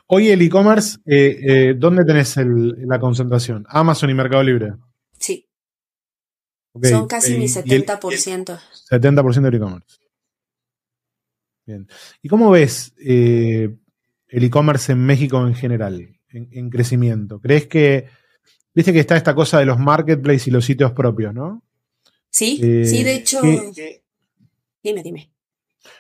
Hoy 0.08 0.30
el 0.30 0.42
e-commerce, 0.42 1.00
eh, 1.06 1.40
eh, 1.42 1.76
¿dónde 1.78 2.06
tenés 2.06 2.36
la 2.38 3.00
concentración? 3.00 3.66
Amazon 3.70 4.10
y 4.10 4.14
Mercado 4.14 4.44
Libre. 4.44 4.74
Sí. 5.20 5.47
Son 6.84 7.08
casi 7.08 7.38
mi 7.38 7.46
70%. 7.46 8.60
70% 8.90 9.42
del 9.42 9.56
e-commerce. 9.56 9.98
Bien. 11.66 11.88
¿Y 12.22 12.30
cómo 12.30 12.50
ves 12.52 12.94
eh, 12.98 13.76
el 14.28 14.44
e-commerce 14.44 14.94
en 14.94 15.00
México 15.00 15.46
en 15.46 15.54
general, 15.54 16.18
en, 16.30 16.70
crecimiento? 16.70 17.40
¿Crees 17.42 17.68
que 17.68 18.08
viste 18.74 18.94
que 18.94 19.00
está 19.00 19.18
esta 19.18 19.36
cosa 19.36 19.60
de 19.60 19.66
los 19.66 19.78
marketplaces 19.78 20.48
y 20.48 20.52
los 20.52 20.66
sitios 20.66 20.94
propios, 20.94 21.34
¿no? 21.34 21.64
Sí, 22.30 22.58
sí, 22.58 23.04
de 23.04 23.16
hecho. 23.16 23.42
dime, 24.84 25.04
dime. 25.04 25.32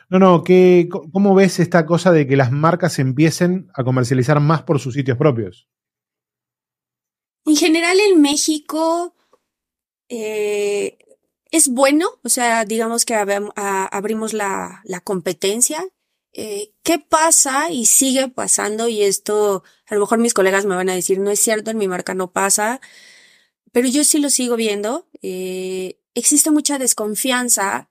No, 0.09 0.19
no, 0.19 0.43
¿qué, 0.43 0.87
¿cómo 0.89 1.35
ves 1.35 1.59
esta 1.59 1.85
cosa 1.85 2.11
de 2.11 2.27
que 2.27 2.37
las 2.37 2.51
marcas 2.51 2.99
empiecen 2.99 3.69
a 3.73 3.83
comercializar 3.83 4.39
más 4.39 4.63
por 4.63 4.79
sus 4.79 4.93
sitios 4.93 5.17
propios? 5.17 5.67
En 7.45 7.55
general 7.55 7.97
en 7.99 8.21
México 8.21 9.15
eh, 10.09 10.97
es 11.51 11.67
bueno, 11.69 12.07
o 12.23 12.29
sea, 12.29 12.65
digamos 12.65 13.05
que 13.05 13.15
abrimos 13.15 14.33
la, 14.33 14.83
competencia. 15.03 15.85
Eh, 16.33 16.73
¿Qué 16.83 16.99
pasa 16.99 17.71
y 17.71 17.85
sigue 17.85 18.27
pasando? 18.27 18.87
Y 18.87 19.03
esto, 19.03 19.63
a 19.87 19.95
lo 19.95 20.01
mejor 20.01 20.19
mis 20.19 20.33
colegas 20.33 20.65
me 20.65 20.75
van 20.75 20.89
a 20.89 20.95
decir, 20.95 21.19
no 21.19 21.31
es 21.31 21.39
cierto, 21.39 21.71
en 21.71 21.77
mi 21.77 21.87
marca 21.87 22.13
no 22.13 22.31
pasa, 22.31 22.79
pero 23.71 23.87
yo 23.87 24.03
sí 24.03 24.19
lo 24.19 24.29
sigo 24.29 24.55
viendo. 24.55 25.07
Eh, 25.21 25.99
existe 26.13 26.51
mucha 26.51 26.77
desconfianza 26.77 27.89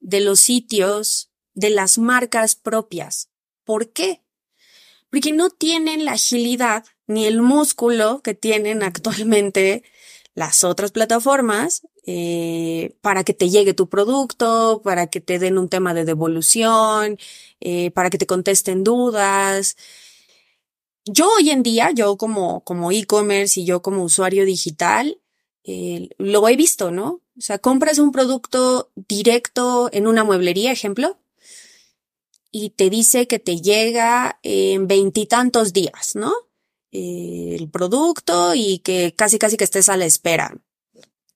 de 0.00 0.20
los 0.20 0.40
sitios, 0.40 1.30
de 1.54 1.70
las 1.70 1.98
marcas 1.98 2.54
propias. 2.54 3.30
¿Por 3.64 3.92
qué? 3.92 4.22
Porque 5.10 5.32
no 5.32 5.50
tienen 5.50 6.04
la 6.04 6.12
agilidad 6.12 6.84
ni 7.06 7.26
el 7.26 7.40
músculo 7.40 8.22
que 8.22 8.34
tienen 8.34 8.82
actualmente 8.82 9.82
las 10.38 10.62
otras 10.62 10.92
plataformas 10.92 11.82
eh, 12.06 12.94
para 13.00 13.24
que 13.24 13.34
te 13.34 13.50
llegue 13.50 13.74
tu 13.74 13.88
producto, 13.88 14.80
para 14.84 15.08
que 15.08 15.20
te 15.20 15.40
den 15.40 15.58
un 15.58 15.68
tema 15.68 15.94
de 15.94 16.04
devolución, 16.04 17.18
eh, 17.60 17.90
para 17.90 18.08
que 18.08 18.18
te 18.18 18.26
contesten 18.26 18.84
dudas. 18.84 19.76
Yo 21.04 21.28
hoy 21.36 21.50
en 21.50 21.64
día, 21.64 21.90
yo 21.90 22.16
como, 22.16 22.62
como 22.62 22.92
e-commerce 22.92 23.58
y 23.60 23.64
yo 23.64 23.82
como 23.82 24.04
usuario 24.04 24.44
digital, 24.44 25.20
eh, 25.64 26.08
lo 26.18 26.48
he 26.48 26.54
visto, 26.54 26.92
¿no? 26.92 27.20
O 27.36 27.40
sea, 27.40 27.58
compras 27.58 27.98
un 27.98 28.12
producto 28.12 28.92
directo 28.94 29.90
en 29.92 30.06
una 30.06 30.22
mueblería, 30.22 30.70
ejemplo, 30.70 31.18
y 32.52 32.70
te 32.70 32.90
dice 32.90 33.26
que 33.26 33.40
te 33.40 33.60
llega 33.60 34.38
en 34.44 34.86
veintitantos 34.86 35.72
días, 35.72 36.14
¿no? 36.14 36.32
Eh, 36.90 37.56
el 37.58 37.68
producto 37.70 38.54
y 38.54 38.78
que 38.78 39.14
casi 39.14 39.38
casi 39.38 39.56
que 39.56 39.64
estés 39.64 39.88
a 39.88 39.96
la 39.96 40.06
espera. 40.06 40.56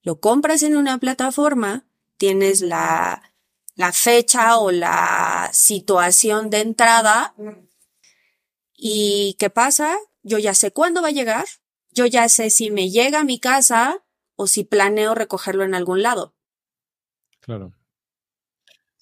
Lo 0.03 0.19
compras 0.19 0.63
en 0.63 0.77
una 0.77 0.99
plataforma, 0.99 1.85
tienes 2.17 2.63
la, 2.63 3.35
la 3.75 3.93
fecha 3.93 4.59
o 4.59 4.71
la 4.71 5.51
situación 5.53 6.51
de 6.51 6.61
entrada 6.61 7.35
y 8.77 9.37
¿qué 9.39 9.51
pasa? 9.51 9.97
Yo 10.23 10.39
ya 10.39 10.55
sé 10.55 10.73
cuándo 10.73 11.03
va 11.03 11.09
a 11.09 11.13
llegar, 11.13 11.45
yo 11.91 12.07
ya 12.07 12.29
sé 12.29 12.51
si 12.51 12.71
me 12.71 12.91
llega 12.91 13.21
a 13.21 13.25
mi 13.25 13.39
casa 13.39 14.03
o 14.37 14.47
si 14.47 14.65
planeo 14.65 15.15
recogerlo 15.15 15.65
en 15.65 15.75
algún 15.75 16.03
lado. 16.03 16.35
Claro. 17.41 17.73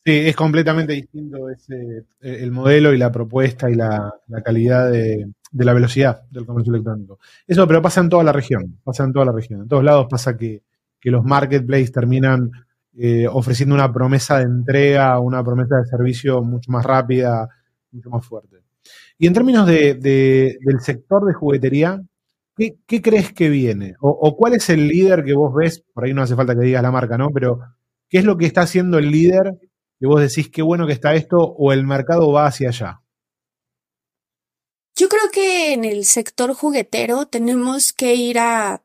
Sí, 0.05 0.13
es 0.13 0.35
completamente 0.35 0.95
distinto 0.95 1.51
ese, 1.51 2.07
el 2.21 2.51
modelo 2.51 2.95
y 2.95 2.99
la 2.99 3.13
propuesta 3.13 3.71
y 3.71 3.75
la, 3.75 4.13
calidad 4.45 4.91
de, 4.91 5.31
la 5.53 5.73
velocidad 5.73 6.23
del 6.31 6.47
comercio 6.47 6.73
electrónico. 6.73 7.19
Eso, 7.47 7.67
pero 7.67 7.83
pasa 7.83 8.01
en 8.01 8.09
toda 8.09 8.23
la 8.23 8.33
región, 8.33 8.79
pasa 8.85 9.05
en 9.05 9.13
toda 9.13 9.27
la 9.27 9.33
región. 9.33 9.63
En 9.63 9.69
todos 9.69 9.85
lados 9.85 10.07
pasa 10.09 10.37
que, 10.37 10.63
los 11.03 11.25
marketplaces 11.25 11.93
terminan 11.93 12.51
eh, 12.95 13.27
ofreciendo 13.27 13.75
una 13.75 13.91
promesa 13.91 14.39
de 14.39 14.45
entrega, 14.45 15.19
una 15.19 15.43
promesa 15.43 15.79
de 15.79 15.87
servicio 15.87 16.43
mucho 16.43 16.71
más 16.71 16.85
rápida, 16.85 17.49
mucho 17.91 18.11
más 18.11 18.25
fuerte. 18.25 18.59
Y 19.19 19.27
en 19.27 19.33
términos 19.33 19.67
de, 19.67 19.95
del 19.95 20.81
sector 20.81 21.27
de 21.27 21.33
juguetería, 21.33 22.01
¿qué, 22.57 23.03
crees 23.03 23.33
que 23.33 23.49
viene? 23.49 23.95
O, 24.01 24.11
o, 24.11 24.37
cuál 24.37 24.55
es 24.55 24.69
el 24.71 24.89
líder 24.89 25.25
que 25.25 25.35
vos 25.35 25.55
ves? 25.55 25.83
Por 25.93 26.05
ahí 26.05 26.13
no 26.13 26.23
hace 26.23 26.37
falta 26.37 26.55
que 26.55 26.67
digas 26.67 26.83
la 26.83 26.91
marca, 26.91 27.17
¿no? 27.17 27.31
Pero, 27.31 27.61
¿qué 28.09 28.19
es 28.19 28.25
lo 28.25 28.37
que 28.37 28.47
está 28.47 28.63
haciendo 28.63 28.99
el 28.99 29.11
líder 29.11 29.59
que 29.99 30.07
vos 30.07 30.21
decís 30.21 30.51
qué 30.51 30.63
bueno 30.63 30.87
que 30.87 30.93
está 30.93 31.15
esto 31.15 31.39
o 31.39 31.73
el 31.73 31.87
mercado 31.87 32.31
va 32.33 32.47
hacia 32.47 32.69
allá? 32.69 33.01
Yo 35.01 35.09
creo 35.09 35.31
que 35.33 35.73
en 35.73 35.87
el 35.87 36.05
sector 36.05 36.53
juguetero 36.53 37.27
tenemos 37.27 37.95
que 37.95 38.17
ir 38.17 38.39
a 38.39 38.85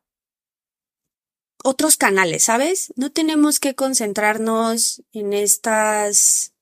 otros 1.61 1.97
canales, 1.97 2.43
¿sabes? 2.43 2.93
No 2.95 3.11
tenemos 3.11 3.59
que 3.59 3.75
concentrarnos 3.75 5.03
en 5.11 5.33
estas 5.33 6.53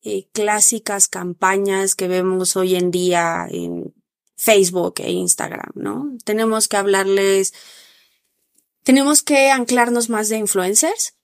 eh, 0.00 0.26
clásicas 0.32 1.08
campañas 1.08 1.96
que 1.96 2.08
vemos 2.08 2.56
hoy 2.56 2.76
en 2.76 2.90
día 2.90 3.46
en 3.50 3.92
Facebook 4.38 4.94
e 5.00 5.12
Instagram, 5.12 5.72
¿no? 5.74 6.16
Tenemos 6.24 6.66
que 6.66 6.78
hablarles, 6.78 7.52
tenemos 8.84 9.22
que 9.22 9.50
anclarnos 9.50 10.08
más 10.08 10.30
de 10.30 10.38
influencers. 10.38 11.14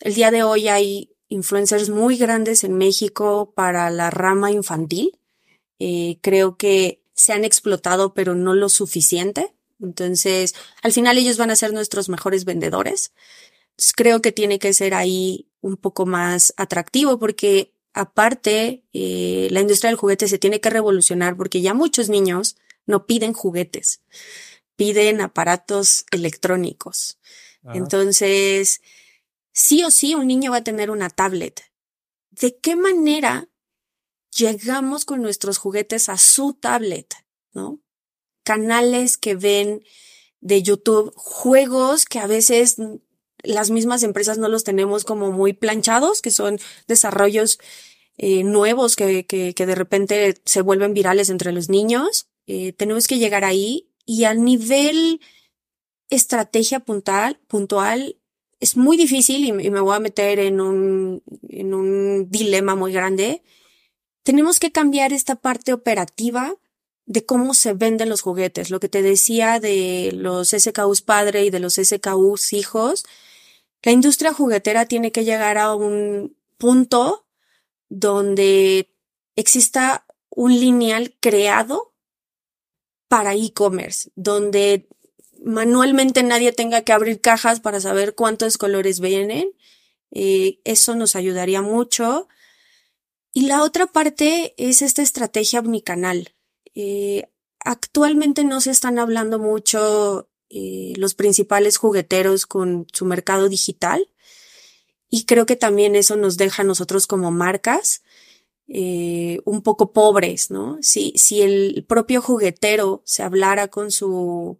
El 0.00 0.14
día 0.14 0.30
de 0.30 0.42
hoy 0.42 0.68
hay 0.68 1.14
influencers 1.28 1.90
muy 1.90 2.16
grandes 2.16 2.64
en 2.64 2.78
México 2.78 3.52
para 3.54 3.90
la 3.90 4.08
rama 4.08 4.50
infantil. 4.52 5.20
Eh, 5.78 6.18
creo 6.22 6.56
que 6.56 7.02
se 7.16 7.32
han 7.32 7.44
explotado, 7.44 8.14
pero 8.14 8.36
no 8.36 8.54
lo 8.54 8.68
suficiente. 8.68 9.52
Entonces, 9.80 10.54
al 10.82 10.92
final 10.92 11.18
ellos 11.18 11.38
van 11.38 11.50
a 11.50 11.56
ser 11.56 11.72
nuestros 11.72 12.08
mejores 12.08 12.44
vendedores. 12.44 13.12
creo 13.94 14.22
que 14.22 14.32
tiene 14.32 14.58
que 14.58 14.72
ser 14.72 14.94
ahí 14.94 15.48
un 15.60 15.76
poco 15.76 16.06
más 16.06 16.54
atractivo 16.56 17.18
porque 17.18 17.74
aparte, 17.92 18.84
eh, 18.92 19.48
la 19.50 19.60
industria 19.60 19.90
del 19.90 19.98
juguete 19.98 20.28
se 20.28 20.38
tiene 20.38 20.60
que 20.60 20.70
revolucionar 20.70 21.36
porque 21.36 21.60
ya 21.60 21.74
muchos 21.74 22.08
niños 22.08 22.56
no 22.86 23.06
piden 23.06 23.32
juguetes, 23.32 24.02
piden 24.76 25.20
aparatos 25.20 26.04
electrónicos. 26.10 27.18
Entonces, 27.74 28.80
sí 29.52 29.82
o 29.82 29.90
sí 29.90 30.14
un 30.14 30.28
niño 30.28 30.52
va 30.52 30.58
a 30.58 30.64
tener 30.64 30.90
una 30.90 31.10
tablet. 31.10 31.62
¿De 32.30 32.56
qué 32.56 32.76
manera 32.76 33.48
llegamos 34.36 35.04
con 35.04 35.22
nuestros 35.22 35.58
juguetes 35.58 36.08
a 36.08 36.18
su 36.18 36.54
tablet? 36.54 37.14
¿No? 37.52 37.80
Canales 38.44 39.16
que 39.16 39.34
ven 39.34 39.82
de 40.40 40.62
YouTube, 40.62 41.12
juegos 41.16 42.04
que 42.04 42.18
a 42.18 42.26
veces 42.26 42.76
las 43.42 43.70
mismas 43.70 44.02
empresas 44.02 44.38
no 44.38 44.48
los 44.48 44.64
tenemos 44.64 45.04
como 45.04 45.32
muy 45.32 45.52
planchados, 45.52 46.22
que 46.22 46.30
son 46.30 46.58
desarrollos 46.86 47.58
eh, 48.18 48.44
nuevos 48.44 48.96
que, 48.96 49.26
que, 49.26 49.54
que, 49.54 49.66
de 49.66 49.74
repente 49.74 50.34
se 50.44 50.62
vuelven 50.62 50.94
virales 50.94 51.30
entre 51.30 51.52
los 51.52 51.68
niños. 51.68 52.28
Eh, 52.46 52.72
tenemos 52.72 53.06
que 53.06 53.18
llegar 53.18 53.44
ahí 53.44 53.90
y 54.04 54.24
a 54.24 54.34
nivel 54.34 55.20
estrategia 56.08 56.80
puntual, 56.80 57.40
puntual 57.48 58.16
es 58.60 58.76
muy 58.76 58.96
difícil 58.96 59.44
y, 59.44 59.52
me 59.52 59.80
voy 59.80 59.96
a 59.96 60.00
meter 60.00 60.38
en 60.38 60.60
un, 60.60 61.22
en 61.48 61.74
un 61.74 62.30
dilema 62.30 62.74
muy 62.74 62.92
grande. 62.92 63.42
Tenemos 64.26 64.58
que 64.58 64.72
cambiar 64.72 65.12
esta 65.12 65.36
parte 65.36 65.72
operativa 65.72 66.56
de 67.04 67.24
cómo 67.24 67.54
se 67.54 67.74
venden 67.74 68.08
los 68.08 68.22
juguetes. 68.22 68.70
Lo 68.70 68.80
que 68.80 68.88
te 68.88 69.00
decía 69.00 69.60
de 69.60 70.10
los 70.12 70.48
SKUs 70.48 71.00
padre 71.00 71.44
y 71.44 71.50
de 71.50 71.60
los 71.60 71.74
SKUs 71.74 72.52
hijos. 72.52 73.04
La 73.84 73.92
industria 73.92 74.32
juguetera 74.32 74.86
tiene 74.86 75.12
que 75.12 75.24
llegar 75.24 75.58
a 75.58 75.76
un 75.76 76.36
punto 76.58 77.24
donde 77.88 78.90
exista 79.36 80.04
un 80.28 80.58
lineal 80.58 81.14
creado 81.20 81.94
para 83.06 83.36
e-commerce, 83.36 84.10
donde 84.16 84.88
manualmente 85.44 86.24
nadie 86.24 86.50
tenga 86.52 86.82
que 86.82 86.92
abrir 86.92 87.20
cajas 87.20 87.60
para 87.60 87.80
saber 87.80 88.16
cuántos 88.16 88.58
colores 88.58 88.98
vienen. 88.98 89.52
Eh, 90.10 90.58
eso 90.64 90.96
nos 90.96 91.14
ayudaría 91.14 91.62
mucho. 91.62 92.26
Y 93.36 93.42
la 93.42 93.62
otra 93.64 93.84
parte 93.84 94.54
es 94.56 94.80
esta 94.80 95.02
estrategia 95.02 95.60
omnicanal. 95.60 96.34
Eh, 96.74 97.28
actualmente 97.62 98.44
no 98.44 98.62
se 98.62 98.70
están 98.70 98.98
hablando 98.98 99.38
mucho 99.38 100.30
eh, 100.48 100.94
los 100.96 101.14
principales 101.14 101.76
jugueteros 101.76 102.46
con 102.46 102.86
su 102.94 103.04
mercado 103.04 103.50
digital. 103.50 104.08
Y 105.10 105.26
creo 105.26 105.44
que 105.44 105.54
también 105.54 105.96
eso 105.96 106.16
nos 106.16 106.38
deja 106.38 106.62
a 106.62 106.64
nosotros 106.64 107.06
como 107.06 107.30
marcas 107.30 108.02
un 108.68 109.62
poco 109.62 109.92
pobres, 109.92 110.50
¿no? 110.50 110.78
Si, 110.80 111.12
si 111.16 111.42
el 111.42 111.84
propio 111.86 112.22
juguetero 112.22 113.02
se 113.04 113.22
hablara 113.22 113.68
con 113.68 113.90
su 113.90 114.58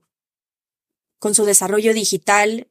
con 1.19 1.35
su 1.35 1.47
desarrollo 1.47 1.95
digital, 1.95 2.69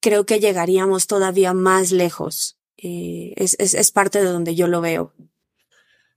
creo 0.00 0.26
que 0.26 0.40
llegaríamos 0.40 1.06
todavía 1.06 1.54
más 1.54 1.92
lejos. 1.92 2.59
Eh, 2.82 3.34
es, 3.36 3.56
es, 3.58 3.92
parte 3.92 4.20
de 4.20 4.30
donde 4.30 4.54
yo 4.54 4.66
lo 4.66 4.80
veo. 4.80 5.12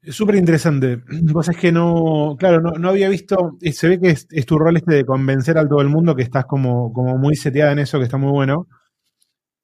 Es 0.01 0.15
súper 0.15 0.35
interesante. 0.35 1.03
Vos 1.33 1.49
es 1.49 1.57
que 1.57 1.71
no, 1.71 2.35
claro, 2.39 2.61
no, 2.61 2.89
había 2.89 3.09
visto, 3.09 3.57
se 3.59 3.87
ve 3.89 3.99
que 3.99 4.09
es, 4.09 4.45
tu 4.45 4.57
rol 4.57 4.77
este 4.77 4.95
de 4.95 5.05
convencer 5.05 5.57
a 5.57 5.67
todo 5.67 5.81
el 5.81 5.89
mundo 5.89 6.15
que 6.15 6.23
estás 6.23 6.45
como, 6.45 6.93
como 6.93 7.17
muy 7.17 7.35
seteada 7.35 7.73
en 7.73 7.79
eso, 7.79 7.97
que 7.97 8.05
está 8.05 8.17
muy 8.17 8.31
bueno. 8.31 8.67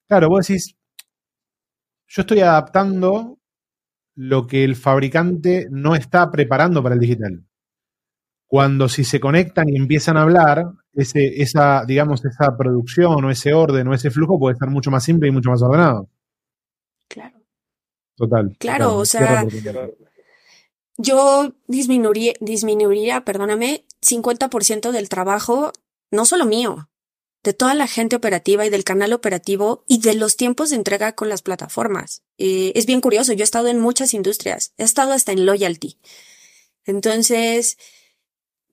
Claro, 0.08 0.28
vos 0.30 0.48
decís, 0.48 0.76
yo 2.08 2.22
estoy 2.22 2.42
adaptando 2.42 3.38
lo 4.16 4.48
que 4.48 4.64
el 4.66 4.76
fabricante 4.76 5.68
no 5.72 5.96
está 5.96 6.30
preparando 6.32 6.84
para 6.84 6.96
el 6.96 7.02
digital. 7.02 7.46
cuando 8.48 8.90
si 8.90 9.04
se 9.04 9.20
conectan 9.20 9.70
y 9.70 9.78
empiezan 9.78 10.18
a 10.18 10.24
hablar, 10.24 10.66
ese, 10.94 11.42
esa, 11.42 11.86
digamos, 11.86 12.26
esa 12.26 12.58
producción 12.58 13.24
o 13.26 13.32
ese 13.32 13.54
orden 13.54 13.88
o 13.88 13.94
ese 13.94 14.12
flujo 14.12 14.40
puede 14.40 14.54
estar 14.54 14.70
mucho 14.70 14.92
más 14.92 15.04
simple 15.04 15.30
y 15.30 15.32
mucho 15.32 15.52
más 15.52 15.62
ordenado. 15.62 16.10
Claro. 17.10 17.42
Total. 18.16 18.56
Claro, 18.60 18.98
o 18.98 19.06
sea, 19.06 19.46
yo 20.98 21.54
disminuiría, 21.68 22.34
disminuiría, 22.40 23.24
perdóname, 23.24 23.86
50% 24.02 24.92
del 24.92 25.10
trabajo, 25.10 25.72
no 26.12 26.26
solo 26.26 26.46
mío, 26.46 26.90
de 27.44 27.54
toda 27.54 27.74
la 27.74 27.88
gente 27.88 28.16
operativa 28.16 28.66
y 28.66 28.70
del 28.70 28.84
canal 28.84 29.14
operativo 29.14 29.86
y 29.88 30.00
de 30.02 30.14
los 30.14 30.36
tiempos 30.36 30.70
de 30.70 30.76
entrega 30.76 31.16
con 31.16 31.30
las 31.30 31.42
plataformas. 31.42 32.24
Eh, 32.38 32.74
es 32.76 32.86
bien 32.86 33.00
curioso, 33.00 33.34
yo 33.34 33.42
he 33.42 33.44
estado 33.44 33.70
en 33.70 33.80
muchas 33.80 34.14
industrias, 34.14 34.74
he 34.78 34.84
estado 34.84 35.14
hasta 35.14 35.32
en 35.32 35.46
loyalty. 35.46 35.98
Entonces, 36.84 37.78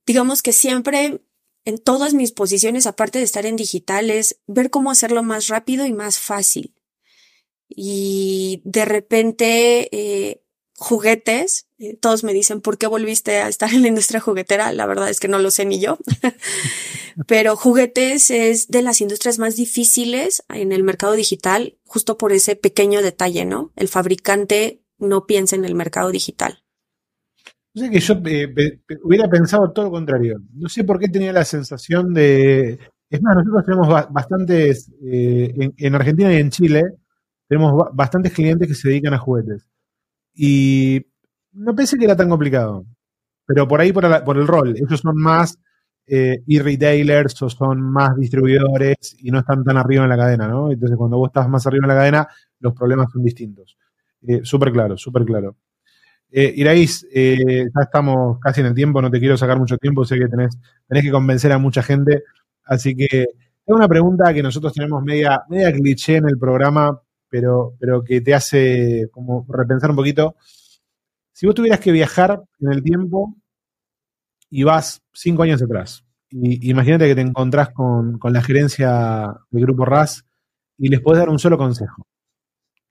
digamos 0.05 0.43
que 0.43 0.53
siempre 0.53 1.21
en 1.65 1.79
todas 1.79 2.15
mis 2.15 2.33
posiciones, 2.33 2.87
aparte 2.87 3.19
de 3.19 3.25
estar 3.25 3.45
en 3.45 3.57
digitales, 3.57 4.39
ver 4.47 4.71
cómo 4.71 4.91
hacerlo 4.91 5.23
más 5.23 5.49
rápido 5.49 5.85
y 5.85 5.93
más 5.93 6.19
fácil. 6.19 6.76
Y 7.69 8.63
de 8.65 8.85
repente, 8.85 9.89
eh, 9.93 10.43
juguetes. 10.79 11.69
Eh, 11.79 11.97
todos 11.97 12.25
me 12.25 12.33
dicen, 12.33 12.61
¿por 12.61 12.79
qué 12.79 12.87
volviste 12.87 13.39
a 13.39 13.49
estar 13.49 13.73
en 13.73 13.83
la 13.83 13.89
industria 13.89 14.21
juguetera? 14.21 14.73
La 14.73 14.87
verdad 14.87 15.09
es 15.09 15.21
que 15.21 15.29
no 15.29 15.39
lo 15.39 15.51
sé 15.51 15.65
ni 15.65 15.81
yo. 15.81 15.99
Pero 17.27 17.57
juguetes 17.57 18.31
es 18.31 18.69
de 18.69 18.83
las 18.83 19.01
industrias 19.01 19.39
más 19.39 19.57
difíciles 19.57 20.45
en 20.49 20.73
el 20.73 20.83
mercado 20.83 21.15
digital, 21.15 21.79
justo 21.85 22.19
por 22.19 22.33
ese 22.33 22.57
pequeño 22.57 23.03
detalle, 23.03 23.45
¿no? 23.45 23.73
El 23.77 23.89
fabricante 23.89 24.83
no 24.99 25.27
piensa 25.27 25.57
en 25.57 25.65
el 25.65 25.75
mercado 25.75 26.11
digital. 26.11 26.63
O 27.75 27.79
sea 27.79 27.91
que 27.91 28.01
yo 28.01 28.15
eh, 28.25 28.81
hubiera 29.03 29.29
pensado 29.29 29.71
todo 29.73 29.87
lo 29.87 29.91
contrario. 29.91 30.41
No 30.55 30.69
sé 30.69 30.85
por 30.85 30.99
qué 30.99 31.09
tenía 31.09 31.33
la 31.33 31.45
sensación 31.45 32.15
de... 32.15 32.79
Es 33.09 33.23
más, 33.23 33.37
nosotros 33.37 33.65
tenemos 33.65 33.89
bastantes, 34.11 34.91
eh, 35.05 35.53
en, 35.57 35.75
en 35.77 35.95
Argentina 35.95 36.33
y 36.33 36.39
en 36.39 36.51
Chile, 36.51 36.83
tenemos 37.49 37.91
bastantes 37.93 38.33
clientes 38.33 38.69
que 38.69 38.75
se 38.75 38.89
dedican 38.89 39.15
a 39.15 39.19
juguetes. 39.19 39.67
Y 40.35 41.07
no 41.53 41.75
pensé 41.75 41.97
que 41.99 42.05
era 42.05 42.17
tan 42.17 42.29
complicado. 42.29 42.85
Pero 43.47 43.69
por 43.69 43.81
ahí, 43.81 43.93
por, 43.93 44.05
el 44.05 44.47
rol, 44.47 44.77
ellos 44.77 45.01
son 45.01 45.17
más 45.17 45.59
eh, 46.07 46.43
e-retailers 46.47 47.41
o 47.43 47.49
son 47.49 47.81
más 47.81 48.17
distribuidores 48.17 49.17
y 49.21 49.31
no 49.31 49.41
están 49.41 49.65
tan 49.65 49.77
arriba 49.77 50.05
en 50.05 50.11
la 50.11 50.17
cadena, 50.17 50.49
¿no? 50.49 50.71
Entonces, 50.73 50.97
cuando 50.97 51.19
vos 51.19 51.29
estás 51.29 51.49
más 51.49 51.67
arriba 51.67 51.85
en 51.85 51.89
la 51.89 51.95
cadena, 51.95 52.29
los 52.61 52.75
problemas 52.75 53.11
son 53.13 53.23
distintos. 53.23 53.77
Eh, 54.27 54.41
súper 54.43 54.73
claro, 54.73 54.97
súper 54.97 55.25
claro. 55.25 55.57
Eh, 56.31 56.53
Iraís, 56.57 57.07
eh, 57.13 57.67
ya 57.75 57.83
estamos 57.83 58.39
casi 58.41 58.61
en 58.61 58.67
el 58.67 58.75
tiempo, 58.75 59.01
no 59.01 59.11
te 59.11 59.21
quiero 59.21 59.37
sacar 59.37 59.59
mucho 59.59 59.79
tiempo, 59.79 60.05
sé 60.05 60.19
que 60.19 60.29
tenés, 60.29 60.59
tenés 60.89 61.05
que 61.05 61.11
convencer 61.11 61.53
a 61.53 61.59
mucha 61.59 61.83
gente, 61.83 62.25
así 62.65 62.97
que 62.97 63.27
tengo 63.65 63.79
una 63.79 63.89
pregunta 63.89 64.35
que 64.35 64.43
nosotros 64.43 64.73
tenemos 64.73 65.03
media, 65.03 65.43
media 65.49 65.73
cliché 65.73 66.17
en 66.17 66.29
el 66.29 66.39
programa, 66.39 67.01
pero, 67.29 67.75
pero 67.79 68.03
que 68.03 68.21
te 68.21 68.35
hace 68.35 69.09
como 69.11 69.47
repensar 69.49 69.91
un 69.91 69.97
poquito. 69.97 70.37
Si 71.33 71.47
vos 71.47 71.55
tuvieras 71.55 71.81
que 71.81 71.93
viajar 71.93 72.43
en 72.61 72.73
el 72.73 72.83
tiempo 72.83 73.37
y 74.49 74.63
vas 74.63 75.03
cinco 75.13 75.43
años 75.43 75.63
atrás, 75.63 76.07
y 76.31 76.71
imagínate 76.71 77.07
que 77.07 77.15
te 77.15 77.21
encontrás 77.21 77.71
con, 77.71 78.19
la 78.23 78.43
gerencia 78.43 79.35
del 79.51 79.63
grupo 79.63 79.85
RAS 79.85 80.25
y 80.79 80.89
les 80.89 81.01
podés 81.01 81.21
dar 81.21 81.29
un 81.29 81.39
solo 81.39 81.57
consejo, 81.57 82.07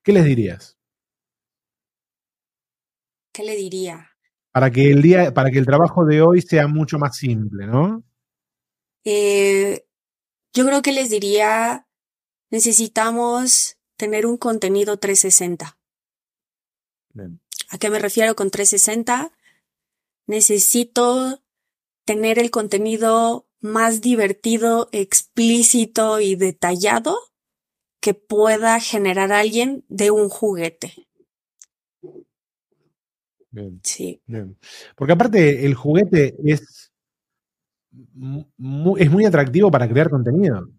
¿qué 0.03 0.13
les 0.13 0.25
dirías? 0.25 0.77
¿Qué 3.33 3.43
le 3.43 3.55
diría? 3.55 4.11
Para 4.51 4.71
que 4.71 4.89
el 4.89 5.01
día, 5.01 5.33
para 5.33 5.51
que 5.51 5.59
el 5.59 5.65
trabajo 5.65 6.05
de 6.05 6.21
hoy 6.21 6.41
sea 6.41 6.67
mucho 6.67 6.97
más 6.97 7.17
simple, 7.17 7.67
¿no? 7.67 8.03
Eh, 9.03 9.85
yo 10.53 10.65
creo 10.65 10.81
que 10.81 10.93
les 10.93 11.09
diría, 11.09 11.85
necesitamos 12.49 13.74
tener 13.97 14.25
un 14.25 14.37
contenido 14.37 14.97
360. 14.97 15.77
¿A 17.69 17.77
qué 17.77 17.89
me 17.89 17.99
refiero 17.99 18.35
con 18.35 18.51
360? 18.51 19.31
Necesito 20.27 21.41
tener 22.03 22.39
el 22.39 22.51
contenido 22.51 23.47
más 23.59 24.01
divertido, 24.01 24.89
explícito 24.91 26.19
y 26.19 26.35
detallado 26.35 27.17
que 27.99 28.13
pueda 28.13 28.79
generar 28.79 29.31
alguien 29.31 29.83
de 29.87 30.11
un 30.11 30.29
juguete. 30.29 30.93
Bien. 33.49 33.79
Sí. 33.83 34.21
Bien. 34.27 34.57
Porque 34.95 35.13
aparte 35.13 35.65
el 35.65 35.73
juguete 35.73 36.35
es, 36.43 36.91
es 38.97 39.11
muy 39.11 39.25
atractivo 39.25 39.71
para 39.71 39.87
crear 39.87 40.09
contenido. 40.09 40.69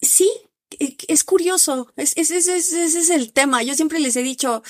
Sí, 0.00 0.30
es 0.78 1.24
curioso, 1.24 1.92
es, 1.96 2.16
ese 2.16 2.38
es, 2.38 3.10
el 3.10 3.32
tema. 3.32 3.62
Yo 3.62 3.74
siempre 3.74 4.00
les 4.00 4.16
he 4.16 4.22
dicho, 4.22 4.62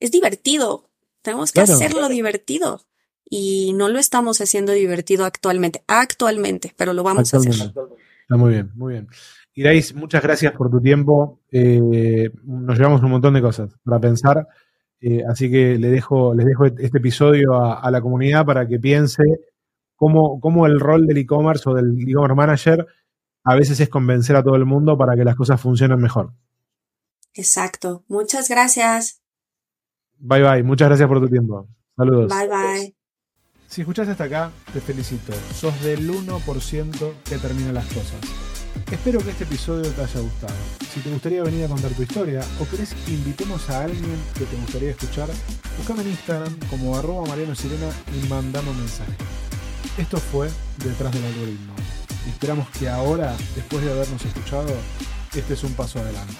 es 0.00 0.10
divertido, 0.10 0.90
tenemos 1.22 1.52
que 1.52 1.60
hacerlo 1.60 2.08
divertido. 2.08 2.80
Y 3.28 3.72
no 3.74 3.88
lo 3.88 3.98
estamos 3.98 4.40
haciendo 4.42 4.72
divertido 4.72 5.24
actualmente, 5.24 5.82
actualmente, 5.86 6.74
pero 6.76 6.92
lo 6.92 7.02
vamos 7.02 7.32
a 7.32 7.38
hacer. 7.38 7.52
Está 7.52 8.36
muy 8.36 8.50
bien, 8.50 8.70
muy 8.74 8.92
bien. 8.92 9.08
Irais, 9.54 9.94
muchas 9.94 10.22
gracias 10.22 10.52
por 10.52 10.70
tu 10.70 10.80
tiempo. 10.80 11.40
Eh, 11.50 12.30
nos 12.44 12.76
llevamos 12.76 13.02
un 13.02 13.10
montón 13.10 13.34
de 13.34 13.40
cosas 13.40 13.70
para 13.84 14.00
pensar. 14.00 14.46
Eh, 15.00 15.22
así 15.28 15.50
que 15.50 15.78
le 15.78 15.88
dejo, 15.88 16.34
les 16.34 16.46
dejo 16.46 16.66
este 16.66 16.98
episodio 16.98 17.54
a, 17.54 17.80
a 17.80 17.90
la 17.90 18.00
comunidad 18.00 18.44
para 18.44 18.68
que 18.68 18.78
piense 18.78 19.22
cómo, 19.96 20.40
cómo 20.40 20.66
el 20.66 20.80
rol 20.80 21.06
del 21.06 21.18
e-commerce 21.18 21.68
o 21.70 21.74
del 21.74 21.96
e-commerce 21.96 22.34
manager 22.34 22.86
a 23.44 23.54
veces 23.54 23.80
es 23.80 23.88
convencer 23.88 24.36
a 24.36 24.42
todo 24.42 24.56
el 24.56 24.64
mundo 24.64 24.96
para 24.96 25.16
que 25.16 25.24
las 25.24 25.36
cosas 25.36 25.60
funcionen 25.60 26.00
mejor. 26.00 26.32
Exacto. 27.34 28.04
Muchas 28.08 28.48
gracias. 28.48 29.22
Bye 30.18 30.42
bye. 30.42 30.62
Muchas 30.62 30.88
gracias 30.88 31.08
por 31.08 31.20
tu 31.20 31.28
tiempo. 31.28 31.68
Saludos. 31.96 32.32
Bye 32.32 32.48
bye. 32.48 32.96
Si 33.66 33.80
escuchaste 33.80 34.12
hasta 34.12 34.24
acá, 34.24 34.50
te 34.72 34.80
felicito. 34.80 35.32
Sos 35.54 35.82
del 35.82 36.08
1% 36.10 37.12
que 37.24 37.38
termina 37.38 37.72
las 37.72 37.86
cosas. 37.86 38.20
Espero 38.90 39.18
que 39.20 39.30
este 39.30 39.44
episodio 39.44 39.90
te 39.90 40.02
haya 40.02 40.20
gustado. 40.20 40.54
Si 40.92 41.00
te 41.00 41.10
gustaría 41.10 41.42
venir 41.42 41.64
a 41.64 41.68
contar 41.68 41.90
tu 41.92 42.02
historia 42.02 42.42
o 42.60 42.68
querés 42.68 42.94
que 42.94 43.12
invitemos 43.12 43.68
a 43.70 43.84
alguien 43.84 44.18
que 44.34 44.44
te 44.44 44.56
gustaría 44.56 44.90
escuchar, 44.90 45.28
buscame 45.78 46.02
en 46.02 46.10
Instagram 46.10 46.54
como 46.68 46.96
arroba 46.96 47.26
Mariano 47.26 47.54
Sirena 47.54 47.88
y 48.14 48.28
mandame 48.28 48.70
un 48.70 48.78
mensaje. 48.78 49.12
Esto 49.98 50.18
fue 50.18 50.48
Detrás 50.84 51.12
del 51.12 51.24
Algoritmo. 51.24 52.01
Esperamos 52.28 52.68
que 52.70 52.88
ahora, 52.88 53.34
después 53.54 53.84
de 53.84 53.92
habernos 53.92 54.24
escuchado, 54.24 54.68
este 55.34 55.54
es 55.54 55.64
un 55.64 55.72
paso 55.74 56.00
adelante. 56.00 56.34